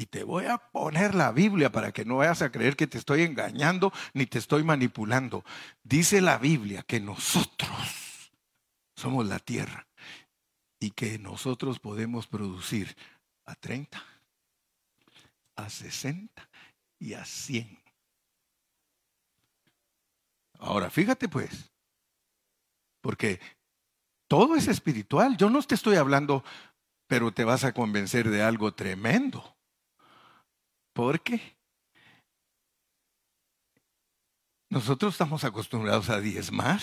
Y 0.00 0.06
te 0.06 0.24
voy 0.24 0.46
a 0.46 0.56
poner 0.56 1.14
la 1.14 1.30
Biblia 1.30 1.70
para 1.70 1.92
que 1.92 2.06
no 2.06 2.16
vayas 2.16 2.40
a 2.40 2.50
creer 2.50 2.74
que 2.74 2.86
te 2.86 2.96
estoy 2.96 3.20
engañando 3.20 3.92
ni 4.14 4.24
te 4.24 4.38
estoy 4.38 4.64
manipulando. 4.64 5.44
Dice 5.82 6.22
la 6.22 6.38
Biblia 6.38 6.82
que 6.84 7.00
nosotros 7.00 8.32
somos 8.96 9.26
la 9.26 9.38
tierra 9.40 9.86
y 10.78 10.92
que 10.92 11.18
nosotros 11.18 11.80
podemos 11.80 12.26
producir 12.26 12.96
a 13.44 13.54
30, 13.54 14.02
a 15.56 15.68
60 15.68 16.48
y 16.98 17.12
a 17.12 17.22
100 17.22 17.78
Ahora, 20.60 20.88
fíjate 20.88 21.28
pues, 21.28 21.70
porque 23.02 23.38
todo 24.28 24.56
es 24.56 24.66
espiritual. 24.66 25.36
Yo 25.36 25.50
no 25.50 25.60
te 25.60 25.74
estoy 25.74 25.96
hablando, 25.96 26.42
pero 27.06 27.32
te 27.32 27.44
vas 27.44 27.64
a 27.64 27.74
convencer 27.74 28.30
de 28.30 28.42
algo 28.42 28.72
tremendo. 28.72 29.59
¿Por 30.92 31.20
qué? 31.20 31.56
Nosotros 34.68 35.14
estamos 35.14 35.44
acostumbrados 35.44 36.10
a 36.10 36.20
diezmar, 36.20 36.80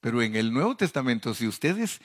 pero 0.00 0.22
en 0.22 0.36
el 0.36 0.52
Nuevo 0.52 0.76
Testamento, 0.76 1.34
si 1.34 1.48
ustedes 1.48 2.00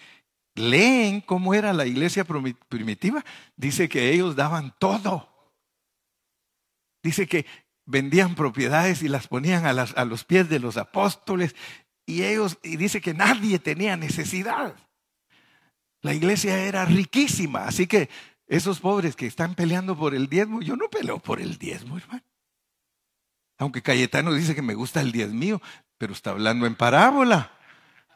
leen 0.56 1.22
cómo 1.22 1.54
era 1.54 1.74
la 1.74 1.86
iglesia 1.86 2.26
primitiva, 2.26 3.24
dice 3.56 3.88
que 3.90 4.12
ellos 4.12 4.36
daban 4.36 4.76
todo. 4.80 5.30
Dice 7.04 7.28
que 7.28 7.46
vendían 7.86 8.34
propiedades 8.34 9.04
y 9.04 9.08
las 9.08 9.28
ponían 9.28 9.66
a, 9.66 9.70
a 9.70 10.06
los 10.06 10.24
pies 10.24 10.50
de 10.50 10.60
los 10.60 10.78
apóstoles 10.78 11.56
y 12.06 12.24
ellos, 12.24 12.58
y 12.64 12.78
dice 12.78 13.02
que 13.02 13.14
nadie 13.14 13.60
tenía 13.60 13.98
necesidad. 13.98 14.76
La 16.02 16.14
iglesia 16.14 16.66
era 16.66 16.86
riquísima, 16.86 17.66
así 17.66 17.88
que 17.88 18.10
esos 18.48 18.80
pobres 18.80 19.16
que 19.16 19.26
están 19.26 19.56
peleando 19.56 19.98
por 19.98 20.14
el 20.14 20.28
diezmo, 20.28 20.62
yo 20.62 20.76
no 20.76 20.90
peleo 20.90 21.20
por 21.20 21.40
el 21.40 21.58
diezmo, 21.58 21.98
hermano. 21.98 22.24
Aunque 23.58 23.82
Cayetano 23.82 24.34
dice 24.34 24.56
que 24.56 24.62
me 24.62 24.74
gusta 24.74 25.02
el 25.02 25.12
diezmío, 25.12 25.62
pero 25.98 26.14
está 26.14 26.32
hablando 26.32 26.66
en 26.66 26.76
parábola. 26.76 27.52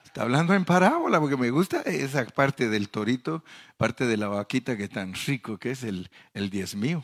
Está 0.03 0.23
hablando 0.23 0.53
en 0.53 0.65
parábola 0.65 1.19
porque 1.19 1.37
me 1.37 1.51
gusta 1.51 1.81
esa 1.81 2.25
parte 2.25 2.69
del 2.69 2.89
torito, 2.89 3.43
parte 3.77 4.05
de 4.05 4.17
la 4.17 4.27
vaquita 4.27 4.75
que 4.75 4.87
tan 4.87 5.13
rico 5.13 5.57
que 5.57 5.71
es 5.71 5.83
el, 5.83 6.09
el 6.33 6.49
diezmío 6.49 7.03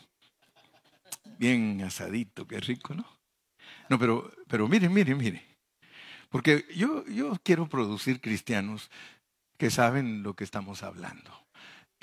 bien 1.38 1.82
asadito, 1.84 2.48
qué 2.48 2.60
rico, 2.60 2.94
¿no? 2.94 3.06
No, 3.90 4.00
pero, 4.00 4.32
pero 4.48 4.68
mire, 4.68 4.90
mire, 4.90 5.16
mire. 5.16 5.46
Porque 6.30 6.66
yo, 6.76 7.06
yo 7.08 7.38
quiero 7.44 7.68
producir 7.68 8.22
cristianos 8.22 8.90
que 9.58 9.70
saben 9.70 10.24
lo 10.24 10.36
que 10.36 10.44
estamos 10.44 10.84
hablando, 10.84 11.43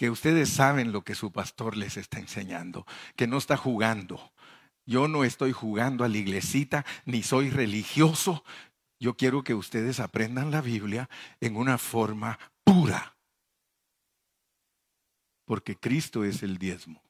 que 0.00 0.08
ustedes 0.08 0.48
saben 0.48 0.92
lo 0.92 1.04
que 1.04 1.14
su 1.14 1.30
pastor 1.30 1.76
les 1.76 1.98
está 1.98 2.18
enseñando, 2.18 2.86
que 3.16 3.26
no 3.26 3.36
está 3.36 3.58
jugando. 3.58 4.32
Yo 4.86 5.08
no 5.08 5.24
estoy 5.24 5.52
jugando 5.52 6.04
a 6.04 6.08
la 6.08 6.16
iglesita, 6.16 6.86
ni 7.04 7.22
soy 7.22 7.50
religioso. 7.50 8.42
Yo 8.98 9.18
quiero 9.18 9.44
que 9.44 9.52
ustedes 9.52 10.00
aprendan 10.00 10.50
la 10.50 10.62
Biblia 10.62 11.10
en 11.38 11.54
una 11.54 11.76
forma 11.76 12.38
pura, 12.64 13.14
porque 15.44 15.76
Cristo 15.76 16.24
es 16.24 16.42
el 16.42 16.56
diezmo. 16.56 17.02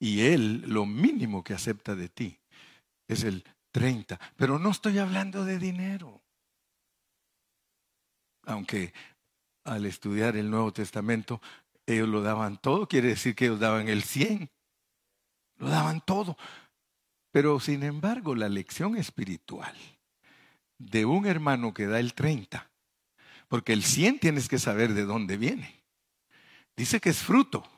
Y 0.00 0.22
Él 0.22 0.64
lo 0.66 0.84
mínimo 0.84 1.44
que 1.44 1.54
acepta 1.54 1.94
de 1.94 2.08
ti 2.08 2.40
es 3.06 3.22
el 3.22 3.44
30. 3.70 4.18
Pero 4.34 4.58
no 4.58 4.72
estoy 4.72 4.98
hablando 4.98 5.44
de 5.44 5.60
dinero. 5.60 6.24
Aunque 8.46 8.92
al 9.64 9.86
estudiar 9.86 10.36
el 10.36 10.50
Nuevo 10.50 10.72
Testamento 10.72 11.40
ellos 11.86 12.08
lo 12.08 12.22
daban 12.22 12.58
todo, 12.58 12.86
quiere 12.88 13.08
decir 13.08 13.34
que 13.34 13.46
ellos 13.46 13.60
daban 13.60 13.88
el 13.88 14.02
100. 14.02 14.50
Lo 15.56 15.68
daban 15.68 16.00
todo. 16.00 16.36
Pero 17.30 17.58
sin 17.60 17.82
embargo, 17.82 18.34
la 18.34 18.48
lección 18.48 18.96
espiritual 18.96 19.74
de 20.78 21.04
un 21.04 21.26
hermano 21.26 21.74
que 21.74 21.86
da 21.86 21.98
el 22.00 22.14
30, 22.14 22.70
porque 23.48 23.72
el 23.72 23.82
100 23.82 24.20
tienes 24.20 24.48
que 24.48 24.58
saber 24.58 24.94
de 24.94 25.04
dónde 25.04 25.36
viene. 25.36 25.82
Dice 26.76 27.00
que 27.00 27.10
es 27.10 27.18
fruto 27.18 27.68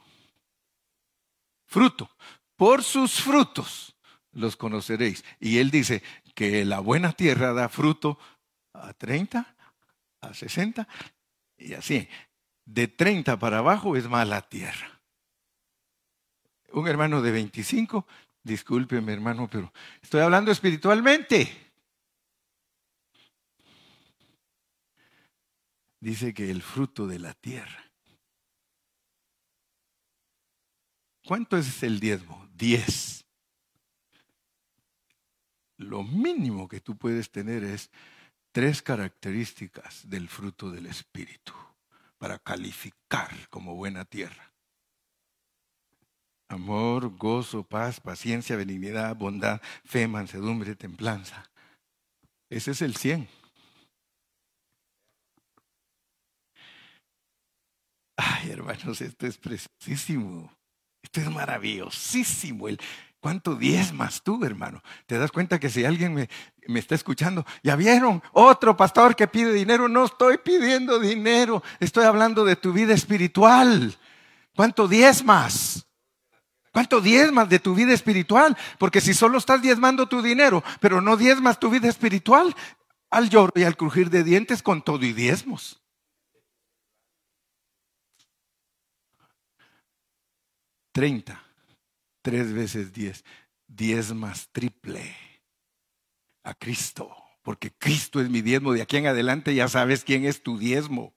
fruto. 1.75 2.09
Por 2.57 2.85
sus 2.85 3.21
frutos 3.21 3.97
los 4.31 4.57
conoceréis. 4.57 5.25
Y 5.41 5.59
él 5.59 5.73
dice 5.73 6.05
que 6.35 6.65
la 6.65 6.79
buena 6.79 7.13
tierra 7.13 7.53
da 7.53 7.69
fruto 7.69 8.17
a 8.73 8.93
30, 8.93 9.57
a 10.21 10.35
60 10.35 10.87
y 11.57 11.75
así. 11.75 12.09
De 12.65 12.89
30 12.89 13.39
para 13.39 13.59
abajo 13.59 13.97
es 13.97 14.09
mala 14.09 14.43
tierra. 14.43 15.01
Un 16.73 16.89
hermano 16.89 17.23
de 17.23 17.31
25, 17.31 18.07
discúlpeme 18.43 19.13
hermano, 19.13 19.49
pero 19.51 19.73
estoy 20.03 20.23
hablando 20.23 20.51
espiritualmente. 20.51 21.73
Dice 26.01 26.35
que 26.35 26.51
el 26.51 26.63
fruto 26.63 27.07
de 27.07 27.19
la 27.19 27.33
tierra 27.35 27.85
¿Cuánto 31.27 31.57
es 31.57 31.83
el 31.83 32.01
diezmo? 32.01 32.47
Diez. 32.55 33.25
Lo 35.79 36.03
mínimo 36.03 36.69
que 36.69 36.81
tú 36.81 36.97
puedes 36.97 37.31
tener 37.31 37.65
es 37.65 37.91
tres 38.55 38.83
características 38.83 40.09
del 40.09 40.29
fruto 40.29 40.71
del 40.71 40.87
Espíritu 40.87 41.53
para 42.19 42.39
calificar 42.39 43.49
como 43.51 43.75
buena 43.75 44.05
tierra. 44.05 44.53
Amor, 46.49 47.17
gozo, 47.17 47.65
paz, 47.65 47.99
paciencia, 47.99 48.55
benignidad, 48.55 49.17
bondad, 49.17 49.61
fe, 49.85 50.07
mansedumbre, 50.07 50.77
templanza. 50.77 51.51
Ese 52.49 52.71
es 52.71 52.83
el 52.83 52.95
cien. 52.95 53.29
Ay, 58.17 58.51
hermanos, 58.53 59.01
esto 59.01 59.27
es 59.27 59.37
preciosísimo. 59.37 60.57
Esto 61.03 61.23
es 61.23 61.29
maravillosísimo. 61.29 62.69
¿Cuánto 63.25 63.55
diezmas 63.55 64.23
tú, 64.23 64.45
hermano? 64.45 64.83
¿Te 65.07 65.17
das 65.17 65.33
cuenta 65.33 65.59
que 65.59 65.71
si 65.71 65.83
alguien 65.83 66.13
me, 66.13 66.29
me, 66.67 66.79
está 66.79 66.95
escuchando, 66.95 67.47
ya 67.63 67.75
vieron, 67.75 68.23
otro 68.33 68.77
pastor 68.77 69.17
que 69.17 69.27
pide 69.27 69.51
dinero, 69.51 69.89
no 69.89 70.05
estoy 70.05 70.37
pidiendo 70.37 70.99
dinero, 70.99 71.63
estoy 71.81 72.05
hablando 72.05 72.45
de 72.45 72.55
tu 72.57 72.75
vida 72.75 72.93
espiritual. 72.93 73.97
¿Cuánto 74.55 74.87
diezmas? 74.89 75.87
¿Cuánto 76.71 77.01
diezmas 77.01 77.49
de 77.49 77.61
tu 77.61 77.75
vida 77.75 77.95
espiritual? 77.95 78.59
Porque 78.79 79.01
si 79.01 79.15
solo 79.15 79.39
estás 79.39 79.63
diezmando 79.63 80.07
tu 80.07 80.21
dinero, 80.21 80.63
pero 80.79 81.01
no 81.01 81.17
diezmas 81.17 81.59
tu 81.59 81.71
vida 81.71 81.89
espiritual, 81.89 82.55
al 83.09 83.31
lloro 83.31 83.55
y 83.57 83.65
al 83.65 83.79
crujir 83.79 84.11
de 84.11 84.23
dientes 84.23 84.63
con 84.63 84.83
todo 84.83 85.03
y 85.03 85.15
diezmos. 85.15 85.83
Treinta 90.93 91.44
tres 92.25 92.55
veces 92.55 92.95
diez, 92.95 93.23
diez 93.67 94.15
más 94.15 94.49
triple 94.49 95.15
a 96.43 96.55
Cristo, 96.55 97.15
porque 97.43 97.71
Cristo 97.71 98.19
es 98.19 98.31
mi 98.31 98.41
diezmo. 98.41 98.73
De 98.73 98.81
aquí 98.81 98.97
en 98.97 99.07
adelante 99.07 99.55
ya 99.55 99.69
sabes 99.69 100.05
quién 100.05 100.25
es 100.25 100.43
tu 100.43 100.57
diezmo. 100.57 101.15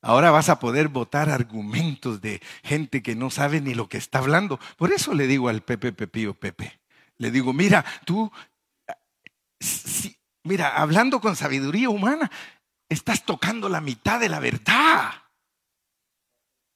Ahora 0.00 0.30
vas 0.30 0.48
a 0.48 0.60
poder 0.60 0.88
votar 0.88 1.28
argumentos 1.28 2.20
de 2.20 2.40
gente 2.62 3.02
que 3.02 3.16
no 3.16 3.30
sabe 3.30 3.60
ni 3.60 3.74
lo 3.74 3.88
que 3.88 3.98
está 3.98 4.20
hablando. 4.20 4.60
Por 4.76 4.92
eso 4.92 5.12
le 5.12 5.26
digo 5.26 5.48
al 5.48 5.62
Pepe 5.62 5.92
Pepío 5.92 6.34
Pepe, 6.34 6.80
le 7.16 7.32
digo, 7.32 7.52
mira, 7.52 7.84
tú, 8.04 8.30
mira, 10.44 10.76
hablando 10.76 11.20
con 11.20 11.34
sabiduría 11.34 11.90
humana, 11.90 12.30
estás 12.88 13.24
tocando 13.24 13.68
la 13.68 13.80
mitad 13.80 14.20
de 14.20 14.28
la 14.28 14.38
verdad. 14.38 15.23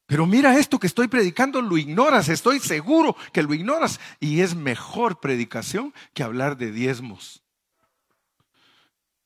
Pero 0.08 0.26
mira 0.26 0.58
esto 0.58 0.78
que 0.78 0.86
estoy 0.86 1.06
predicando, 1.06 1.60
lo 1.60 1.76
ignoras, 1.76 2.30
estoy 2.30 2.60
seguro 2.60 3.14
que 3.30 3.42
lo 3.42 3.52
ignoras. 3.52 4.00
Y 4.20 4.40
es 4.40 4.54
mejor 4.54 5.20
predicación 5.20 5.92
que 6.14 6.22
hablar 6.22 6.56
de 6.56 6.72
diezmos. 6.72 7.44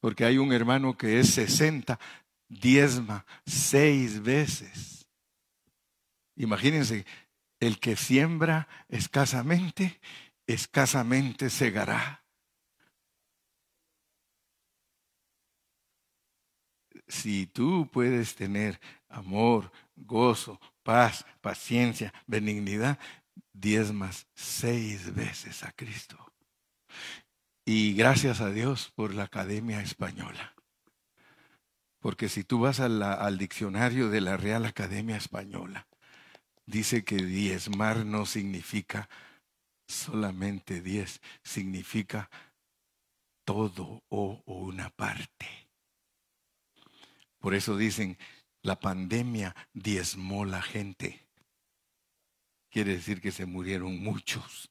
Porque 0.01 0.25
hay 0.25 0.39
un 0.39 0.53
hermano 0.53 0.99
que 0.99 1.21
es 1.21 1.31
60, 1.35 2.01
diezma 2.49 3.25
seis 3.47 4.21
veces. 4.25 5.07
Imagínense, 6.35 7.07
el 7.61 7.79
que 7.79 7.95
siembra 7.95 8.67
escasamente, 8.89 10.01
escasamente 10.49 11.49
segará. 11.49 12.25
Si 17.07 17.47
tú 17.47 17.89
puedes 17.93 18.35
tener 18.35 18.81
amor, 19.09 19.71
gozo, 19.95 20.59
paz, 20.83 21.25
paciencia, 21.41 22.13
benignidad, 22.27 22.99
diezmas 23.53 24.27
seis 24.35 25.15
veces 25.15 25.63
a 25.63 25.73
Cristo. 25.73 26.33
Y 27.65 27.95
gracias 27.95 28.41
a 28.41 28.51
Dios 28.51 28.93
por 28.95 29.15
la 29.15 29.25
Academia 29.25 29.81
Española. 29.81 30.55
Porque 32.01 32.29
si 32.29 32.43
tú 32.43 32.59
vas 32.61 32.81
al 32.81 33.39
diccionario 33.39 34.11
de 34.11 34.21
la 34.21 34.37
Real 34.37 34.67
Academia 34.67 35.17
Española, 35.17 35.87
dice 36.67 37.05
que 37.05 37.17
diezmar 37.17 38.05
no 38.05 38.27
significa 38.27 39.09
solamente 39.87 40.81
diez, 40.81 41.21
significa 41.45 42.29
todo 43.45 44.03
o 44.09 44.43
una 44.47 44.91
parte. 44.91 45.47
Por 47.39 47.55
eso 47.55 47.77
dicen, 47.77 48.19
la 48.63 48.79
pandemia 48.79 49.55
diezmó 49.73 50.45
la 50.45 50.63
gente. 50.63 51.27
Quiere 52.71 52.95
decir 52.95 53.21
que 53.21 53.33
se 53.33 53.45
murieron 53.45 54.01
muchos. 54.03 54.71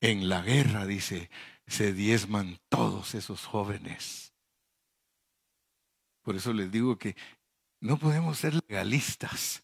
En 0.00 0.28
la 0.28 0.42
guerra, 0.42 0.86
dice, 0.86 1.30
se 1.66 1.92
diezman 1.92 2.58
todos 2.68 3.14
esos 3.14 3.44
jóvenes. 3.44 4.32
Por 6.22 6.36
eso 6.36 6.52
les 6.52 6.70
digo 6.70 6.98
que 6.98 7.16
no 7.80 7.98
podemos 7.98 8.38
ser 8.38 8.54
legalistas. 8.54 9.62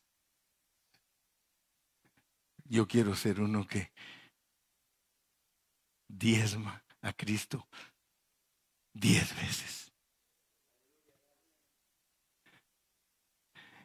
Yo 2.65 2.87
quiero 2.87 3.15
ser 3.15 3.41
uno 3.41 3.67
que 3.67 3.93
diezma 6.09 6.85
a 7.03 7.13
Cristo 7.13 7.69
diez 8.93 9.35
veces. 9.37 9.84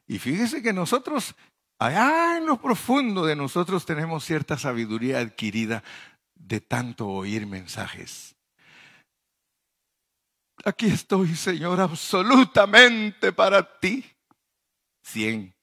Y 0.10 0.18
fíjese 0.18 0.64
que 0.64 0.74
nosotros, 0.74 1.36
allá 1.78 2.38
en 2.38 2.48
lo 2.48 2.60
profundo 2.60 3.28
de 3.28 3.36
nosotros, 3.36 3.86
tenemos 3.86 4.26
cierta 4.26 4.58
sabiduría 4.58 5.20
adquirida 5.20 5.84
de 6.34 6.62
tanto 6.62 7.08
oír 7.08 7.46
mensajes. 7.46 8.36
Aquí 10.66 10.88
estoy, 10.88 11.36
Señor, 11.36 11.80
absolutamente 11.80 13.32
para 13.32 13.80
ti. 13.80 14.04
Cien. 15.04 15.56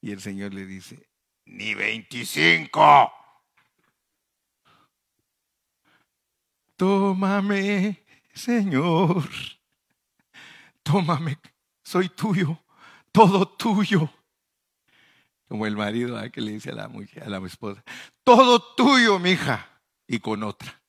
Y 0.00 0.10
el 0.10 0.20
Señor 0.20 0.52
le 0.52 0.66
dice, 0.66 1.08
ni 1.44 1.74
veinticinco. 1.74 3.12
Tómame, 6.74 8.04
Señor. 8.34 9.28
Tómame, 10.82 11.38
soy 11.84 12.08
tuyo 12.08 12.60
todo 13.18 13.48
tuyo. 13.48 14.08
Como 15.48 15.66
el 15.66 15.76
marido 15.76 16.20
que 16.30 16.40
le 16.40 16.52
dice 16.52 16.70
a 16.70 16.74
la 16.74 16.88
mujer, 16.88 17.24
a 17.24 17.28
la 17.28 17.44
esposa, 17.44 17.82
todo 18.22 18.74
tuyo, 18.76 19.18
mija, 19.18 19.82
y 20.06 20.20
con 20.20 20.44
otra. 20.44 20.80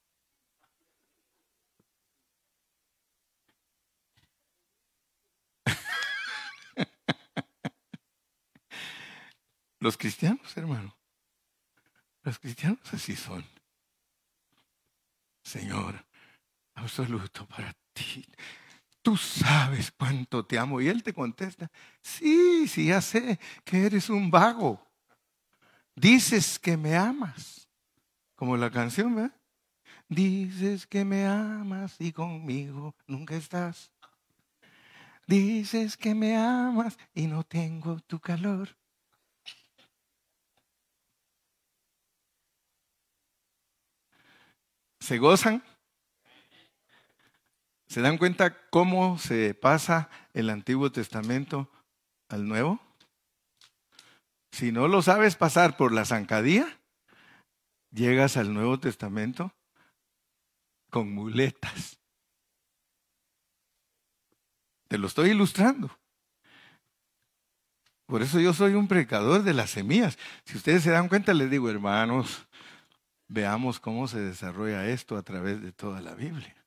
Los 9.80 9.98
cristianos, 9.98 10.56
hermano, 10.58 10.96
los 12.24 12.38
cristianos 12.38 12.94
así 12.94 13.16
son. 13.16 13.44
Señor, 15.42 16.06
absoluto 16.76 17.48
para 17.48 17.74
ti 17.94 18.24
tú 19.02 19.18
sabes 19.18 19.92
cuánto 19.92 20.46
te 20.46 20.58
amo. 20.58 20.82
Y 20.82 20.88
él 20.88 21.04
te 21.04 21.14
contesta, 21.14 21.72
sí, 22.02 22.68
sí, 22.68 22.88
ya 22.88 23.02
sé 23.02 23.40
que 23.64 23.86
eres 23.86 24.10
un 24.10 24.30
vago. 24.32 24.86
Dices 25.96 26.58
que 26.60 26.78
me 26.78 26.96
amas, 26.96 27.68
como 28.36 28.56
la 28.56 28.72
canción, 28.72 29.16
¿verdad? 29.16 29.36
Dices 30.08 30.88
que 30.88 31.06
me 31.06 31.26
amas 31.26 31.96
y 32.00 32.12
conmigo 32.12 32.96
nunca 33.06 33.36
estás. 33.36 33.92
Dices 35.28 35.96
que 35.96 36.16
me 36.16 36.36
amas 36.36 36.98
y 37.14 37.28
no 37.28 37.44
tengo 37.44 38.00
tu 38.00 38.20
calor. 38.20 38.76
¿Se 45.00 45.18
gozan? 45.18 45.64
¿Se 47.90 48.02
dan 48.02 48.20
cuenta 48.20 48.56
cómo 48.70 49.18
se 49.18 49.56
pasa 49.56 50.10
el 50.34 50.52
Antiguo 50.52 50.92
Testamento 50.92 51.72
al 52.28 52.48
Nuevo? 52.48 52.80
Si 54.52 54.72
no 54.72 54.88
lo 54.88 55.02
sabes 55.02 55.36
pasar 55.36 55.76
por 55.76 55.92
la 55.92 56.06
zancadía, 56.06 56.80
llegas 57.90 58.38
al 58.38 58.54
Nuevo 58.54 58.80
Testamento 58.80 59.52
con 60.92 61.12
muletas. 61.12 61.98
Te 64.88 65.00
lo 65.00 65.08
estoy 65.08 65.32
ilustrando. 65.32 65.90
Por 68.06 68.22
eso 68.22 68.40
yo 68.40 68.54
soy 68.54 68.76
un 68.76 68.88
predicador 68.88 69.42
de 69.42 69.56
las 69.56 69.72
semillas. 69.72 70.20
Si 70.46 70.58
ustedes 70.58 70.84
se 70.84 70.92
dan 70.92 71.10
cuenta, 71.10 71.34
les 71.34 71.50
digo, 71.50 71.72
hermanos, 71.72 72.48
veamos 73.28 73.80
cómo 73.80 74.08
se 74.08 74.20
desarrolla 74.20 74.88
esto 74.88 75.18
a 75.18 75.24
través 75.24 75.60
de 75.62 75.72
toda 75.72 76.02
la 76.02 76.14
Biblia. 76.14 76.59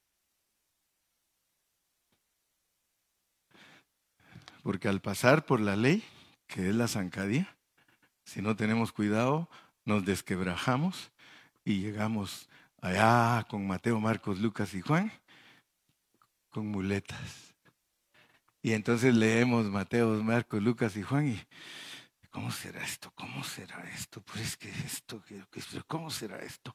Porque 4.63 4.89
al 4.89 5.01
pasar 5.01 5.45
por 5.45 5.61
la 5.61 5.77
ley, 5.77 6.05
que 6.47 6.69
es 6.69 6.75
la 6.75 6.89
zancadía, 6.89 7.57
si 8.25 8.41
no 8.43 8.57
tenemos 8.57 8.93
cuidado, 8.93 9.49
nos 9.85 10.05
desquebrajamos 10.05 11.11
y 11.65 11.81
llegamos 11.81 12.49
allá 12.81 13.45
con 13.49 13.67
Mateo, 13.67 14.01
Marcos, 14.01 14.39
Lucas 14.39 14.75
y 14.75 14.81
Juan, 14.81 15.13
con 16.51 16.67
muletas. 16.67 17.55
Y 18.63 18.73
entonces 18.73 19.15
leemos 19.15 19.67
Mateo, 19.67 20.23
Marcos, 20.23 20.63
Lucas 20.63 20.97
y 20.97 21.03
Juan 21.03 21.29
y 21.29 21.41
¿cómo 22.31 22.53
será 22.53 22.83
esto? 22.85 23.13
¿Cómo 23.17 23.43
será 23.43 23.83
esto? 23.91 24.23
Pues 24.23 24.41
es 24.41 24.57
que 24.57 24.71
esto, 24.71 25.23
¿cómo 25.89 26.11
será 26.11 26.39
esto? 26.39 26.73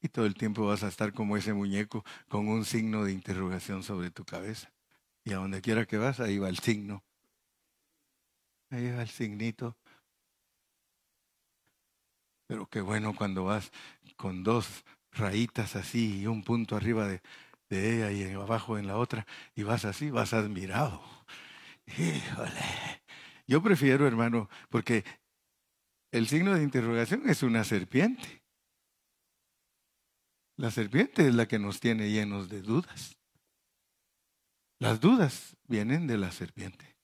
Y 0.00 0.08
todo 0.08 0.24
el 0.24 0.34
tiempo 0.34 0.66
vas 0.66 0.82
a 0.82 0.88
estar 0.88 1.12
como 1.12 1.36
ese 1.36 1.52
muñeco 1.52 2.04
con 2.28 2.48
un 2.48 2.64
signo 2.64 3.04
de 3.04 3.12
interrogación 3.12 3.82
sobre 3.82 4.10
tu 4.10 4.24
cabeza. 4.24 4.72
Y 5.24 5.32
a 5.32 5.36
donde 5.36 5.60
quiera 5.60 5.84
que 5.84 5.98
vas, 5.98 6.20
ahí 6.20 6.38
va 6.38 6.48
el 6.48 6.58
signo 6.58 7.02
Ahí 8.70 8.90
va 8.90 9.02
el 9.02 9.08
signito. 9.08 9.76
Pero 12.46 12.66
qué 12.68 12.80
bueno 12.80 13.14
cuando 13.14 13.44
vas 13.44 13.70
con 14.16 14.42
dos 14.44 14.84
rayitas 15.12 15.76
así 15.76 16.20
y 16.20 16.26
un 16.26 16.42
punto 16.42 16.76
arriba 16.76 17.08
de, 17.08 17.20
de 17.68 17.96
ella 17.96 18.10
y 18.12 18.32
abajo 18.34 18.78
en 18.78 18.86
la 18.86 18.96
otra 18.96 19.26
y 19.54 19.62
vas 19.62 19.84
así, 19.84 20.10
vas 20.10 20.32
admirado. 20.32 21.02
Híjole. 21.86 23.02
Yo 23.46 23.62
prefiero, 23.62 24.06
hermano, 24.06 24.48
porque 24.68 25.04
el 26.10 26.26
signo 26.26 26.54
de 26.54 26.62
interrogación 26.62 27.28
es 27.28 27.42
una 27.42 27.64
serpiente. 27.64 28.42
La 30.56 30.70
serpiente 30.70 31.28
es 31.28 31.34
la 31.34 31.46
que 31.46 31.58
nos 31.58 31.80
tiene 31.80 32.10
llenos 32.10 32.48
de 32.48 32.62
dudas. 32.62 33.16
Las 34.78 35.00
dudas 35.00 35.56
vienen 35.68 36.06
de 36.06 36.18
la 36.18 36.32
serpiente. 36.32 36.95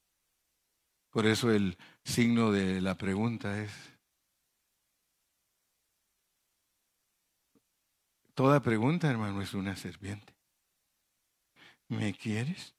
Por 1.13 1.27
eso 1.27 1.51
el 1.51 1.77
signo 2.05 2.51
de 2.53 2.81
la 2.81 2.97
pregunta 2.97 3.63
es, 3.63 3.71
toda 8.33 8.63
pregunta, 8.63 9.11
hermano, 9.11 9.43
es 9.43 9.53
una 9.53 9.77
serpiente. 9.77 10.35
¿Me 11.89 12.15
quieres? 12.15 12.75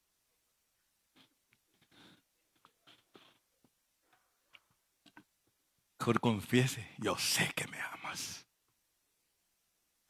Mejor 6.00 6.20
confiese, 6.20 6.90
yo 6.98 7.16
sé 7.16 7.52
que 7.54 7.68
me 7.68 7.80
amas. 7.80 8.44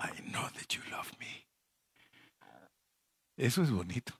I 0.00 0.22
know 0.22 0.48
that 0.50 0.68
you 0.70 0.82
love 0.90 1.12
me. 1.20 1.46
Eso 3.36 3.62
es 3.62 3.70
bonito. 3.70 4.18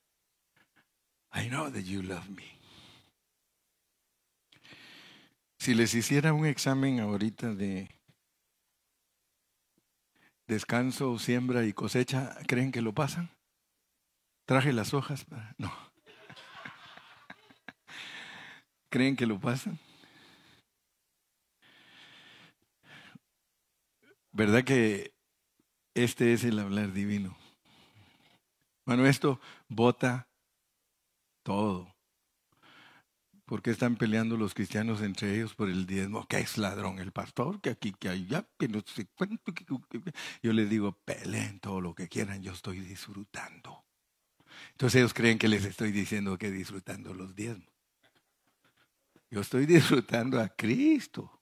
I 1.33 1.49
know 1.49 1.71
that 1.71 1.85
you 1.85 2.03
love 2.03 2.29
me. 2.29 2.64
Si 5.65 5.73
les 5.73 5.95
hiciera 5.95 6.35
un 6.35 6.45
examen 6.45 7.01
ahorita 7.01 7.55
de 7.55 7.89
descanso, 10.47 11.19
siembra 11.19 11.65
y 11.65 11.73
cosecha, 11.73 12.37
¿creen 12.47 12.71
que 12.71 12.83
lo 12.83 12.93
pasan? 12.93 13.31
Traje 14.45 14.75
las 14.75 14.93
hojas 14.93 15.25
para... 15.25 15.55
No. 15.59 15.73
¿Creen 18.91 19.17
que 19.17 19.25
lo 19.25 19.41
pasan? 19.41 19.79
¿Verdad 24.33 24.65
que 24.65 25.15
este 25.95 26.35
es 26.35 26.45
el 26.45 26.59
hablar 26.59 26.93
divino? 26.93 27.39
Bueno, 28.85 29.07
esto 29.07 29.41
bota 29.71 30.29
todo. 31.43 31.94
¿Por 33.45 33.61
qué 33.61 33.71
están 33.71 33.97
peleando 33.97 34.37
los 34.39 34.55
cristianos 34.55 35.03
entre 35.03 35.35
ellos 35.35 35.55
por 35.55 35.69
el 35.69 35.87
diezmo? 35.87 36.27
Que 36.27 36.39
es 36.39 36.57
ladrón 36.57 36.99
el 36.99 37.13
pastor, 37.13 37.61
que 37.61 37.71
aquí, 37.71 37.93
que 37.93 38.09
allá, 38.09 38.47
que 38.59 38.69
no 38.69 38.83
sé 38.87 39.07
cuánto. 39.15 39.53
Yo 40.43 40.53
les 40.53 40.71
digo, 40.71 40.93
peleen 41.05 41.61
todo 41.61 41.81
lo 41.81 41.95
que 41.95 42.09
quieran, 42.09 42.43
yo 42.43 42.53
estoy 42.53 42.81
disfrutando. 42.81 43.85
Entonces 44.73 45.01
ellos 45.01 45.13
creen 45.13 45.39
que 45.39 45.49
les 45.49 45.65
estoy 45.65 45.93
diciendo 45.93 46.39
que 46.39 46.51
disfrutando 46.51 47.13
los 47.13 47.35
diezmos. 47.35 47.69
Yo 49.31 49.41
estoy 49.41 49.67
disfrutando 49.67 50.41
a 50.41 50.49
Cristo. 50.49 51.41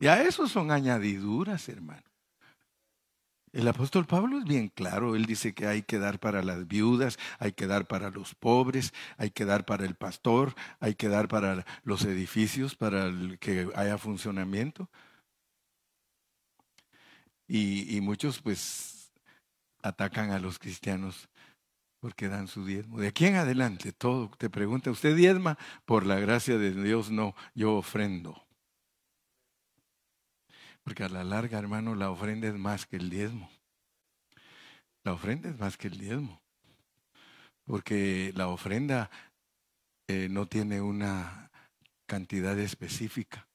Y 0.00 0.08
a 0.08 0.20
eso 0.22 0.48
son 0.48 0.72
añadiduras, 0.72 1.68
hermano. 1.68 2.11
El 3.52 3.68
apóstol 3.68 4.06
Pablo 4.06 4.38
es 4.38 4.44
bien 4.44 4.68
claro, 4.68 5.14
él 5.14 5.26
dice 5.26 5.52
que 5.52 5.66
hay 5.66 5.82
que 5.82 5.98
dar 5.98 6.18
para 6.18 6.42
las 6.42 6.66
viudas, 6.66 7.18
hay 7.38 7.52
que 7.52 7.66
dar 7.66 7.86
para 7.86 8.10
los 8.10 8.34
pobres, 8.34 8.94
hay 9.18 9.30
que 9.30 9.44
dar 9.44 9.66
para 9.66 9.84
el 9.84 9.94
pastor, 9.94 10.54
hay 10.80 10.94
que 10.94 11.08
dar 11.08 11.28
para 11.28 11.66
los 11.84 12.04
edificios, 12.06 12.74
para 12.74 13.12
que 13.40 13.68
haya 13.74 13.98
funcionamiento. 13.98 14.88
Y, 17.46 18.00
muchos 18.00 18.40
pues 18.40 19.12
atacan 19.82 20.30
a 20.30 20.38
los 20.38 20.58
cristianos 20.58 21.28
porque 22.00 22.28
dan 22.28 22.48
su 22.48 22.64
diezmo. 22.64 22.98
De 22.98 23.08
aquí 23.08 23.26
en 23.26 23.36
adelante, 23.36 23.92
todo 23.92 24.30
te 24.38 24.48
pregunta, 24.48 24.90
¿usted 24.90 25.14
diezma? 25.14 25.58
Por 25.84 26.06
la 26.06 26.18
gracia 26.18 26.56
de 26.56 26.72
Dios, 26.72 27.10
no, 27.10 27.34
yo 27.54 27.74
ofrendo. 27.76 28.42
Porque 30.82 31.04
a 31.04 31.08
la 31.08 31.24
larga, 31.24 31.58
hermano, 31.58 31.94
la 31.94 32.10
ofrenda 32.10 32.48
es 32.48 32.54
más 32.54 32.86
que 32.86 32.96
el 32.96 33.08
diezmo. 33.08 33.50
La 35.04 35.12
ofrenda 35.12 35.48
es 35.48 35.58
más 35.58 35.76
que 35.76 35.88
el 35.88 35.98
diezmo. 35.98 36.40
Porque 37.64 38.32
la 38.34 38.48
ofrenda 38.48 39.10
eh, 40.08 40.28
no 40.28 40.46
tiene 40.46 40.80
una 40.80 41.50
cantidad 42.06 42.58
específica. 42.58 43.48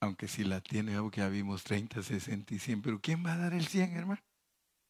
Aunque 0.00 0.28
si 0.28 0.44
la 0.44 0.60
tiene, 0.60 0.94
algo 0.94 1.10
que 1.10 1.20
ya 1.20 1.28
vimos 1.28 1.64
30, 1.64 2.02
60 2.02 2.54
y 2.54 2.58
100. 2.58 2.82
Pero 2.82 3.00
¿quién 3.00 3.24
va 3.24 3.34
a 3.34 3.38
dar 3.38 3.52
el 3.52 3.66
100, 3.66 3.96
hermano? 3.96 4.22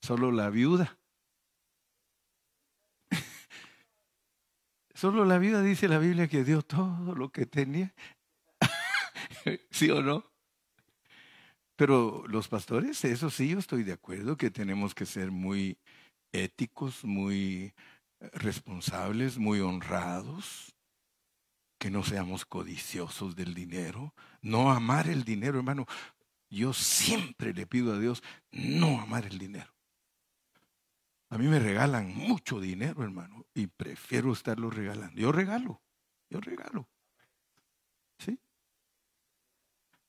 Solo 0.02 0.30
la 0.30 0.50
viuda. 0.50 0.98
Solo 4.94 5.24
la 5.24 5.38
viuda 5.38 5.62
dice 5.62 5.88
la 5.88 5.98
Biblia 5.98 6.28
que 6.28 6.44
dio 6.44 6.62
todo 6.62 7.14
lo 7.14 7.30
que 7.30 7.46
tenía. 7.46 7.94
¿Sí 9.70 9.90
o 9.90 10.02
no? 10.02 10.27
Pero 11.78 12.24
los 12.26 12.48
pastores, 12.48 13.04
eso 13.04 13.30
sí, 13.30 13.50
yo 13.50 13.60
estoy 13.60 13.84
de 13.84 13.92
acuerdo 13.92 14.36
que 14.36 14.50
tenemos 14.50 14.96
que 14.96 15.06
ser 15.06 15.30
muy 15.30 15.78
éticos, 16.32 17.04
muy 17.04 17.72
eh, 18.18 18.30
responsables, 18.32 19.38
muy 19.38 19.60
honrados, 19.60 20.74
que 21.78 21.88
no 21.88 22.02
seamos 22.02 22.44
codiciosos 22.44 23.36
del 23.36 23.54
dinero, 23.54 24.12
no 24.42 24.72
amar 24.72 25.08
el 25.08 25.22
dinero, 25.22 25.58
hermano. 25.58 25.86
Yo 26.50 26.72
siempre 26.72 27.54
le 27.54 27.64
pido 27.64 27.92
a 27.92 27.98
Dios 28.00 28.24
no 28.50 29.00
amar 29.00 29.26
el 29.26 29.38
dinero. 29.38 29.72
A 31.30 31.38
mí 31.38 31.46
me 31.46 31.60
regalan 31.60 32.12
mucho 32.12 32.58
dinero, 32.58 33.04
hermano, 33.04 33.46
y 33.54 33.68
prefiero 33.68 34.32
estarlo 34.32 34.68
regalando. 34.68 35.20
Yo 35.20 35.30
regalo, 35.30 35.80
yo 36.28 36.40
regalo. 36.40 36.88
¿Sí? 38.18 38.36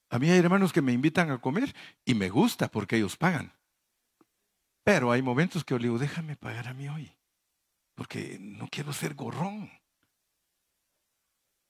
A 0.09 0.17
mí 0.17 0.29
hay 0.29 0.39
hermanos 0.39 0.73
que 0.73 0.81
me 0.81 0.91
invitan 0.91 1.29
a 1.29 1.39
comer 1.39 1.75
y 2.03 2.15
me 2.15 2.29
gusta 2.29 2.67
porque 2.69 2.97
ellos 2.97 3.15
pagan. 3.15 3.53
Pero 4.83 5.11
hay 5.11 5.21
momentos 5.21 5.63
que 5.63 5.75
yo 5.75 5.79
digo, 5.79 5.99
déjame 5.99 6.35
pagar 6.35 6.67
a 6.67 6.73
mí 6.73 6.89
hoy, 6.89 7.15
porque 7.93 8.37
no 8.39 8.67
quiero 8.69 8.91
ser 8.91 9.13
gorrón. 9.13 9.69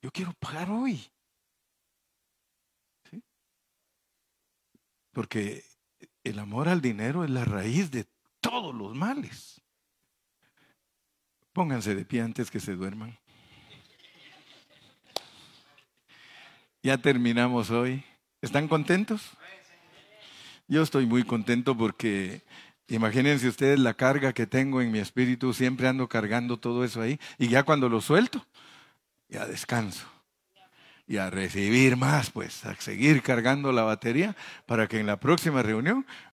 Yo 0.00 0.10
quiero 0.10 0.32
pagar 0.34 0.70
hoy. 0.70 1.06
¿Sí? 3.10 3.22
Porque 5.12 5.64
el 6.24 6.38
amor 6.38 6.68
al 6.68 6.80
dinero 6.80 7.24
es 7.24 7.30
la 7.30 7.44
raíz 7.44 7.90
de 7.90 8.06
todos 8.40 8.74
los 8.74 8.94
males. 8.94 9.60
Pónganse 11.52 11.94
de 11.94 12.06
pie 12.06 12.22
antes 12.22 12.50
que 12.50 12.60
se 12.60 12.74
duerman. 12.74 13.18
Ya 16.82 16.96
terminamos 16.96 17.70
hoy. 17.70 18.02
¿Están 18.42 18.68
contentos? 18.68 19.32
Yo 20.66 20.82
estoy 20.82 21.04
muy 21.04 21.24
contento 21.24 21.76
porque 21.76 22.40
imagínense 22.88 23.46
ustedes 23.46 23.78
la 23.78 23.92
carga 23.92 24.32
que 24.32 24.46
tengo 24.46 24.80
en 24.80 24.90
mi 24.90 24.98
espíritu, 24.98 25.52
siempre 25.52 25.88
ando 25.88 26.08
cargando 26.08 26.58
todo 26.58 26.82
eso 26.82 27.02
ahí 27.02 27.20
y 27.36 27.48
ya 27.48 27.64
cuando 27.64 27.90
lo 27.90 28.00
suelto, 28.00 28.46
ya 29.28 29.46
descanso. 29.46 30.06
Y 31.06 31.18
a 31.18 31.28
recibir 31.28 31.96
más, 31.96 32.30
pues, 32.30 32.64
a 32.64 32.74
seguir 32.76 33.20
cargando 33.20 33.72
la 33.72 33.82
batería 33.82 34.34
para 34.64 34.86
que 34.86 35.00
en 35.00 35.06
la 35.06 35.20
próxima 35.20 35.62
reunión 35.62 36.06